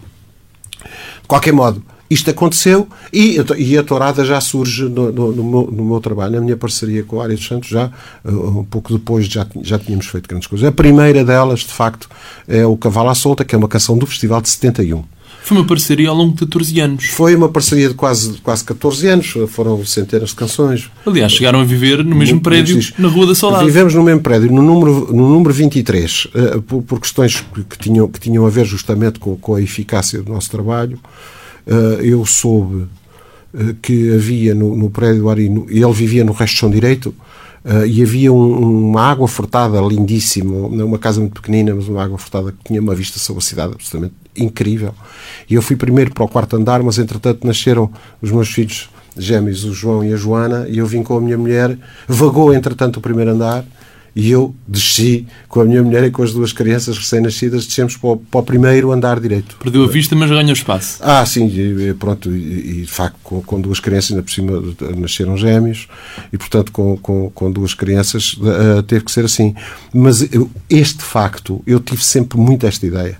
de 0.82 1.28
qualquer 1.28 1.52
modo, 1.52 1.84
isto 2.10 2.28
aconteceu 2.28 2.88
e, 3.12 3.36
e 3.56 3.78
a 3.78 3.82
tourada 3.84 4.24
já 4.24 4.40
surge 4.40 4.88
no, 4.88 5.12
no, 5.12 5.32
no, 5.32 5.44
meu, 5.44 5.70
no, 5.70 5.84
meu, 5.84 6.00
trabalho, 6.00 6.34
na 6.34 6.40
minha 6.40 6.56
parceria 6.56 7.04
com 7.04 7.16
o 7.16 7.20
Ari 7.20 7.36
dos 7.36 7.46
Santos, 7.46 7.68
já 7.68 7.90
um 8.24 8.64
pouco 8.64 8.92
depois 8.92 9.26
já, 9.26 9.46
já 9.62 9.78
tínhamos 9.78 10.06
feito 10.06 10.28
grandes 10.28 10.48
coisas. 10.48 10.66
A 10.66 10.72
primeira 10.72 11.24
delas, 11.24 11.60
de 11.60 11.72
facto, 11.72 12.08
é 12.48 12.66
o 12.66 12.76
Cavalo 12.76 13.10
à 13.10 13.14
Solta, 13.14 13.44
que 13.44 13.54
é 13.54 13.58
uma 13.58 13.68
canção 13.68 13.96
do 13.96 14.06
Festival 14.06 14.40
de 14.40 14.48
71. 14.48 15.04
Foi 15.42 15.56
uma 15.56 15.66
parceria 15.66 16.08
ao 16.08 16.14
longo 16.14 16.32
de 16.32 16.40
14 16.40 16.80
anos. 16.80 17.04
Foi 17.06 17.34
uma 17.34 17.48
parceria 17.48 17.88
de 17.88 17.94
quase, 17.94 18.38
quase 18.38 18.62
14 18.64 19.06
anos, 19.08 19.34
foram 19.48 19.84
centenas 19.84 20.30
de 20.30 20.34
canções. 20.34 20.90
Aliás, 21.06 21.32
chegaram 21.32 21.60
a 21.60 21.64
viver 21.64 22.04
no 22.04 22.14
mesmo 22.14 22.40
prédio, 22.40 22.80
na 22.98 23.08
Rua 23.08 23.26
da 23.26 23.34
Saudade. 23.34 23.64
Vivemos 23.64 23.94
no 23.94 24.02
mesmo 24.02 24.20
prédio, 24.20 24.52
no 24.52 24.62
número, 24.62 25.08
no 25.12 25.28
número 25.28 25.52
23, 25.52 26.28
por, 26.66 26.82
por 26.82 27.00
questões 27.00 27.42
que 27.68 27.78
tinham, 27.78 28.06
que 28.06 28.20
tinham 28.20 28.46
a 28.46 28.50
ver 28.50 28.64
justamente 28.66 29.18
com, 29.18 29.36
com 29.36 29.54
a 29.54 29.62
eficácia 29.62 30.22
do 30.22 30.32
nosso 30.32 30.50
trabalho. 30.50 30.98
Eu 32.02 32.26
soube 32.26 32.86
que 33.82 34.12
havia 34.14 34.54
no, 34.54 34.76
no 34.76 34.90
prédio 34.90 35.22
do 35.22 35.30
Arino, 35.30 35.66
ele 35.68 35.92
vivia 35.92 36.24
no 36.24 36.32
resto 36.32 36.54
de 36.54 36.60
Chão 36.60 36.70
Direito, 36.70 37.14
Uh, 37.62 37.84
e 37.84 38.02
havia 38.02 38.32
um, 38.32 38.88
uma 38.88 39.02
água 39.02 39.28
furtada 39.28 39.78
lindíssima, 39.82 40.66
uma 40.66 40.98
casa 40.98 41.20
muito 41.20 41.34
pequenina, 41.34 41.74
mas 41.74 41.88
uma 41.88 42.02
água 42.02 42.16
furtada 42.16 42.52
que 42.52 42.58
tinha 42.64 42.80
uma 42.80 42.94
vista 42.94 43.18
sobre 43.18 43.42
a 43.42 43.46
cidade 43.46 43.74
absolutamente 43.74 44.14
incrível. 44.34 44.94
E 45.48 45.54
eu 45.54 45.60
fui 45.60 45.76
primeiro 45.76 46.10
para 46.10 46.24
o 46.24 46.28
quarto 46.28 46.56
andar, 46.56 46.82
mas 46.82 46.98
entretanto 46.98 47.46
nasceram 47.46 47.90
os 48.22 48.30
meus 48.30 48.48
filhos 48.48 48.88
gêmeos, 49.14 49.64
o 49.64 49.74
João 49.74 50.02
e 50.02 50.12
a 50.12 50.16
Joana, 50.16 50.66
e 50.70 50.78
eu 50.78 50.86
vim 50.86 51.02
com 51.02 51.18
a 51.18 51.20
minha 51.20 51.36
mulher, 51.36 51.76
vagou 52.08 52.54
entretanto 52.54 52.96
o 52.96 53.00
primeiro 53.00 53.32
andar, 53.32 53.62
e 54.14 54.30
eu 54.30 54.54
desci 54.66 55.26
com 55.48 55.60
a 55.60 55.64
minha 55.64 55.82
mulher 55.82 56.04
e 56.04 56.10
com 56.10 56.22
as 56.22 56.32
duas 56.32 56.52
crianças 56.52 56.98
recém-nascidas, 56.98 57.66
descemos 57.66 57.96
para 57.96 58.10
o, 58.10 58.16
para 58.16 58.40
o, 58.40 58.42
primeiro 58.42 58.92
andar 58.92 59.20
direito. 59.20 59.56
Perdeu 59.62 59.84
a 59.84 59.86
vista, 59.86 60.14
mas 60.14 60.30
ganhou 60.30 60.52
espaço. 60.52 60.98
Ah, 61.00 61.24
sim, 61.24 61.46
e, 61.46 61.94
pronto, 61.94 62.30
e, 62.30 62.80
e, 62.80 62.80
de 62.82 62.90
facto 62.90 63.18
com, 63.22 63.40
com, 63.42 63.60
duas 63.60 63.80
crianças, 63.80 64.10
ainda 64.10 64.22
por 64.22 64.32
cima 64.32 64.62
nasceram 64.96 65.36
gêmeos, 65.36 65.88
e 66.32 66.38
portanto 66.38 66.72
com, 66.72 66.96
com, 66.96 67.30
com 67.30 67.50
duas 67.50 67.74
crianças 67.74 68.34
uh, 68.34 68.82
teve 68.82 69.04
que 69.04 69.12
ser 69.12 69.24
assim. 69.24 69.54
Mas 69.92 70.32
eu, 70.32 70.50
este 70.68 71.02
facto, 71.02 71.62
eu 71.66 71.80
tive 71.80 72.04
sempre 72.04 72.38
muito 72.38 72.66
esta 72.66 72.86
ideia 72.86 73.18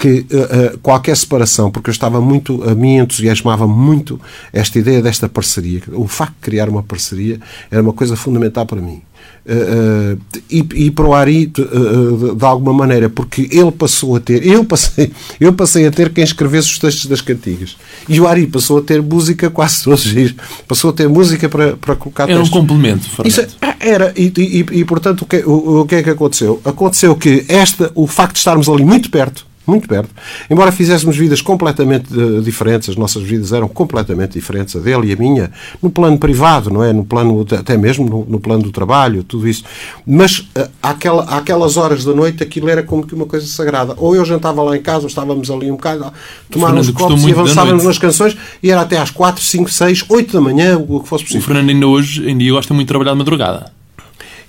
que 0.00 0.20
uh, 0.32 0.74
uh, 0.74 0.78
qualquer 0.78 1.14
separação, 1.14 1.70
porque 1.70 1.90
eu 1.90 1.92
estava 1.92 2.22
muito, 2.22 2.64
a 2.66 2.74
mim 2.74 2.96
entusiasmava 2.96 3.68
muito 3.68 4.18
esta 4.50 4.78
ideia 4.78 5.02
desta 5.02 5.28
parceria. 5.28 5.82
O 5.92 6.08
facto 6.08 6.36
de 6.36 6.40
criar 6.40 6.70
uma 6.70 6.82
parceria 6.82 7.38
era 7.70 7.82
uma 7.82 7.92
coisa 7.92 8.16
fundamental 8.16 8.64
para 8.64 8.80
mim. 8.80 9.02
Uh, 9.44 10.18
e, 10.50 10.64
e 10.86 10.90
para 10.90 11.06
o 11.06 11.12
Ari 11.12 11.46
de, 11.46 11.62
de, 11.62 12.44
alguma 12.44 12.72
maneira, 12.72 13.10
porque 13.10 13.46
ele 13.50 13.70
passou 13.70 14.16
a 14.16 14.20
ter, 14.20 14.46
eu 14.46 14.64
passei, 14.64 15.12
eu 15.38 15.52
passei 15.52 15.86
a 15.86 15.90
ter 15.90 16.10
quem 16.10 16.24
escrevesse 16.24 16.68
os 16.68 16.78
textos 16.78 17.06
das 17.06 17.20
cantigas 17.20 17.76
e 18.08 18.18
o 18.20 18.26
Ari 18.26 18.46
passou 18.46 18.78
a 18.78 18.82
ter 18.82 19.02
música 19.02 19.50
quase 19.50 19.84
todos 19.84 20.06
os 20.06 20.12
dias, 20.12 20.34
passou 20.66 20.90
a 20.90 20.92
ter 20.92 21.08
música 21.08 21.48
para, 21.48 21.76
para 21.76 21.96
colocar 21.96 22.24
Era 22.24 22.38
textos. 22.38 22.56
um 22.56 22.60
complemento, 22.60 23.08
Isso, 23.24 23.40
é, 23.40 23.48
Era, 23.80 24.12
e, 24.16 24.32
e, 24.36 24.78
e 24.78 24.84
portanto, 24.84 25.22
o 25.22 25.26
que, 25.26 25.38
o, 25.38 25.80
o 25.80 25.86
que 25.86 25.96
é 25.96 26.02
que 26.02 26.10
aconteceu? 26.10 26.60
Aconteceu 26.64 27.14
que 27.16 27.44
esta, 27.48 27.90
o 27.94 28.06
facto 28.06 28.34
de 28.34 28.38
estarmos 28.38 28.68
ali 28.68 28.84
muito 28.84 29.10
perto, 29.10 29.49
muito 29.70 29.88
perto. 29.88 30.10
Embora 30.50 30.72
fizéssemos 30.72 31.16
vidas 31.16 31.40
completamente 31.40 32.12
uh, 32.16 32.42
diferentes, 32.42 32.88
as 32.90 32.96
nossas 32.96 33.22
vidas 33.22 33.52
eram 33.52 33.68
completamente 33.68 34.32
diferentes, 34.32 34.76
a 34.76 34.80
dele 34.80 35.08
e 35.08 35.12
a 35.12 35.16
minha, 35.16 35.50
no 35.82 35.90
plano 35.90 36.18
privado, 36.18 36.70
não 36.70 36.82
é? 36.82 36.92
No 36.92 37.04
plano, 37.04 37.46
até 37.58 37.76
mesmo 37.76 38.08
no, 38.08 38.24
no 38.26 38.40
plano 38.40 38.62
do 38.62 38.70
trabalho, 38.70 39.22
tudo 39.22 39.48
isso. 39.48 39.64
Mas 40.06 40.40
uh, 40.40 40.68
àquela, 40.82 41.24
àquelas 41.24 41.76
horas 41.76 42.04
da 42.04 42.14
noite 42.14 42.42
aquilo 42.42 42.68
era 42.68 42.82
como 42.82 43.06
que 43.06 43.14
uma 43.14 43.26
coisa 43.26 43.46
sagrada. 43.46 43.94
Ou 43.96 44.14
eu 44.14 44.24
jantava 44.24 44.62
lá 44.62 44.76
em 44.76 44.82
casa, 44.82 45.02
ou 45.02 45.08
estávamos 45.08 45.50
ali 45.50 45.70
um 45.70 45.76
bocado, 45.76 46.12
tomávamos 46.50 46.90
copos 46.90 47.22
e 47.24 47.32
avançávamos 47.32 47.84
nas 47.84 47.98
canções 47.98 48.36
e 48.62 48.70
era 48.70 48.80
até 48.80 48.98
às 48.98 49.10
4, 49.10 49.42
5, 49.42 49.70
6, 49.70 50.04
8 50.08 50.32
da 50.32 50.40
manhã, 50.40 50.78
o 50.78 51.00
que 51.00 51.08
fosse 51.08 51.24
possível. 51.24 51.42
O 51.42 51.44
Fernando 51.44 51.70
ainda 51.70 51.86
hoje, 51.86 52.28
em 52.28 52.36
dia, 52.36 52.52
gosta 52.52 52.74
muito 52.74 52.86
de 52.86 52.88
trabalhar 52.88 53.12
de 53.12 53.18
madrugada. 53.18 53.79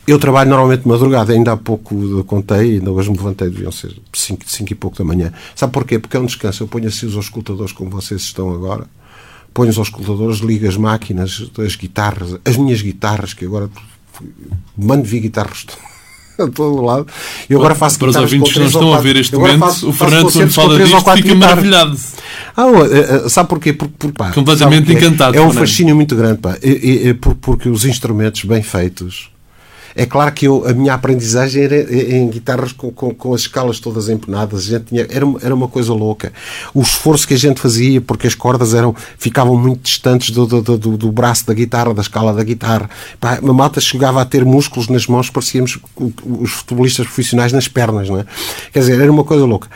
Eu 0.07 0.17
trabalho 0.17 0.49
normalmente 0.49 0.81
de 0.81 0.87
madrugada, 0.87 1.31
ainda 1.31 1.53
há 1.53 1.57
pouco 1.57 2.23
contei, 2.23 2.77
ainda 2.77 2.91
hoje 2.91 3.11
me 3.11 3.17
levantei, 3.17 3.49
deviam 3.49 3.71
ser 3.71 3.93
5, 4.11 4.43
5 4.45 4.71
e 4.71 4.75
pouco 4.75 4.97
da 4.97 5.03
manhã. 5.03 5.31
Sabe 5.55 5.71
porquê? 5.71 5.99
Porque 5.99 6.17
é 6.17 6.19
um 6.19 6.25
descanso. 6.25 6.63
Eu 6.63 6.67
ponho 6.67 6.87
assim 6.87 7.05
os 7.05 7.15
auscultadores 7.15 7.71
como 7.71 7.91
vocês 7.91 8.21
estão 8.21 8.51
agora, 8.51 8.85
ponho 9.53 9.69
os 9.69 9.77
auscultadores, 9.77 10.39
ligo 10.39 10.67
as 10.67 10.75
máquinas, 10.75 11.49
as 11.63 11.75
guitarras, 11.75 12.37
as 12.43 12.57
minhas 12.57 12.81
guitarras, 12.81 13.33
que 13.33 13.45
agora 13.45 13.69
mando 14.75 15.03
vir 15.03 15.21
guitarras 15.21 15.65
a 16.39 16.47
todo 16.49 16.81
lado. 16.81 17.07
E 17.49 17.53
agora 17.53 17.75
faço 17.75 17.99
Para 17.99 18.09
os 18.09 18.15
ouvintes 18.15 18.53
que 18.53 18.59
não 18.59 18.67
estão 18.67 18.93
a 18.93 18.99
ver 18.99 19.15
este 19.15 19.35
momento, 19.35 19.59
faço, 19.59 19.89
o 19.89 19.93
Fernando, 19.93 20.31
quando 20.31 20.51
fala 20.51 20.77
disto, 20.77 21.11
fica 21.15 21.35
maravilhado. 21.35 21.97
Ah, 22.57 23.29
sabe 23.29 23.49
porquê? 23.49 23.73
Por, 23.73 23.87
por, 23.87 24.11
pá, 24.11 24.31
Completamente 24.31 24.91
encantado. 24.91 25.37
É 25.37 25.41
um 25.41 25.51
fascínio 25.51 25.95
muito 25.95 26.15
grande, 26.15 26.39
pá, 26.39 26.57
e, 26.61 27.09
e, 27.09 27.13
porque 27.13 27.69
os 27.69 27.85
instrumentos 27.85 28.43
bem 28.43 28.61
feitos 28.61 29.30
é 29.95 30.05
claro 30.05 30.31
que 30.31 30.47
eu, 30.47 30.67
a 30.67 30.73
minha 30.73 30.93
aprendizagem 30.93 31.63
era 31.63 31.93
em 31.93 32.29
guitarras 32.29 32.71
com, 32.71 32.91
com, 32.91 33.13
com 33.13 33.33
as 33.33 33.41
escalas 33.41 33.79
todas 33.79 34.09
empenadas. 34.09 34.61
A 34.61 34.77
gente 34.77 34.85
tinha, 34.85 35.07
era, 35.09 35.25
era 35.41 35.53
uma 35.53 35.67
coisa 35.67 35.93
louca. 35.93 36.31
O 36.73 36.81
esforço 36.81 37.27
que 37.27 37.33
a 37.33 37.37
gente 37.37 37.59
fazia, 37.59 38.01
porque 38.01 38.27
as 38.27 38.35
cordas 38.35 38.73
eram, 38.73 38.95
ficavam 39.17 39.57
muito 39.57 39.81
distantes 39.81 40.31
do, 40.31 40.45
do, 40.45 40.77
do, 40.77 40.97
do 40.97 41.11
braço 41.11 41.45
da 41.45 41.53
guitarra, 41.53 41.93
da 41.93 42.01
escala 42.01 42.33
da 42.33 42.43
guitarra. 42.43 42.89
Pá, 43.19 43.39
a 43.41 43.53
malta 43.53 43.79
chegava 43.81 44.21
a 44.21 44.25
ter 44.25 44.45
músculos 44.45 44.87
nas 44.87 45.07
mãos, 45.07 45.29
parecíamos 45.29 45.77
os 46.25 46.51
futebolistas 46.51 47.05
profissionais 47.05 47.51
nas 47.51 47.67
pernas, 47.67 48.09
não 48.09 48.19
é? 48.19 48.25
Quer 48.71 48.79
dizer, 48.79 48.99
era 48.99 49.11
uma 49.11 49.23
coisa 49.23 49.45
louca 49.45 49.67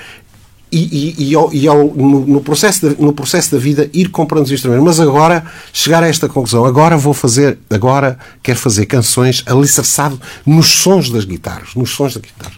e, 0.76 1.16
e, 1.18 1.30
e, 1.30 1.36
ao, 1.36 1.54
e 1.54 1.68
ao, 1.68 1.86
no, 1.86 2.26
no, 2.26 2.42
processo 2.42 2.90
de, 2.90 3.02
no 3.02 3.14
processo 3.14 3.52
da 3.52 3.58
vida 3.58 3.90
ir 3.94 4.10
comprando 4.10 4.44
os 4.44 4.52
instrumentos. 4.52 4.84
Mas 4.84 5.00
agora 5.00 5.46
chegar 5.72 6.04
a 6.04 6.08
esta 6.08 6.28
conclusão, 6.28 6.66
agora 6.66 6.98
vou 6.98 7.14
fazer, 7.14 7.58
agora 7.70 8.20
quero 8.44 8.60
fazer 8.60 8.86
canções 8.86 9.42
alicerçado 9.46 10.20
nos 10.46 10.68
sons 10.68 11.10
das 11.10 11.24
guitarras, 11.24 11.74
nos 11.76 11.92
sons 11.92 12.16
das 12.16 12.24
guitarras. 12.24 12.58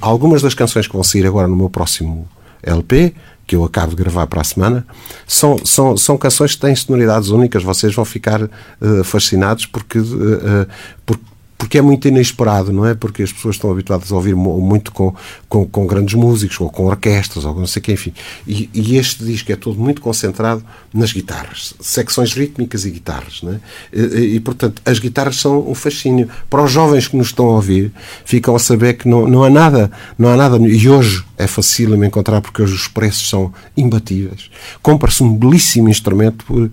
Algumas 0.00 0.40
das 0.40 0.54
canções 0.54 0.86
que 0.86 0.92
vão 0.92 1.02
sair 1.02 1.26
agora 1.26 1.48
no 1.48 1.56
meu 1.56 1.68
próximo 1.68 2.28
LP, 2.62 3.12
que 3.44 3.56
eu 3.56 3.64
acabo 3.64 3.90
de 3.90 3.96
gravar 3.96 4.28
para 4.28 4.40
a 4.40 4.44
semana, 4.44 4.86
são, 5.26 5.58
são, 5.64 5.96
são 5.96 6.16
canções 6.16 6.54
que 6.54 6.60
têm 6.60 6.76
sonoridades 6.76 7.30
únicas. 7.30 7.64
Vocês 7.64 7.92
vão 7.92 8.04
ficar 8.04 8.42
uh, 8.42 9.02
fascinados 9.02 9.66
porque, 9.66 9.98
uh, 9.98 10.04
uh, 10.04 10.66
porque 11.04 11.24
porque 11.58 11.76
é 11.76 11.82
muito 11.82 12.06
inesperado, 12.06 12.72
não 12.72 12.86
é? 12.86 12.94
Porque 12.94 13.20
as 13.20 13.32
pessoas 13.32 13.56
estão 13.56 13.72
habituadas 13.72 14.12
a 14.12 14.14
ouvir 14.14 14.36
muito 14.36 14.92
com, 14.92 15.12
com, 15.48 15.66
com 15.66 15.86
grandes 15.88 16.14
músicos, 16.14 16.60
ou 16.60 16.70
com 16.70 16.86
orquestras, 16.86 17.44
ou 17.44 17.52
não 17.52 17.66
sei 17.66 17.80
o 17.80 17.82
que, 17.82 17.92
enfim. 17.92 18.12
E, 18.46 18.70
e, 18.72 18.96
este 18.96 19.24
disco 19.24 19.50
é 19.50 19.56
todo 19.56 19.78
muito 19.78 20.00
concentrado 20.00 20.64
nas 20.94 21.12
guitarras, 21.12 21.74
secções 21.80 22.32
rítmicas 22.32 22.84
e 22.84 22.90
guitarras, 22.90 23.42
não 23.42 23.54
é? 23.54 23.60
E, 23.92 24.36
e, 24.36 24.40
portanto, 24.40 24.80
as 24.84 25.00
guitarras 25.00 25.36
são 25.36 25.68
um 25.68 25.74
fascínio. 25.74 26.28
Para 26.48 26.62
os 26.62 26.70
jovens 26.70 27.08
que 27.08 27.16
nos 27.16 27.26
estão 27.26 27.46
a 27.46 27.56
ouvir, 27.56 27.92
ficam 28.24 28.54
a 28.54 28.58
saber 28.60 28.94
que 28.94 29.08
não, 29.08 29.26
não 29.26 29.42
há 29.42 29.50
nada, 29.50 29.90
não 30.16 30.28
há 30.28 30.36
nada, 30.36 30.56
e 30.58 30.88
hoje 30.88 31.24
é 31.36 31.48
fácil 31.48 31.98
me 31.98 32.06
encontrar 32.06 32.40
porque 32.40 32.62
hoje 32.62 32.74
os 32.74 32.86
preços 32.86 33.28
são 33.28 33.52
imbatíveis. 33.76 34.48
Compra-se 34.80 35.24
um 35.24 35.36
belíssimo 35.36 35.88
instrumento 35.88 36.44
por, 36.44 36.70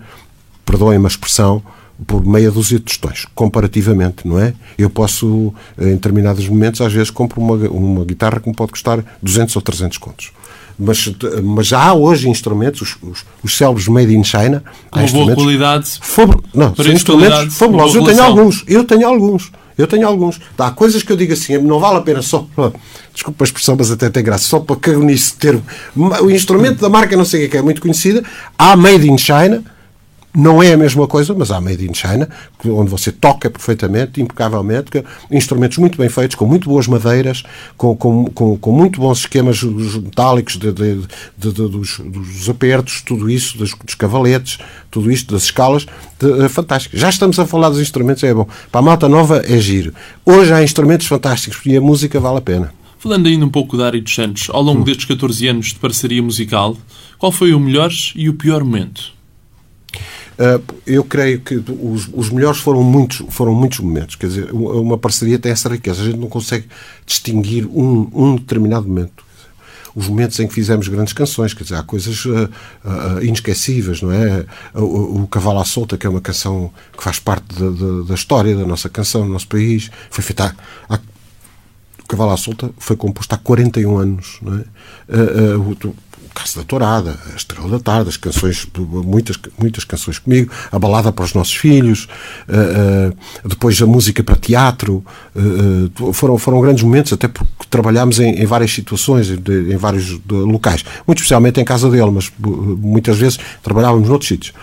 perdoem-me 0.63 1.05
a 1.05 1.07
expressão, 1.07 1.63
por 2.05 2.25
meia 2.25 2.51
dúzia 2.51 2.77
de 2.77 2.85
tostões, 2.85 3.25
comparativamente, 3.33 4.27
não 4.27 4.37
é? 4.37 4.53
Eu 4.77 4.89
posso, 4.89 5.53
em 5.79 5.93
determinados 5.93 6.47
momentos, 6.47 6.81
às 6.81 6.91
vezes 6.91 7.09
compro 7.09 7.39
uma, 7.39 7.55
uma 7.69 8.05
guitarra 8.05 8.39
que 8.39 8.49
me 8.49 8.55
pode 8.55 8.71
custar 8.71 9.03
200 9.21 9.55
ou 9.55 9.61
300 9.61 9.97
contos. 9.97 10.31
Mas, 10.77 11.09
mas 11.41 11.71
há 11.71 11.93
hoje 11.93 12.29
instrumentos, 12.29 12.81
os, 12.81 12.97
os, 13.01 13.25
os 13.41 13.57
célebres 13.57 13.87
made 13.87 14.13
in 14.13 14.23
China. 14.25 14.61
Com 14.91 15.05
boa 15.05 15.33
qualidade. 15.33 15.89
Fab... 16.01 16.31
Não, 16.53 16.75
são 16.75 16.85
instrumentos 16.87 17.57
fabulosos. 17.57 17.95
Eu 17.95 18.03
tenho 18.03 18.23
alguns. 18.23 18.63
Eu 18.67 18.83
tenho 18.83 19.07
alguns. 19.07 19.51
Eu 19.77 19.87
tenho 19.87 20.07
alguns. 20.07 20.39
Há 20.57 20.71
coisas 20.71 21.01
que 21.01 21.11
eu 21.11 21.17
digo 21.17 21.31
assim, 21.31 21.57
não 21.59 21.79
vale 21.79 21.97
a 21.97 22.01
pena 22.01 22.21
só. 22.21 22.45
Desculpa 23.13 23.43
a 23.43 23.45
expressão, 23.45 23.75
mas 23.77 23.89
até 23.89 24.09
tem 24.09 24.21
graça. 24.21 24.43
Só 24.45 24.59
para 24.59 24.75
cagonice 24.75 25.33
ter. 25.35 25.57
O 25.95 26.29
instrumento 26.29 26.81
da 26.81 26.89
marca, 26.89 27.15
não 27.15 27.25
sei 27.25 27.45
o 27.45 27.49
que 27.49 27.55
é, 27.55 27.61
muito 27.61 27.81
conhecida. 27.81 28.21
Há 28.57 28.75
made 28.75 29.09
in 29.09 29.17
China 29.17 29.63
não 30.35 30.61
é 30.61 30.73
a 30.73 30.77
mesma 30.77 31.07
coisa, 31.07 31.33
mas 31.33 31.49
há 31.49 31.61
Made 31.61 31.89
in 31.89 31.93
China, 31.93 32.27
onde 32.65 32.89
você 32.89 33.11
toca 33.11 33.49
perfeitamente, 33.49 34.21
impecavelmente, 34.21 35.03
instrumentos 35.31 35.77
muito 35.77 35.97
bem 35.97 36.09
feitos, 36.09 36.35
com 36.35 36.45
muito 36.45 36.69
boas 36.69 36.87
madeiras, 36.87 37.43
com, 37.77 37.95
com, 37.95 38.25
com, 38.25 38.57
com 38.57 38.71
muito 38.71 38.99
bons 38.99 39.19
esquemas 39.19 39.63
metálicos 39.63 40.57
de, 40.57 40.71
de, 40.71 41.01
de, 41.37 41.51
dos, 41.51 41.99
dos, 41.99 42.49
apertos, 42.49 43.01
tudo 43.01 43.29
isso, 43.29 43.57
dos, 43.57 43.73
dos, 43.73 43.95
cavaletes, 43.95 44.57
tudo 44.91 45.11
isto, 45.11 45.33
das 45.33 45.43
escalas, 45.43 45.85
de, 46.19 46.49
fantástico. 46.49 46.97
Já 46.97 47.09
estamos 47.09 47.39
a 47.39 47.45
falar 47.45 47.69
dos 47.69 47.79
instrumentos, 47.79 48.23
é 48.23 48.33
bom. 48.33 48.47
Para 48.71 48.79
a 48.79 48.83
malta 48.83 49.07
nova 49.07 49.41
é 49.45 49.57
giro. 49.57 49.93
Hoje 50.25 50.53
há 50.53 50.61
instrumentos 50.61 51.07
fantásticos 51.07 51.61
e 51.65 51.77
a 51.77 51.81
música 51.81 52.19
vale 52.19 52.39
a 52.39 52.41
pena. 52.41 52.73
Falando 52.99 53.27
ainda 53.27 53.45
um 53.45 53.49
pouco 53.49 53.77
da 53.77 53.85
Ari 53.85 54.01
dos 54.01 54.13
Santos, 54.13 54.49
ao 54.49 54.61
longo 54.61 54.81
hum. 54.81 54.83
destes 54.83 55.05
14 55.05 55.47
anos 55.47 55.67
de 55.67 55.75
parceria 55.75 56.21
musical, 56.21 56.75
qual 57.17 57.31
foi 57.31 57.53
o 57.53 57.59
melhor 57.59 57.91
e 58.15 58.27
o 58.27 58.33
pior 58.33 58.63
momento? 58.63 59.14
Uh, 60.37 60.61
eu 60.85 61.03
creio 61.03 61.39
que 61.39 61.55
os, 61.55 62.09
os, 62.13 62.29
melhores 62.29 62.59
foram 62.59 62.83
muitos, 62.83 63.23
foram 63.29 63.53
muitos 63.53 63.79
momentos. 63.79 64.15
Quer 64.15 64.27
dizer, 64.27 64.51
uma 64.51 64.97
parceria 64.97 65.39
tem 65.39 65.51
essa 65.51 65.69
riqueza. 65.69 66.01
A 66.01 66.05
gente 66.05 66.17
não 66.17 66.27
consegue 66.27 66.67
distinguir 67.05 67.65
um, 67.67 68.09
um 68.13 68.35
determinado 68.35 68.87
momento 68.87 69.25
os 69.95 70.09
momentos 70.09 70.37
em 70.41 70.47
que 70.47 70.53
fizemos 70.53 70.89
grandes 70.89 71.13
canções, 71.13 71.53
quer 71.53 71.63
dizer, 71.63 71.75
há 71.75 71.83
coisas 71.83 72.25
uh, 72.25 72.49
uh, 72.83 73.23
inesquecíveis, 73.23 74.01
não 74.01 74.11
é? 74.11 74.45
O, 74.73 75.21
o, 75.21 75.27
Cavalo 75.27 75.59
à 75.59 75.63
Solta, 75.63 75.97
que 75.97 76.05
é 76.05 76.09
uma 76.09 76.19
canção 76.19 76.69
que 76.95 77.01
faz 77.01 77.17
parte 77.17 77.45
da, 77.55 78.03
da, 78.03 78.13
história 78.13 78.55
da 78.55 78.65
nossa 78.65 78.89
canção, 78.89 79.25
do 79.25 79.31
nosso 79.31 79.47
país, 79.47 79.89
foi 80.09 80.21
feita 80.21 80.53
há, 80.89 80.95
há, 80.95 80.99
o 82.03 82.07
Cavalo 82.07 82.31
à 82.31 82.37
Solta 82.37 82.69
foi 82.77 82.97
composto 82.97 83.33
há 83.33 83.37
41 83.37 83.97
anos, 83.97 84.37
não 84.41 84.59
é? 84.59 84.65
Uh, 85.07 85.95
Caso 86.35 86.57
da 86.57 86.63
Tourada, 86.63 87.17
A 87.31 87.35
Estrela 87.35 87.69
da 87.69 87.79
Tarde, 87.79 88.09
as 88.09 88.17
canções, 88.17 88.67
muitas, 88.77 89.39
muitas 89.57 89.85
canções 89.85 90.19
comigo, 90.19 90.51
a 90.69 90.77
balada 90.77 91.11
para 91.11 91.23
os 91.23 91.33
nossos 91.33 91.55
filhos, 91.55 92.09
uh, 92.49 93.09
uh, 93.09 93.47
depois 93.47 93.81
a 93.81 93.85
música 93.85 94.21
para 94.21 94.35
teatro, 94.35 95.03
uh, 95.33 96.13
foram, 96.13 96.37
foram 96.37 96.59
grandes 96.59 96.83
momentos, 96.83 97.13
até 97.13 97.29
porque 97.29 97.49
trabalhámos 97.69 98.19
em, 98.19 98.41
em 98.41 98.45
várias 98.45 98.73
situações, 98.73 99.27
de, 99.27 99.73
em 99.73 99.77
vários 99.77 100.19
de, 100.19 100.33
locais, 100.33 100.83
muito 101.07 101.19
especialmente 101.19 101.61
em 101.61 101.65
casa 101.65 101.89
dele, 101.89 102.11
mas 102.11 102.31
muitas 102.37 103.17
vezes 103.17 103.39
trabalhávamos 103.63 104.09
noutros 104.09 104.27
sítios. 104.27 104.53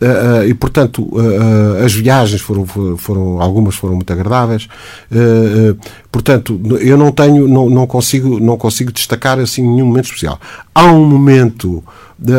Uh, 0.00 0.48
e 0.48 0.54
portanto 0.54 1.02
uh, 1.02 1.84
as 1.84 1.92
viagens 1.92 2.40
foram, 2.40 2.64
foram 2.96 3.38
algumas 3.38 3.74
foram 3.74 3.96
muito 3.96 4.10
agradáveis. 4.10 4.66
Portanto 6.10 6.58
eu 6.80 6.96
não 6.96 7.12
tenho 7.12 7.46
não, 7.46 7.68
não 7.68 7.86
consigo 7.86 8.40
não 8.40 8.56
consigo 8.56 8.90
destacar 8.92 9.38
assim 9.38 9.60
nenhum 9.60 9.86
momento 9.86 10.06
especial. 10.06 10.40
Há 10.74 10.86
um 10.86 11.04
momento 11.04 11.84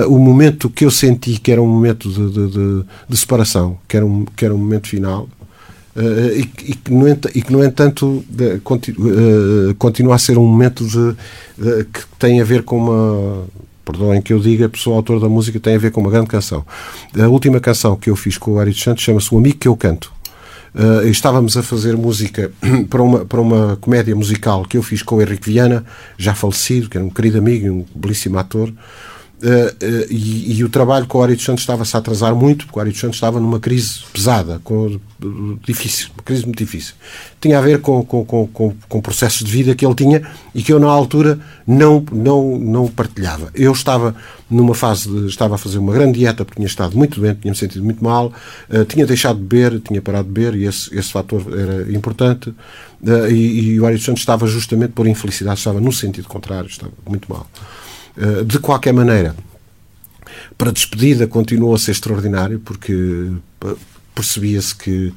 o 0.07 0.17
momento 0.17 0.71
que 0.71 0.85
eu 0.85 0.91
senti 0.91 1.39
que 1.39 1.51
era 1.51 1.61
um 1.61 1.67
momento 1.67 2.09
de, 2.09 2.31
de, 2.31 2.47
de, 2.49 2.85
de 3.07 3.17
separação 3.17 3.77
que 3.87 3.95
era 3.95 4.05
um 4.05 4.25
que 4.35 4.43
era 4.43 4.55
um 4.55 4.57
momento 4.57 4.87
final 4.87 5.29
e, 5.95 6.49
e, 6.63 6.75
que 6.75 6.91
no, 7.51 7.63
entanto, 7.63 8.23
continua 9.77 10.15
a 10.15 10.17
ser 10.17 10.37
um 10.37 10.45
momento 10.45 10.85
de, 10.85 11.15
que 11.85 12.01
tem 12.17 12.39
a 12.39 12.43
ver 12.45 12.63
com 12.63 12.77
uma, 12.77 13.45
perdoem 13.85 14.21
que 14.21 14.33
eu 14.33 14.39
diga, 14.39 14.65
a 14.65 14.69
pessoa 14.69 14.95
autor 14.95 15.19
da 15.19 15.29
música 15.29 15.59
tem 15.59 15.75
a 15.75 15.77
ver 15.79 15.91
com 15.91 16.01
uma 16.01 16.09
grande 16.09 16.27
canção. 16.27 16.65
A 17.17 17.27
última 17.27 17.59
canção 17.59 17.95
que 17.95 18.09
eu 18.09 18.15
fiz 18.15 18.37
com 18.37 18.53
o 18.53 18.59
Ari 18.59 18.73
Santos 18.73 19.03
chama-se 19.03 19.33
O 19.33 19.37
Amigo 19.37 19.57
que 19.57 19.67
Eu 19.67 19.75
Canto. 19.75 20.11
Uh, 20.73 21.05
estávamos 21.07 21.57
a 21.57 21.63
fazer 21.63 21.97
música 21.97 22.49
para 22.89 23.03
uma, 23.03 23.25
para 23.25 23.41
uma 23.41 23.75
comédia 23.75 24.15
musical 24.15 24.63
que 24.63 24.77
eu 24.77 24.83
fiz 24.83 25.03
com 25.03 25.15
o 25.15 25.21
Henrique 25.21 25.51
Viana, 25.51 25.83
já 26.17 26.33
falecido, 26.33 26.89
que 26.89 26.97
era 26.97 27.05
um 27.05 27.09
querido 27.09 27.37
amigo 27.37 27.65
e 27.65 27.69
um 27.69 27.85
belíssimo 27.93 28.37
ator. 28.37 28.71
Uh, 29.41 30.07
e, 30.09 30.57
e, 30.57 30.63
o 30.63 30.69
trabalho 30.69 31.05
com 31.07 31.17
o 31.17 31.23
Ari 31.23 31.35
dos 31.35 31.43
Santos 31.43 31.61
estava-se 31.61 31.95
a 31.95 31.99
atrasar 31.99 32.35
muito, 32.35 32.65
porque 32.65 32.79
o 32.79 32.81
Ari 32.81 32.91
dos 32.91 32.99
Santos 32.99 33.17
estava 33.17 33.39
numa 33.39 33.59
crise 33.59 33.99
pesada, 34.13 34.59
com, 34.63 34.99
difícil, 35.65 36.09
uma 36.13 36.23
crise 36.23 36.45
muito 36.45 36.57
difícil. 36.57 36.93
Tinha 37.39 37.57
a 37.57 37.61
ver 37.61 37.81
com, 37.81 38.03
com, 38.03 38.25
com, 38.25 38.73
com, 38.87 39.01
processos 39.01 39.43
de 39.43 39.51
vida 39.51 39.75
que 39.75 39.85
ele 39.85 39.95
tinha 39.95 40.21
e 40.53 40.61
que 40.61 40.71
eu, 40.71 40.79
na 40.79 40.87
altura, 40.87 41.39
não, 41.65 42.03
não, 42.11 42.57
não 42.57 42.87
partilhava. 42.87 43.49
Eu 43.53 43.71
estava 43.71 44.15
numa 44.49 44.75
fase 44.75 45.09
de, 45.09 45.27
estava 45.27 45.55
a 45.55 45.57
fazer 45.57 45.77
uma 45.77 45.93
grande 45.93 46.19
dieta, 46.19 46.45
porque 46.45 46.57
tinha 46.57 46.67
estado 46.67 46.97
muito 46.97 47.19
doente, 47.19 47.41
tinha-me 47.41 47.57
sentido 47.57 47.83
muito 47.83 48.03
mal, 48.03 48.33
uh, 48.69 48.85
tinha 48.85 49.05
deixado 49.05 49.37
de 49.37 49.43
beber, 49.43 49.79
tinha 49.81 50.01
parado 50.01 50.27
de 50.27 50.33
beber, 50.33 50.55
e 50.55 50.65
esse, 50.65 50.95
esse 50.97 51.11
fator 51.11 51.43
era 51.57 51.91
importante. 51.91 52.53
E, 53.29 53.33
e 53.71 53.79
o 53.79 53.85
Ari 53.85 53.95
dos 53.95 54.05
Santos 54.05 54.21
estava 54.21 54.45
justamente 54.45 54.91
por 54.91 55.07
infelicidade, 55.07 55.57
estava 55.57 55.81
no 55.81 55.91
sentido 55.91 56.27
contrário, 56.27 56.69
estava 56.69 56.93
muito 57.07 57.31
mal. 57.31 57.47
Eh, 58.17 58.43
de 58.43 58.59
qualquer 58.59 58.93
maneira, 58.93 59.35
para 60.57 60.71
despedida 60.71 61.27
continuou 61.27 61.73
a 61.73 61.77
ser 61.77 61.91
extraordinário, 61.91 62.59
porque 62.59 62.93
eh, 63.65 63.75
percebia-se 64.13 64.75
que 64.75 65.13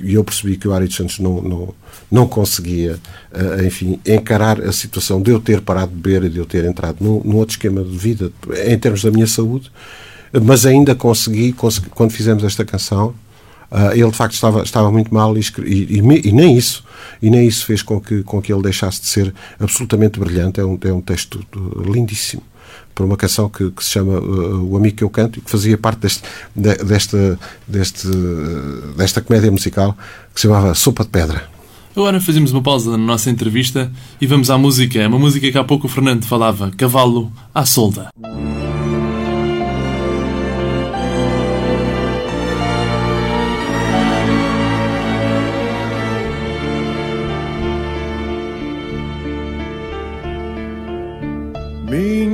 e 0.00 0.14
eu 0.14 0.22
percebi 0.22 0.56
que 0.56 0.68
o 0.68 0.72
Ari 0.72 0.90
Santos 0.92 1.18
não, 1.18 1.42
não, 1.42 1.74
não 2.08 2.28
conseguia, 2.28 3.00
uh, 3.32 3.64
enfim, 3.64 3.98
encarar 4.06 4.60
a 4.60 4.70
situação 4.70 5.20
de 5.20 5.32
eu 5.32 5.40
ter 5.40 5.60
parado 5.60 5.90
de 5.90 5.96
beber 5.96 6.24
e 6.26 6.28
de 6.28 6.38
eu 6.38 6.46
ter 6.46 6.64
entrado 6.64 6.98
num, 7.00 7.20
num, 7.24 7.36
outro 7.36 7.54
esquema 7.54 7.82
de 7.82 7.96
vida 7.96 8.30
em 8.64 8.78
termos 8.78 9.02
da 9.02 9.10
minha 9.10 9.26
saúde, 9.26 9.72
mas 10.40 10.64
ainda 10.64 10.94
consegui, 10.94 11.52
consegui 11.52 11.88
quando 11.90 12.12
fizemos 12.12 12.44
esta 12.44 12.64
canção, 12.64 13.12
uh, 13.70 13.92
ele 13.92 14.10
de 14.10 14.16
facto 14.16 14.34
estava, 14.34 14.62
estava 14.62 14.90
muito 14.90 15.12
mal 15.12 15.36
e, 15.36 15.40
e, 15.64 15.98
e, 15.98 16.32
nem 16.32 16.56
isso 16.56 16.84
e 17.20 17.30
nem 17.30 17.46
isso 17.46 17.64
fez 17.64 17.82
com 17.82 18.00
que, 18.00 18.22
com 18.22 18.40
que 18.40 18.52
ele 18.52 18.62
deixasse 18.62 19.00
de 19.00 19.06
ser 19.06 19.34
absolutamente 19.58 20.18
brilhante. 20.18 20.60
É 20.60 20.64
um, 20.64 20.78
é 20.82 20.92
um 20.92 21.00
texto 21.00 21.44
lindíssimo 21.86 22.42
para 22.94 23.04
uma 23.04 23.16
canção 23.16 23.48
que, 23.48 23.70
que 23.70 23.84
se 23.84 23.90
chama 23.90 24.18
uh, 24.18 24.70
O 24.70 24.76
Amigo 24.76 24.96
que 24.96 25.04
Eu 25.04 25.10
Canto 25.10 25.38
e 25.38 25.42
que 25.42 25.50
fazia 25.50 25.78
parte 25.78 26.00
deste, 26.00 26.22
de, 26.54 26.74
desta, 26.76 27.38
deste, 27.66 28.08
desta 28.96 29.20
comédia 29.20 29.50
musical 29.50 29.96
que 30.34 30.40
se 30.40 30.48
chamava 30.48 30.74
Sopa 30.74 31.04
de 31.04 31.10
Pedra. 31.10 31.58
Agora 31.98 32.20
fazemos 32.20 32.52
uma 32.52 32.62
pausa 32.62 32.92
na 32.92 32.98
nossa 32.98 33.30
entrevista 33.30 33.90
e 34.20 34.26
vamos 34.26 34.50
à 34.50 34.58
música. 34.58 35.00
É 35.00 35.08
uma 35.08 35.18
música 35.18 35.50
que 35.50 35.58
há 35.58 35.64
pouco 35.64 35.86
o 35.86 35.90
Fernando 35.90 36.24
falava, 36.24 36.70
Cavalo 36.76 37.32
à 37.54 37.64
Solda. 37.64 38.10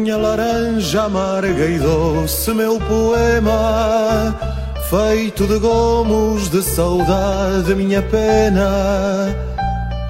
Minha 0.05 0.19
laranja 0.19 1.05
amarga 1.05 1.65
e 1.65 1.79
doce, 1.79 2.53
meu 2.53 2.79
poema, 2.79 4.37
feito 4.91 5.47
de 5.47 5.59
gomos 5.59 6.51
de 6.51 6.63
saudade, 6.63 7.75
minha 7.75 8.03
pena, 8.03 9.35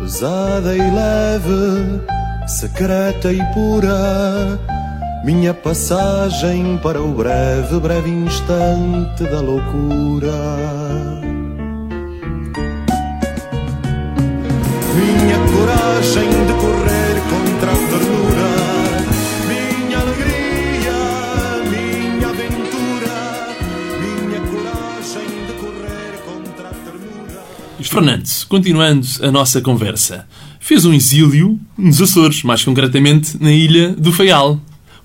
pesada 0.00 0.74
e 0.74 0.80
leve, 0.80 2.00
secreta 2.48 3.32
e 3.32 3.40
pura, 3.54 4.58
minha 5.24 5.54
passagem 5.54 6.76
para 6.82 7.00
o 7.00 7.12
breve, 7.12 7.78
breve 7.78 8.10
instante 8.10 9.22
da 9.22 9.40
loucura. 9.40 10.32
Minha 14.96 15.38
coragem 15.54 16.30
de 16.30 16.52
correr 16.54 17.14
contra 17.30 17.70
a 17.70 17.76
ternura 17.76 18.33
Fernandes, 27.88 28.44
continuando 28.44 29.06
a 29.22 29.30
nossa 29.30 29.60
conversa, 29.60 30.26
fez 30.60 30.84
um 30.84 30.92
exílio 30.92 31.58
nos 31.76 32.00
Açores, 32.00 32.42
mais 32.42 32.64
concretamente 32.64 33.36
na 33.40 33.52
ilha 33.52 33.90
do 33.90 34.12
Faial. 34.12 34.58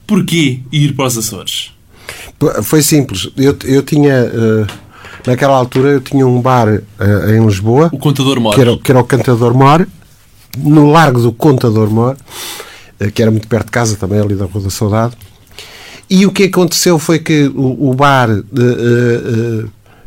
Porquê 0.08 0.60
ir 0.72 0.94
para 0.94 1.06
os 1.06 1.18
Açores? 1.18 1.72
Foi 2.64 2.82
simples. 2.82 3.30
Eu, 3.38 3.56
eu 3.66 3.84
tinha. 3.84 4.26
Uh, 4.26 4.68
naquela 5.28 5.56
altura 5.56 5.90
eu 5.90 6.02
tinha 6.02 6.26
um 6.26 6.42
bar 6.42 6.68
uh, 6.68 7.30
em 7.30 7.46
Lisboa. 7.46 7.90
O 7.92 7.98
Contador 7.98 8.40
Mor. 8.40 8.56
Que 8.56 8.62
era, 8.62 8.78
que 8.78 8.92
era 8.92 9.00
o 9.00 9.04
Cantador 9.04 9.54
Mor. 9.54 9.88
No 10.58 10.90
Largo 10.90 11.22
do 11.22 11.32
Contador 11.32 11.90
Mor. 11.90 12.18
Uh, 13.00 13.12
que 13.12 13.22
era 13.22 13.30
muito 13.30 13.48
perto 13.48 13.66
de 13.66 13.72
casa 13.72 13.96
também, 13.98 14.20
ali 14.20 14.36
da 14.36 14.46
Rua 14.46 14.64
da 14.64 14.70
Saudade. 14.70 15.16
E 16.10 16.26
o 16.26 16.32
que 16.32 16.44
aconteceu 16.44 16.98
foi 16.98 17.20
que 17.20 17.52
o, 17.54 17.90
o 17.90 17.94
bar 17.94 18.30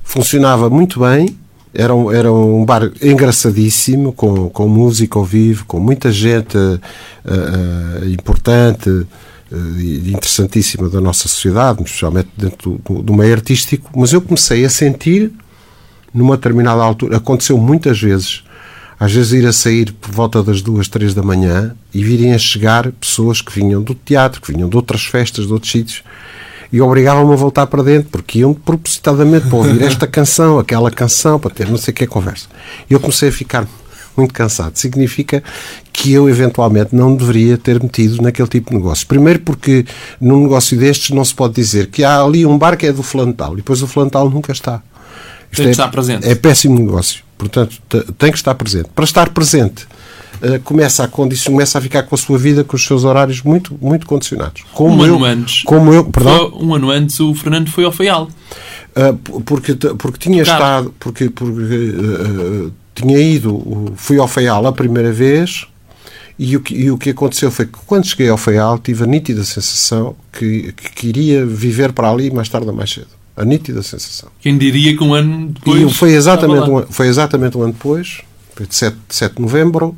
funcionava 0.03 0.69
muito 0.69 0.99
bem 0.99 1.29
era 1.75 1.95
um, 1.95 2.13
era 2.13 2.31
um 2.31 2.65
bar 2.65 2.91
engraçadíssimo, 3.01 4.13
com, 4.13 4.51
com 4.51 4.69
música 4.69 5.19
ao 5.19 5.25
vivo, 5.25 5.65
com 5.67 5.81
muita 5.81 6.13
gente 6.13 6.57
uh, 6.57 6.81
uh, 7.25 8.09
importante 8.09 8.91
uh, 8.91 9.07
e 9.79 10.13
interessantíssima 10.13 10.89
da 10.89 11.01
nossa 11.01 11.29
sociedade, 11.29 11.83
especialmente 11.83 12.29
dentro 12.37 12.81
do, 12.85 13.03
do, 13.03 13.15
meio 13.15 13.33
artístico. 13.33 13.91
Mas 13.97 14.13
eu 14.13 14.21
comecei 14.21 14.65
a 14.65 14.71
sentir, 14.71 15.33
numa 16.13 16.37
determinada 16.37 16.83
altura, 16.83 17.17
aconteceu 17.17 17.57
muitas 17.57 17.99
vezes, 18.01 18.45
às 19.01 19.13
vezes 19.13 19.33
ir 19.33 19.47
a 19.47 19.53
sair 19.53 19.93
por 19.93 20.13
volta 20.13 20.43
das 20.43 20.61
duas, 20.61 20.89
três 20.89 21.15
da 21.15 21.23
manhã 21.23 21.75
e 21.93 22.05
virem 22.05 22.35
a 22.35 22.39
chegar 22.39 22.93
pessoas 22.93 23.41
que 23.41 23.53
vinham 23.53 23.83
do 23.83 23.95
teatro, 23.95 24.43
que 24.43 24.53
vinham 24.53 24.69
de 24.69 24.77
outras 24.77 25.05
festas, 25.05 25.47
de 25.47 25.53
outros 25.53 25.73
sítios 25.73 26.05
e 26.73 26.81
obrigavam-me 26.81 27.33
a 27.33 27.37
voltar 27.37 27.67
para 27.67 27.83
dentro, 27.83 28.09
porque 28.11 28.39
iam 28.39 28.55
propositadamente 28.55 29.47
para 29.47 29.57
ouvir 29.57 29.83
esta 29.83 30.07
canção, 30.07 30.59
aquela 30.59 30.91
canção, 30.91 31.39
para 31.39 31.51
ter 31.51 31.69
não 31.69 31.77
sei 31.77 31.93
o 31.93 31.95
que 31.95 32.07
conversa. 32.07 32.47
E 32.89 32.95
eu 32.95 33.01
comecei 33.01 33.29
a 33.29 33.33
ficar 33.33 33.69
muito 34.17 34.33
cansado. 34.33 34.77
Significa 34.77 35.43
que 35.93 36.13
eu, 36.13 36.29
eventualmente, 36.29 36.95
não 36.95 37.15
deveria 37.15 37.59
ter 37.59 37.83
metido 37.83 38.23
naquele 38.23 38.49
tipo 38.49 38.71
de 38.71 38.77
negócio. 38.77 39.07
Primeiro 39.07 39.41
porque 39.41 39.85
num 40.21 40.43
negócio 40.43 40.79
destes 40.79 41.11
não 41.11 41.25
se 41.25 41.35
pode 41.35 41.55
dizer 41.55 41.89
que 41.89 42.05
há 42.05 42.23
ali 42.23 42.47
um 42.47 42.57
bar 42.57 42.77
que 42.77 42.87
é 42.87 42.93
do 42.93 43.03
flantal 43.03 43.55
e 43.55 43.57
depois 43.57 43.83
o 43.83 43.87
flantal 43.87 44.31
nunca 44.31 44.53
está. 44.53 44.83
Isto 45.51 45.57
tem 45.57 45.65
que 45.65 45.69
é, 45.69 45.71
estar 45.73 45.89
presente. 45.89 46.29
É 46.29 46.35
péssimo 46.35 46.79
negócio. 46.79 47.23
Portanto, 47.37 47.77
tem 48.17 48.31
que 48.31 48.39
estar 48.39 48.55
presente. 48.55 48.89
Para 48.95 49.05
estar 49.05 49.29
presente, 49.31 49.87
uh, 50.43 50.61
começa, 50.61 51.05
a 51.05 51.09
condicionar, 51.09 51.55
começa 51.55 51.79
a 51.79 51.81
ficar 51.81 52.03
com 52.03 52.15
a 52.15 52.19
sua 52.19 52.39
vida, 52.39 52.65
com 52.65 52.77
os 52.77 52.85
seus 52.85 53.05
horários 53.05 53.43
muito, 53.43 53.79
muito 53.81 54.07
condicionados. 54.07 54.65
Como 54.73 55.03
um 55.03 55.07
eu, 55.07 55.15
ano 55.17 55.25
antes. 55.25 55.63
Como 55.63 55.93
eu, 55.93 56.05
perdão? 56.05 56.53
um 56.61 56.75
ano 56.75 56.91
antes 56.91 57.19
o 57.21 57.35
Fernando 57.35 57.71
foi 57.71 57.85
ao 57.85 57.93
Faial. 57.93 58.29
Uh, 58.97 59.41
porque, 59.43 59.75
porque 59.75 60.19
tinha 60.19 60.43
estado. 60.43 60.95
Porque, 60.99 61.31
porque 61.31 61.95
uh, 61.97 62.73
tinha 62.95 63.19
ido. 63.19 63.93
Fui 63.97 64.19
ao 64.19 64.29
Faial 64.29 64.67
a 64.67 64.73
primeira 64.73 65.13
vez. 65.13 65.67
E 66.39 66.57
o, 66.57 66.61
que, 66.61 66.75
e 66.75 66.91
o 66.91 66.99
que 66.99 67.11
aconteceu 67.11 67.51
foi 67.51 67.67
que 67.67 67.79
quando 67.87 68.07
cheguei 68.07 68.29
ao 68.29 68.37
Faial 68.37 68.79
tive 68.79 69.05
a 69.05 69.07
nítida 69.07 69.45
sensação 69.45 70.17
que, 70.33 70.73
que, 70.73 70.93
que 70.93 71.07
iria 71.07 71.47
viver 71.47 71.93
para 71.93 72.11
ali 72.11 72.31
mais 72.31 72.49
tarde 72.49 72.67
ou 72.67 72.75
mais 72.75 72.91
cedo. 72.91 73.09
A 73.37 73.45
nítida 73.45 73.83
sensação. 73.83 74.29
Quem 74.41 74.59
diria 74.59 74.97
que 74.97 75.03
um 75.03 75.15
ano 75.15 75.49
depois. 75.49 75.81
E 75.81 75.95
foi 75.95 76.13
exatamente, 76.13 76.69
um, 76.69 76.83
foi 76.83 77.07
exatamente 77.07 77.57
um 77.57 77.63
ano 77.63 77.73
depois, 77.73 78.21
foi 78.55 78.67
de 78.67 78.75
7, 78.75 78.97
7 79.09 79.37
de 79.37 79.43
novembro, 79.43 79.97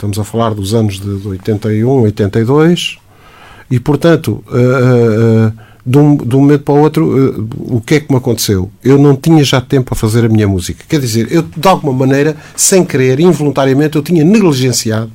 Estamos 0.00 0.18
a 0.18 0.24
falar 0.24 0.54
dos 0.54 0.72
anos 0.72 0.98
de, 0.98 1.28
81, 1.28 1.86
82, 2.04 2.96
e 3.70 3.78
portanto, 3.78 4.42
uh, 4.48 5.48
uh, 5.48 5.52
de, 5.84 5.98
um, 5.98 6.16
de 6.16 6.36
um 6.36 6.40
momento 6.40 6.62
para 6.62 6.72
o 6.72 6.78
outro, 6.78 7.46
o 7.58 7.82
que 7.82 7.96
é 7.96 8.00
que 8.00 8.10
me 8.10 8.16
aconteceu? 8.16 8.70
Eu 8.82 8.96
não 8.96 9.14
tinha 9.14 9.44
já 9.44 9.60
tempo 9.60 9.92
a 9.92 9.94
fazer 9.94 10.24
a 10.24 10.28
minha 10.30 10.48
música. 10.48 10.86
Quer 10.88 11.00
dizer, 11.00 11.30
eu 11.30 11.42
de 11.42 11.68
alguma 11.68 11.92
maneira, 11.92 12.34
sem 12.56 12.82
querer, 12.82 13.20
involuntariamente, 13.20 13.96
eu 13.96 14.02
tinha 14.02 14.24
negligenciado 14.24 15.12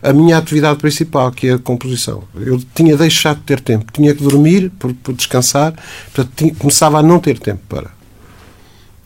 a 0.00 0.12
minha 0.12 0.38
atividade 0.38 0.78
principal, 0.78 1.32
que 1.32 1.48
é 1.48 1.54
a 1.54 1.58
composição. 1.58 2.22
Eu 2.36 2.60
tinha 2.72 2.96
deixado 2.96 3.38
de 3.38 3.42
ter 3.42 3.58
tempo, 3.58 3.90
tinha 3.92 4.14
que 4.14 4.22
dormir 4.22 4.70
por, 4.78 4.94
por 4.94 5.14
descansar, 5.14 5.74
portanto, 6.14 6.32
tinha, 6.36 6.54
começava 6.54 7.00
a 7.00 7.02
não 7.02 7.18
ter 7.18 7.40
tempo 7.40 7.62
para. 7.68 7.97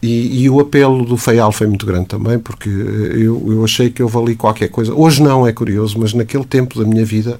E, 0.03 0.43
e, 0.43 0.51
o 0.51 0.59
apelo 0.59 1.05
do 1.05 1.17
Feial 1.17 1.53
foi 1.53 1.69
muito 1.69 1.87
grande 1.87 2.07
também, 2.07 2.37
porque 2.37 2.69
eu, 2.69 3.41
eu 3.47 3.65
achei 3.65 3.89
que 3.89 4.03
eu 4.03 4.09
vali 4.09 4.35
qualquer 4.35 4.67
coisa. 4.67 4.93
Hoje 4.93 5.23
não, 5.23 5.47
é 5.47 5.53
curioso, 5.53 5.97
mas 5.97 6.13
naquele 6.13 6.45
tempo 6.45 6.77
da 6.77 6.85
minha 6.85 7.05
vida 7.05 7.39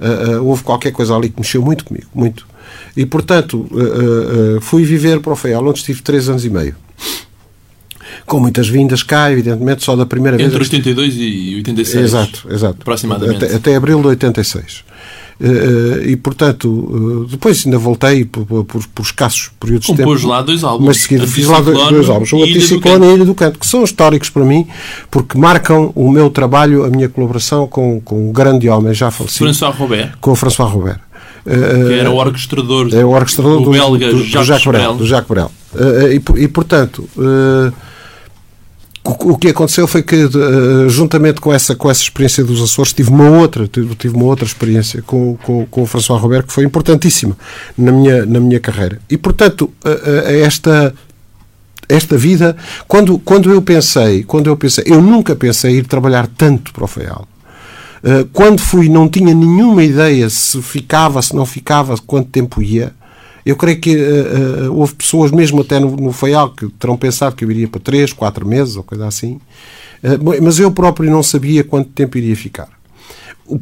uh, 0.00 0.38
uh, 0.38 0.44
houve 0.46 0.62
qualquer 0.62 0.90
coisa 0.90 1.14
ali 1.14 1.28
que 1.28 1.38
mexeu 1.38 1.60
muito 1.60 1.84
comigo, 1.84 2.06
muito. 2.14 2.46
E, 2.96 3.04
portanto, 3.04 3.66
uh, 3.70 4.58
fui 4.62 4.84
viver 4.84 5.20
para 5.20 5.34
o 5.34 5.36
Feial, 5.36 5.62
onde 5.66 5.80
estive 5.80 6.00
três 6.00 6.30
anos 6.30 6.46
e 6.46 6.50
meio. 6.50 6.74
Com 8.24 8.40
muitas 8.40 8.68
vindas 8.68 9.02
cá, 9.02 9.30
evidentemente, 9.30 9.84
só 9.84 9.94
da 9.94 10.06
primeira 10.06 10.36
Entre 10.36 10.48
vez. 10.48 10.72
Entre 10.72 10.76
82 10.78 11.14
e 11.18 11.56
86. 11.56 12.04
Exato, 12.04 12.48
exato. 12.50 12.78
Aproximadamente. 12.80 13.44
Até, 13.44 13.54
até 13.54 13.76
abril 13.76 14.00
de 14.00 14.08
86. 14.08 14.82
Eh, 15.40 16.10
e, 16.10 16.16
portanto, 16.16 17.26
eh, 17.26 17.30
depois 17.30 17.64
ainda 17.64 17.78
voltei 17.78 18.24
por, 18.24 18.44
por, 18.64 18.86
por 18.88 19.02
escassos 19.02 19.50
períodos 19.60 19.86
Compôs 19.86 20.20
de 20.20 20.22
tempo. 20.22 20.28
lá 20.32 20.42
dois 20.42 20.64
álbuns. 20.64 20.86
Mas 20.88 20.96
seguida 20.98 21.26
fiz 21.28 21.46
lá 21.46 21.60
dois, 21.60 21.78
dois 21.88 22.10
álbuns. 22.10 22.32
O 22.32 22.42
Anticiclone 22.42 23.06
e 23.06 23.08
a 23.08 23.14
Ilha 23.14 23.24
do 23.24 23.34
Canto, 23.34 23.58
que 23.58 23.66
são 23.66 23.84
históricos 23.84 24.30
para 24.30 24.44
mim, 24.44 24.66
porque 25.10 25.38
marcam 25.38 25.92
o 25.94 26.10
meu 26.10 26.28
trabalho, 26.28 26.84
a 26.84 26.90
minha 26.90 27.08
colaboração 27.08 27.68
com, 27.68 28.00
com 28.00 28.28
um 28.28 28.32
grande 28.32 28.68
homem 28.68 28.92
já 28.92 29.12
falecido. 29.12 29.44
François 29.44 29.74
Robert. 29.76 30.14
Com 30.20 30.32
o 30.32 30.34
François 30.34 30.70
Robert. 30.72 30.98
que 31.44 31.94
era 31.94 32.10
o 32.10 32.16
orquestrador, 32.16 32.88
é 32.92 33.04
o 33.04 33.10
orquestrador 33.10 33.58
do, 33.58 33.64
do 33.66 33.70
belga 33.70 34.10
do, 34.10 34.16
do, 34.18 34.24
Jacques, 34.24 34.48
Jacques 34.48 34.66
Brel. 34.66 34.82
Brel. 34.82 34.96
Do 34.96 35.06
Jacques 35.06 35.28
Brel. 35.28 35.52
E, 36.10 36.42
e, 36.42 36.48
portanto, 36.48 37.08
o, 39.12 39.38
que 39.38 39.48
aconteceu 39.48 39.86
foi 39.86 40.02
que, 40.02 40.16
uh, 40.16 40.88
juntamente 40.88 41.40
com 41.40 41.52
essa, 41.52 41.74
com 41.74 41.90
essa 41.90 42.02
experiência 42.02 42.44
dos 42.44 42.62
Açores, 42.62 42.92
tive 42.92 43.10
uma 43.10 43.30
outra, 43.30 43.66
tive, 43.66 44.14
uma 44.14 44.24
outra 44.24 44.44
experiência 44.44 45.02
com, 45.02 45.36
com, 45.42 45.66
com 45.66 45.82
o 45.82 45.86
François 45.86 46.20
Robert 46.20 46.44
que 46.44 46.52
foi 46.52 46.64
importantíssima 46.64 47.36
na 47.76 47.92
minha, 47.92 48.26
na 48.26 48.40
minha 48.40 48.60
carreira. 48.60 49.00
E, 49.08 49.16
portanto, 49.16 49.72
esta 50.42 50.94
esta 51.88 52.18
vida, 52.18 52.54
quando, 52.86 53.18
quando 53.18 53.50
eu 53.50 53.62
pensei, 53.62 54.22
quando 54.22 54.48
eu 54.48 54.56
pensei, 54.58 54.84
eu 54.86 55.00
nunca 55.00 55.34
pensei 55.34 55.78
ir 55.78 55.86
trabalhar 55.86 56.26
tanto 56.26 56.70
para 56.70 56.84
o 56.84 56.86
FEAL. 56.86 57.26
Quando 58.32 58.60
fui, 58.60 58.88
não 58.90 59.08
tinha 59.08 59.34
nenhuma 59.34 59.82
ideia 59.82 60.28
se 60.28 60.60
ficava, 60.60 61.22
se 61.22 61.34
não 61.34 61.46
ficava, 61.46 61.96
quanto 61.96 62.28
tempo 62.28 62.62
ia. 62.62 62.92
Eu 63.48 63.56
creio 63.56 63.80
que 63.80 63.96
uh, 63.96 64.72
houve 64.74 64.94
pessoas, 64.94 65.30
mesmo 65.30 65.62
até 65.62 65.80
no, 65.80 65.96
no 65.96 66.12
FAIAL, 66.12 66.50
que 66.50 66.68
terão 66.70 66.98
pensado 66.98 67.34
que 67.34 67.44
eu 67.44 67.50
iria 67.50 67.66
para 67.66 67.80
3, 67.80 68.12
4 68.12 68.46
meses 68.46 68.76
ou 68.76 68.82
coisa 68.82 69.06
assim. 69.06 69.40
Uh, 70.02 70.42
mas 70.42 70.58
eu 70.58 70.70
próprio 70.70 71.10
não 71.10 71.22
sabia 71.22 71.64
quanto 71.64 71.88
tempo 71.90 72.18
iria 72.18 72.36
ficar 72.36 72.77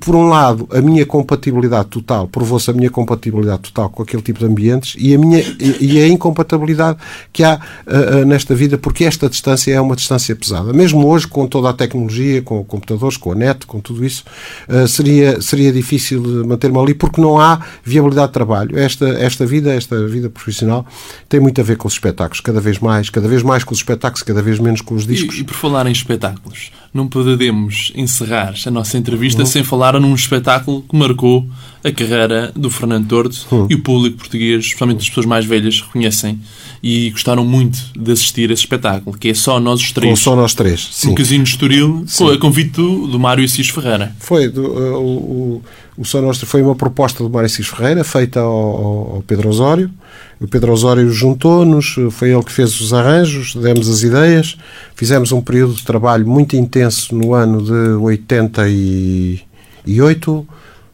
por 0.01 0.17
um 0.17 0.29
lado, 0.29 0.69
a 0.73 0.81
minha 0.81 1.07
compatibilidade 1.07 1.89
total, 1.89 2.27
provou-se 2.27 2.69
a 2.71 2.73
minha 2.73 2.91
compatibilidade 2.91 3.63
total 3.63 3.89
com 3.89 4.03
aquele 4.03 4.23
tipo 4.23 4.41
de 4.41 4.47
ambientes 4.47 4.97
e 4.99 5.15
a, 5.15 5.19
minha, 5.19 5.41
e, 5.61 6.01
a 6.01 6.09
incompatibilidade 6.09 6.99
que 7.33 7.45
há 7.45 7.55
uh, 7.87 8.23
uh, 8.23 8.25
nesta 8.25 8.55
vida, 8.55 8.77
porque 8.77 9.05
esta 9.05 9.29
distância 9.29 9.73
é 9.73 9.81
uma 9.81 9.95
distância 9.95 10.35
pesada. 10.35 10.73
Mesmo 10.73 11.07
hoje, 11.07 11.29
com 11.29 11.47
toda 11.47 11.71
a 11.71 11.73
tecnologia, 11.73 12.43
com 12.43 12.65
computadores, 12.65 13.17
com 13.17 13.33
a 13.33 13.35
net, 13.35 13.67
com 13.67 13.79
tudo 13.79 14.05
isso, 14.05 14.25
uh, 14.69 14.89
seria, 14.89 15.41
seria 15.41 15.73
difícil 15.73 16.45
manter-me 16.45 16.79
ali, 16.79 16.95
porque 16.95 17.21
não 17.21 17.39
há 17.39 17.61
viabilidade 17.85 18.29
de 18.29 18.33
trabalho. 18.33 18.79
Esta, 18.79 19.07
esta 19.07 19.47
vida, 19.47 19.73
esta 19.73 20.07
vida 20.09 20.29
profissional, 20.29 20.85
tem 21.29 21.39
muito 21.39 21.61
a 21.61 21.65
ver 21.65 21.77
com 21.77 21.87
os 21.87 21.95
espetáculos, 21.95 22.41
cada 22.41 22.61
vez 22.61 22.79
mais, 22.81 23.09
cada 23.09 23.29
vez 23.29 23.43
mais 23.43 23.63
com 23.63 23.73
os 23.73 23.79
espetáculos, 23.79 24.23
cada 24.23 24.43
vez 24.43 24.59
menos 24.59 24.81
com 24.81 24.95
os 24.95 25.07
discos. 25.07 25.37
E, 25.37 25.41
e 25.41 25.45
por 25.45 25.55
falar 25.55 25.87
em 25.87 25.93
espetáculos, 25.93 26.73
não 26.93 27.09
podemos 27.09 27.93
encerrar 27.95 28.55
a 28.67 28.71
nossa 28.71 28.97
entrevista 28.97 29.43
uhum. 29.43 29.47
sem 29.47 29.63
falar 29.63 29.99
num 30.01 30.15
espetáculo 30.15 30.83
que 30.83 30.97
marcou 30.97 31.47
a 31.85 31.93
carreira 31.93 32.53
do 32.55 32.71
Fernando 32.71 33.07
Tordo 33.07 33.37
uhum. 33.51 33.67
e 33.71 33.75
o 33.75 33.83
público 33.83 34.19
português, 34.19 34.65
especialmente 34.65 35.01
as 35.01 35.09
pessoas 35.09 35.27
mais 35.27 35.45
velhas, 35.45 35.81
reconhecem 35.81 36.41
e 36.83 37.11
gostaram 37.11 37.45
muito 37.45 37.79
de 37.99 38.13
assistir 38.13 38.51
a 38.51 38.53
esse 38.53 38.63
espetáculo, 38.63 39.17
que 39.17 39.29
é 39.29 39.35
Só 39.35 39.59
Nós 39.61 39.81
os 39.81 39.93
Três. 39.93 40.11
Com 40.11 40.17
Só 40.17 40.37
Nós 40.37 40.55
Três, 40.55 40.89
sim. 40.93 41.09
No 41.09 41.15
Casino 41.15 41.45
de 41.45 41.51
Estoril, 41.51 42.05
sim. 42.07 42.31
a 42.31 42.39
convite 42.39 42.73
do, 42.73 43.07
do 43.07 43.19
Mário 43.19 43.45
Assis 43.45 43.69
Ferreira. 43.69 44.15
Foi, 44.19 44.49
do, 44.49 44.63
uh, 44.63 45.01
o, 45.01 45.63
o 45.99 46.05
Só 46.05 46.21
Nós 46.21 46.39
foi 46.39 46.63
uma 46.63 46.75
proposta 46.75 47.23
do 47.23 47.31
Mário 47.31 47.47
Assis 47.47 47.67
Ferreira, 47.67 48.05
feita 48.05 48.41
ao, 48.41 49.17
ao 49.17 49.25
Pedro 49.27 49.49
Osório, 49.49 49.91
o 50.39 50.47
Pedro 50.47 50.71
Osório 50.73 51.11
juntou-nos, 51.11 51.97
foi 52.11 52.31
ele 52.31 52.43
que 52.43 52.53
fez 52.53 52.79
os 52.81 52.93
arranjos, 52.93 53.55
demos 53.55 53.89
as 53.89 54.03
ideias, 54.03 54.59
fizemos 54.95 55.33
um 55.33 55.41
período 55.41 55.73
de 55.75 55.83
trabalho 55.83 56.27
muito 56.27 56.55
intenso 56.57 57.15
no 57.15 57.33
ano 57.33 57.63
de 57.63 57.73
88, 57.73 60.47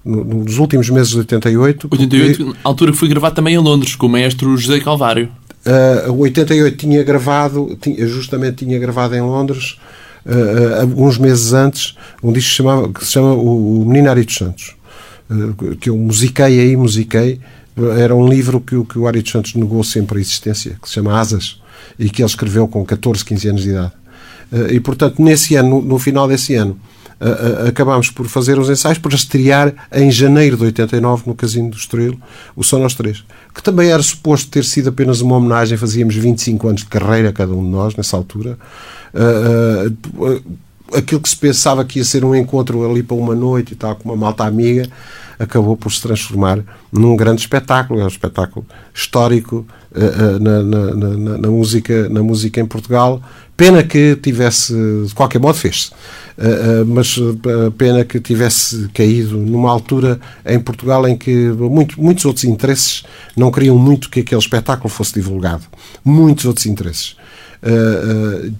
nos 0.05 0.59
últimos 0.59 0.89
meses 0.91 1.11
de 1.11 1.19
88. 1.19 1.89
88, 1.91 2.45
porque... 2.45 2.61
altura 2.63 2.93
que 2.93 2.99
foi 2.99 3.09
gravado 3.09 3.35
também 3.35 3.55
em 3.55 3.59
Londres, 3.59 3.97
com 3.97 4.07
o 4.07 4.09
maestro 4.09 4.57
José 4.57 4.79
Calvário. 4.79 5.29
Uh, 5.65 6.13
88 6.13 6.77
tinha 6.77 7.03
gravado, 7.05 7.77
tinha, 7.81 8.07
justamente 8.07 8.65
tinha 8.65 8.79
gravado 8.79 9.15
em 9.15 9.21
Londres, 9.21 9.79
uh, 10.27 10.81
alguns 10.81 11.19
meses 11.19 11.53
antes, 11.53 11.97
um 12.23 12.33
disco 12.33 12.65
que, 12.89 12.99
que 12.99 13.05
se 13.05 13.13
chama 13.13 13.33
O, 13.33 13.83
o 13.83 13.87
Menino 13.87 14.11
Ari 14.11 14.25
dos 14.25 14.35
Santos, 14.35 14.75
uh, 15.31 15.77
que 15.77 15.89
eu 15.89 15.97
musiquei 15.97 16.61
aí, 16.61 16.77
musiquei, 16.77 17.41
era 17.99 18.15
um 18.15 18.29
livro 18.29 18.61
que, 18.61 18.83
que 18.85 18.99
o 18.99 19.07
Ari 19.07 19.23
dos 19.23 19.31
Santos 19.31 19.55
negou 19.55 19.83
sempre 19.85 20.19
a 20.19 20.21
existência, 20.21 20.77
que 20.83 20.89
se 20.89 20.95
chama 20.95 21.19
Asas, 21.19 21.61
e 21.99 22.11
que 22.11 22.23
ele 22.23 22.29
escreveu 22.29 22.67
com 22.69 22.85
14, 22.85 23.25
15 23.25 23.49
anos 23.49 23.63
de 23.63 23.71
idade. 23.71 23.93
Eh, 24.53 24.75
e, 24.75 24.81
portanto, 24.81 25.23
nesse 25.23 25.57
ano, 25.57 25.81
no, 25.81 25.83
no 25.83 25.99
final 25.99 26.29
desse 26.29 26.55
ano, 26.55 26.79
uh, 27.23 27.69
acabámos 27.69 28.11
por 28.11 28.27
fazer 28.27 28.59
os 28.59 28.69
ensaios 28.69 28.99
para 28.99 29.15
estrear 29.15 29.73
em 29.93 30.11
janeiro 30.11 30.57
de 30.57 30.65
89 30.65 31.23
no 31.27 31.35
Casino 31.35 31.71
do 31.71 31.77
Estoril 31.77 32.19
o 32.57 32.65
Só 32.65 32.79
Nós 32.79 32.95
Três, 32.95 33.25
que 33.55 33.63
também 33.63 33.91
era 33.91 34.03
suposto 34.03 34.51
ter 34.51 34.65
sido 34.65 34.89
apenas 34.89 35.21
uma 35.21 35.37
homenagem, 35.37 35.79
fazíamos 35.79 36.15
25 36.15 36.69
anos 36.69 36.81
de 36.83 36.89
carreira 36.89 37.33
cada 37.33 37.53
um 37.53 37.63
de 37.63 37.71
nós 37.71 37.95
nessa 37.95 38.17
altura. 38.17 38.59
Uh, 39.15 40.43
aquilo 40.95 41.21
que 41.21 41.29
se 41.29 41.37
pensava 41.37 41.85
que 41.85 41.99
ia 41.99 42.05
ser 42.05 42.25
um 42.25 42.35
encontro 42.35 42.89
ali 42.89 43.03
para 43.03 43.17
uma 43.17 43.35
noite 43.35 43.73
e 43.73 43.77
tal, 43.77 43.97
com 43.97 44.09
uma 44.09 44.17
malta 44.17 44.45
amiga, 44.45 44.89
acabou 45.39 45.77
por 45.77 45.91
se 45.91 46.01
transformar 46.01 46.61
num 46.91 47.17
grande 47.17 47.41
espetáculo, 47.41 48.01
é 48.01 48.05
um 48.05 48.09
espetáculo 48.09 48.65
histórico 48.95 49.67
uh, 49.93 50.37
uh, 50.37 50.39
na, 50.39 50.63
na, 50.63 50.95
na, 50.95 51.39
na, 51.39 51.49
música, 51.49 52.09
na 52.09 52.23
música 52.23 52.61
em 52.61 52.67
Portugal. 52.67 53.23
Pena 53.57 53.83
que 53.83 54.17
tivesse, 54.17 54.73
de 55.07 55.15
qualquer 55.15 55.39
modo 55.39 55.59
fez-se, 55.59 55.91
mas 56.87 57.17
pena 57.77 58.05
que 58.05 58.21
tivesse 58.21 58.89
caído 58.95 59.37
numa 59.37 59.71
altura 59.71 60.21
em 60.47 60.59
Portugal 60.59 61.07
em 61.07 61.17
que 61.17 61.49
muito, 61.51 62.01
muitos 62.01 62.25
outros 62.25 62.45
interesses 62.45 63.05
não 63.37 63.51
queriam 63.51 63.77
muito 63.77 64.09
que 64.11 64.21
aquele 64.21 64.41
espetáculo 64.41 64.89
fosse 64.89 65.15
divulgado. 65.15 65.65
Muitos 66.05 66.45
outros 66.45 66.67
interesses. 66.67 67.17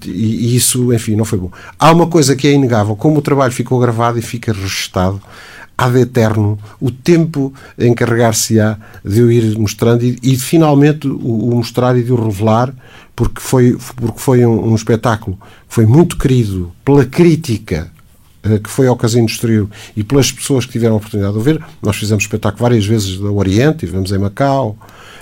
E, 0.07 0.55
isso, 0.57 0.93
enfim, 0.93 1.17
não 1.17 1.25
foi 1.25 1.39
bom. 1.39 1.51
Há 1.79 1.91
uma 1.91 2.07
coisa 2.07 2.37
que 2.37 2.47
é 2.47 2.53
inegável: 2.53 2.95
como 2.95 3.19
o 3.19 3.23
trabalho 3.23 3.53
ficou 3.53 3.79
gravado 3.81 4.19
e 4.19 4.23
fica 4.23 4.53
registado, 4.53 5.21
ad 5.85 5.99
eterno 5.99 6.59
o 6.81 6.91
tempo 6.91 7.53
encarregar-se-á 7.79 8.77
de 9.05 9.23
o 9.23 9.31
ir 9.31 9.59
mostrando 9.59 10.05
e, 10.05 10.19
e 10.23 10.37
finalmente 10.37 11.09
o, 11.09 11.17
o, 11.17 11.57
mostrar 11.57 11.97
e 11.97 12.03
de 12.03 12.13
o 12.13 12.17
revelar, 12.17 12.73
porque 13.17 13.41
foi, 13.41 13.77
porque 13.97 14.19
foi 14.19 14.47
um, 14.47 14.71
um 14.71 14.75
espetáculo 14.75 15.37
que 15.37 15.75
foi 15.75 15.87
muito 15.87 16.17
querido 16.17 16.73
pela 16.85 17.05
crítica 17.05 17.91
uh, 18.45 18.61
que 18.61 18.71
foi 18.71 18.87
ao 18.87 18.97
Casino 18.97 19.27
Estoril 19.27 19.69
e 19.97 20.05
pelas 20.05 20.31
pessoas 20.31 20.67
que 20.67 20.73
tiveram 20.73 20.95
a 20.95 20.99
oportunidade 20.99 21.35
de 21.35 21.39
o 21.39 21.43
ver. 21.43 21.61
Nós 21.83 21.97
fizemos 21.97 22.25
espetáculo 22.25 22.63
várias 22.63 22.87
vezes 22.87 23.17
do 23.17 23.35
Oriente, 23.37 23.85
estivemos 23.85 24.13
em 24.13 24.19
Macau. 24.19 24.77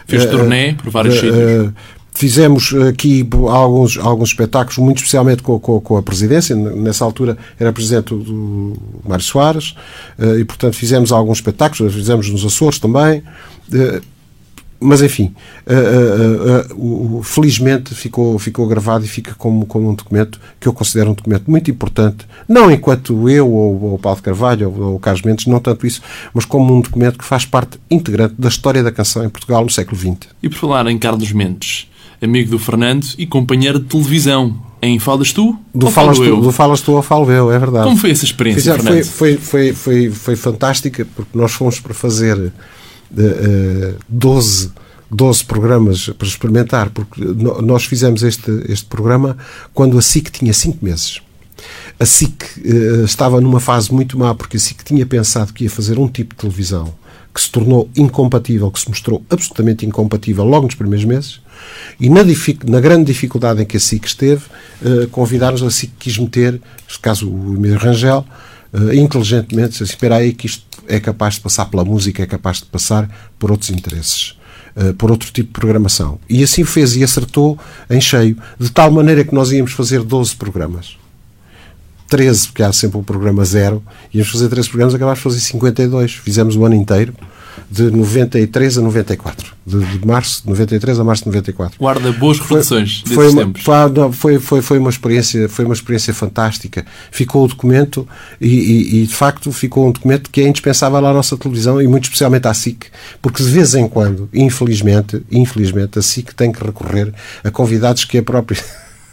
Fez 0.06 0.26
turnê 0.26 0.74
por 0.74 0.90
vários 0.90 1.14
sítios. 1.14 1.72
Fizemos 2.12 2.74
aqui 2.88 3.26
alguns, 3.48 3.96
alguns 3.98 4.30
espetáculos, 4.30 4.78
muito 4.78 4.98
especialmente 4.98 5.42
com, 5.42 5.58
com, 5.58 5.80
com, 5.80 5.96
a 5.96 6.02
presidência. 6.02 6.54
Nessa 6.56 7.04
altura 7.04 7.38
era 7.58 7.72
presidente 7.72 8.14
do 8.14 8.76
Mário 9.06 9.24
Soares, 9.24 9.74
eh, 10.18 10.40
e 10.40 10.44
portanto 10.44 10.74
fizemos 10.74 11.12
alguns 11.12 11.38
espetáculos, 11.38 11.94
fizemos 11.94 12.28
nos 12.28 12.44
Açores 12.44 12.78
também. 12.78 13.22
Eh, 13.72 14.00
mas 14.80 15.02
enfim, 15.02 15.34
uh, 15.66 17.22
felizmente 17.22 17.94
ficou, 17.94 18.38
ficou 18.38 18.66
gravado 18.66 19.04
e 19.04 19.08
fica 19.08 19.34
como, 19.34 19.66
como 19.66 19.90
um 19.90 19.94
documento 19.94 20.40
que 20.58 20.66
eu 20.66 20.72
considero 20.72 21.10
um 21.10 21.14
documento 21.14 21.50
muito 21.50 21.70
importante, 21.70 22.26
não 22.48 22.70
enquanto 22.70 23.28
eu 23.28 23.46
ou, 23.46 23.94
o 23.94 23.98
Paulo 23.98 24.22
Carvalho 24.22 24.70
ou, 24.70 24.82
ou 24.82 24.96
o 24.96 24.98
Carlos 24.98 25.20
Mendes, 25.20 25.44
não 25.44 25.60
tanto 25.60 25.86
isso, 25.86 26.00
mas 26.32 26.46
como 26.46 26.74
um 26.74 26.80
documento 26.80 27.18
que 27.18 27.24
faz 27.26 27.44
parte 27.44 27.78
integrante 27.90 28.36
da 28.38 28.48
história 28.48 28.82
da 28.82 28.90
canção 28.90 29.22
em 29.22 29.28
Portugal 29.28 29.62
no 29.62 29.70
século 29.70 29.98
XX. 29.98 30.30
E 30.42 30.48
por 30.48 30.56
falar 30.56 30.86
em 30.86 30.98
Carlos 30.98 31.30
Mendes, 31.30 31.86
amigo 32.22 32.50
do 32.50 32.58
Fernando 32.58 33.06
e 33.16 33.26
companheiro 33.26 33.78
de 33.78 33.86
televisão. 33.86 34.68
Em 34.82 34.98
Falas 34.98 35.32
Tu? 35.32 35.56
Do 35.74 35.90
Falas 35.90 36.16
tu, 36.16 36.40
do 36.40 36.52
Falas 36.52 36.80
Tu 36.80 36.92
ou 36.92 37.02
Falo 37.02 37.30
Eu, 37.30 37.52
é 37.52 37.58
verdade. 37.58 37.84
Como 37.84 37.98
foi 37.98 38.10
essa 38.12 38.24
experiência, 38.24 38.72
Fiz, 38.72 38.82
Fernando? 38.82 39.04
Foi, 39.04 39.36
foi, 39.36 39.72
foi, 39.74 40.10
foi, 40.10 40.36
fantástica, 40.36 41.06
porque 41.14 41.36
nós 41.36 41.52
fomos 41.52 41.78
para 41.80 41.92
fazer 41.92 42.38
uh, 42.38 43.94
12, 44.08 44.70
12 45.10 45.44
programas 45.44 46.08
para 46.08 46.26
experimentar, 46.26 46.88
porque 46.90 47.22
nós 47.62 47.84
fizemos 47.84 48.22
este, 48.22 48.50
este 48.70 48.86
programa 48.86 49.36
quando 49.74 49.98
a 49.98 50.02
SIC 50.02 50.30
tinha 50.30 50.54
5 50.54 50.82
meses. 50.82 51.20
A 51.98 52.06
SIC 52.06 52.42
uh, 52.64 53.04
estava 53.04 53.38
numa 53.38 53.60
fase 53.60 53.92
muito 53.92 54.18
má, 54.18 54.34
porque 54.34 54.56
a 54.56 54.60
SIC 54.60 54.82
tinha 54.82 55.04
pensado 55.04 55.52
que 55.52 55.64
ia 55.64 55.70
fazer 55.70 55.98
um 55.98 56.08
tipo 56.08 56.34
de 56.34 56.40
televisão 56.40 56.94
que 57.34 57.40
se 57.40 57.50
tornou 57.50 57.88
incompatível, 57.94 58.70
que 58.70 58.80
se 58.80 58.88
mostrou 58.88 59.22
absolutamente 59.30 59.84
incompatível 59.86 60.44
logo 60.44 60.64
nos 60.64 60.74
primeiros 60.74 61.04
meses, 61.04 61.40
e 61.98 62.08
na, 62.08 62.20
na 62.66 62.80
grande 62.80 63.04
dificuldade 63.04 63.62
em 63.62 63.66
que 63.66 63.76
a 63.76 63.80
SIC 63.80 64.06
esteve, 64.06 64.42
uh, 64.82 65.08
convidaram-nos, 65.08 65.62
a 65.62 65.70
SIC 65.70 65.92
quis 65.98 66.18
meter, 66.18 66.60
neste 66.84 67.00
caso 67.00 67.30
o 67.30 67.54
Emílio 67.54 67.78
Rangel, 67.78 68.24
uh, 68.72 68.92
inteligentemente, 68.92 69.70
disse, 69.70 69.84
espera 69.84 70.16
aí 70.16 70.32
que 70.32 70.46
isto 70.46 70.64
é 70.88 70.98
capaz 70.98 71.34
de 71.34 71.40
passar 71.40 71.66
pela 71.66 71.84
música, 71.84 72.22
é 72.22 72.26
capaz 72.26 72.58
de 72.58 72.66
passar 72.66 73.08
por 73.38 73.50
outros 73.50 73.70
interesses. 73.70 74.38
Uh, 74.76 74.94
por 74.94 75.10
outro 75.10 75.32
tipo 75.32 75.48
de 75.48 75.52
programação. 75.52 76.20
E 76.28 76.44
assim 76.44 76.62
fez 76.62 76.94
e 76.94 77.02
acertou 77.02 77.58
em 77.90 78.00
cheio, 78.00 78.36
de 78.58 78.70
tal 78.70 78.88
maneira 78.88 79.24
que 79.24 79.34
nós 79.34 79.50
íamos 79.50 79.72
fazer 79.72 80.00
12 80.04 80.36
programas. 80.36 80.96
13, 82.10 82.48
porque 82.48 82.62
há 82.62 82.72
sempre 82.72 82.98
um 82.98 83.02
programa 83.02 83.44
zero, 83.44 83.82
íamos 84.12 84.30
fazer 84.30 84.48
13 84.48 84.68
programas, 84.68 84.94
acabámos 84.94 85.18
de 85.18 85.22
fazer 85.22 85.40
52. 85.40 86.12
Fizemos 86.12 86.56
o 86.56 86.64
ano 86.64 86.74
inteiro, 86.74 87.14
de 87.70 87.90
93 87.90 88.78
a 88.78 88.82
94. 88.82 89.54
De, 89.64 89.78
de 89.78 90.06
março 90.06 90.42
de 90.42 90.48
93 90.48 90.98
a 90.98 91.04
março 91.04 91.22
de 91.22 91.28
94. 91.28 91.78
Guarda 91.78 92.12
boas 92.12 92.40
reflexões 92.40 93.04
foi, 93.06 93.16
desses 93.16 93.32
uma, 93.32 93.42
tempos. 93.42 93.62
Foi, 94.12 94.38
foi, 94.38 94.60
foi, 94.60 94.78
uma 94.78 94.90
experiência, 94.90 95.48
foi 95.48 95.64
uma 95.64 95.74
experiência 95.74 96.12
fantástica. 96.12 96.84
Ficou 97.12 97.44
o 97.44 97.48
documento 97.48 98.06
e, 98.40 98.48
e, 98.48 99.02
e, 99.02 99.06
de 99.06 99.14
facto 99.14 99.52
ficou 99.52 99.86
um 99.86 99.92
documento 99.92 100.30
que 100.30 100.40
é 100.40 100.48
indispensável 100.48 100.98
à 100.98 101.12
nossa 101.12 101.36
televisão 101.36 101.80
e 101.80 101.86
muito 101.86 102.04
especialmente 102.04 102.48
à 102.48 102.54
SIC, 102.54 102.86
porque 103.22 103.42
de 103.42 103.50
vez 103.50 103.74
em 103.74 103.88
quando, 103.88 104.28
infelizmente, 104.34 105.22
infelizmente, 105.30 105.98
a 105.98 106.02
SIC 106.02 106.34
tem 106.34 106.50
que 106.50 106.64
recorrer 106.64 107.12
a 107.44 107.50
convidados 107.50 108.04
que 108.04 108.18
a 108.18 108.22
própria 108.22 108.60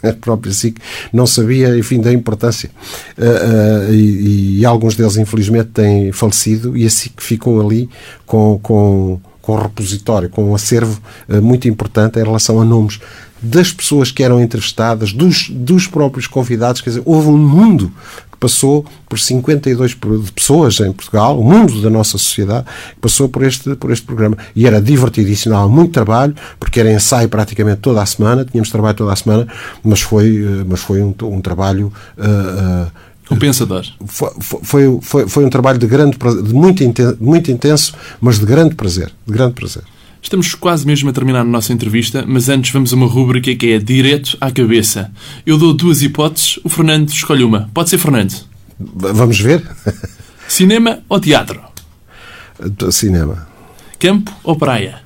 a 0.08 0.12
própria 0.12 0.52
SIC 0.52 0.78
não 1.12 1.26
sabia, 1.26 1.76
enfim, 1.76 2.00
da 2.00 2.12
importância. 2.12 2.70
Uh, 3.16 3.90
uh, 3.90 3.94
e, 3.94 4.60
e, 4.60 4.64
alguns 4.64 4.94
deles, 4.94 5.16
infelizmente, 5.16 5.70
têm 5.70 6.12
falecido 6.12 6.76
e 6.76 6.86
a 6.86 6.90
SIC 6.90 7.22
ficou 7.22 7.60
ali 7.60 7.88
com, 8.26 8.58
com, 8.62 9.20
com 9.42 9.54
um 9.54 9.62
repositório, 9.62 10.28
com 10.28 10.50
um 10.50 10.54
acervo 10.54 11.00
uh, 11.28 11.42
muito 11.42 11.68
importante 11.68 12.18
em 12.18 12.22
relação 12.22 12.60
a 12.60 12.64
nomes 12.64 13.00
das 13.40 13.72
pessoas 13.72 14.10
que 14.10 14.22
eram 14.22 14.40
entrevistadas, 14.40 15.12
dos, 15.12 15.48
dos 15.50 15.86
próprios 15.86 16.26
convidados. 16.26 16.80
Quer 16.80 16.90
dizer, 16.90 17.02
houve 17.04 17.28
um 17.28 17.38
mundo 17.38 17.92
passou 18.38 18.84
por 19.08 19.18
52 19.18 19.96
pessoas 20.34 20.80
em 20.80 20.92
Portugal, 20.92 21.38
o 21.38 21.44
mundo 21.44 21.80
da 21.80 21.90
nossa 21.90 22.12
sociedade, 22.12 22.66
que 22.94 23.00
passou 23.00 23.28
por 23.28 23.42
este, 23.42 23.74
por 23.76 23.90
este 23.90 24.04
programa. 24.04 24.36
E 24.54 24.66
era 24.66 24.80
divertidíssimo, 24.80 25.68
muito 25.68 25.92
trabalho, 25.92 26.34
porque 26.58 26.80
era 26.80 26.92
ensaio 26.92 27.28
praticamente 27.28 27.80
toda 27.80 28.02
a 28.02 28.06
semana, 28.06 28.44
tínhamos 28.44 28.70
trabalho 28.70 28.96
toda 28.96 29.12
a 29.12 29.16
semana, 29.16 29.46
mas 29.82 30.00
foi, 30.00 30.36
eh, 30.36 30.64
mas 30.66 30.80
foi 30.80 31.02
um, 31.02 31.14
um 31.22 31.40
trabalho. 31.40 31.92
Uh, 32.16 32.86
uh, 32.86 32.90
Compensador. 33.28 33.84
Foi, 34.06 34.30
foi, 34.40 34.98
foi, 35.02 35.28
foi, 35.28 35.44
um 35.44 35.50
trabalho 35.50 35.78
de 35.78 35.86
grande 35.86 36.16
de 36.16 36.54
muito, 36.54 36.82
intenso, 36.82 37.16
muito 37.20 37.50
intenso, 37.50 37.94
mas 38.20 38.38
de 38.38 38.46
grande 38.46 38.74
prazer. 38.74 39.12
De 39.26 39.32
grande 39.32 39.54
prazer. 39.54 39.82
Estamos 40.22 40.54
quase 40.54 40.86
mesmo 40.86 41.10
a 41.10 41.12
terminar 41.12 41.40
a 41.40 41.44
nossa 41.44 41.72
entrevista, 41.72 42.24
mas 42.26 42.48
antes 42.48 42.72
vamos 42.72 42.92
a 42.92 42.96
uma 42.96 43.06
rúbrica 43.06 43.54
que 43.54 43.72
é 43.72 43.78
direto 43.78 44.36
à 44.40 44.50
cabeça. 44.50 45.10
Eu 45.46 45.56
dou 45.56 45.72
duas 45.72 46.02
hipóteses, 46.02 46.58
o 46.64 46.68
Fernando 46.68 47.08
escolhe 47.08 47.44
uma. 47.44 47.70
Pode 47.72 47.90
ser 47.90 47.98
Fernando? 47.98 48.34
Vamos 48.78 49.40
ver. 49.40 49.64
Cinema 50.48 51.00
ou 51.08 51.20
teatro? 51.20 51.60
Cinema. 52.90 53.46
Campo 53.98 54.32
ou 54.42 54.56
praia? 54.56 55.02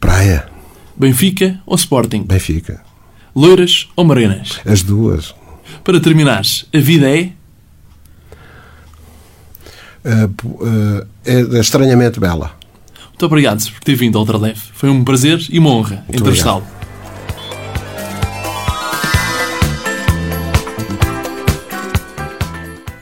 Praia. 0.00 0.48
Benfica 0.96 1.60
ou 1.64 1.76
Sporting? 1.76 2.22
Benfica. 2.22 2.82
Loiras 3.34 3.88
ou 3.94 4.04
morenas? 4.04 4.60
As 4.64 4.82
duas. 4.82 5.34
Para 5.84 6.00
terminares, 6.00 6.66
a 6.74 6.78
vida 6.78 7.08
é? 7.08 7.32
Uh, 10.04 10.48
uh, 10.64 11.06
é 11.24 11.60
estranhamente 11.60 12.18
bela. 12.18 12.57
Muito 13.18 13.26
obrigado 13.26 13.68
por 13.72 13.80
ter 13.80 13.96
vindo 13.96 14.16
ao 14.16 14.22
Ultraleve. 14.22 14.60
Foi 14.74 14.88
um 14.88 15.02
prazer 15.02 15.44
e 15.50 15.58
uma 15.58 15.70
honra 15.70 16.04
entrevistá-lo. 16.08 16.64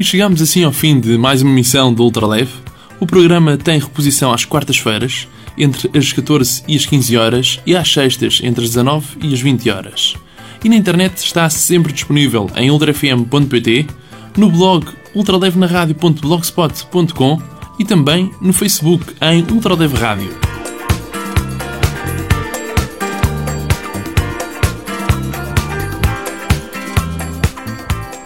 E 0.01 0.05
chegamos 0.05 0.41
assim 0.41 0.65
ao 0.65 0.73
fim 0.73 0.99
de 0.99 1.19
mais 1.19 1.43
uma 1.43 1.53
missão 1.53 1.93
do 1.93 2.03
Ultraleve. 2.03 2.51
O 2.99 3.07
programa 3.07 3.59
tem 3.59 3.79
reposição 3.79 4.33
às 4.33 4.47
quartas-feiras, 4.47 5.29
entre 5.59 5.91
as 5.95 6.15
14 6.15 6.63
e 6.67 6.77
as 6.77 6.87
15 6.87 7.17
horas, 7.19 7.61
e 7.67 7.77
às 7.77 7.93
sextas, 7.93 8.41
entre 8.43 8.65
as 8.65 8.71
19 8.71 9.19
e 9.21 9.35
as 9.35 9.41
20 9.43 9.69
horas. 9.69 10.15
E 10.65 10.71
na 10.71 10.77
internet 10.77 11.19
está 11.19 11.51
sempre 11.51 11.93
disponível 11.93 12.51
em 12.57 12.71
ultrafm.pt, 12.71 13.87
no 14.39 14.51
blog 14.51 14.87
ultralevenaradio.blogspot.com 15.15 17.56
e 17.79 17.85
também 17.85 18.33
no 18.41 18.53
Facebook 18.53 19.15
em 19.21 19.43
Ultradev 19.53 19.95
Rádio. 19.95 20.31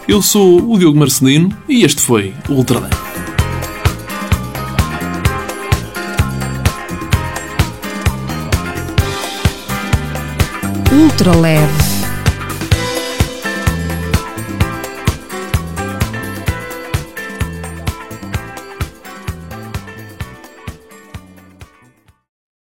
Eu 0.07 0.21
sou 0.21 0.71
o 0.71 0.77
Diogo 0.77 0.99
Marcelino 0.99 1.55
e 1.69 1.83
este 1.83 2.01
foi 2.01 2.33
o 2.49 2.53
Ultradev. 2.53 2.91
Ultraleve 10.91 11.80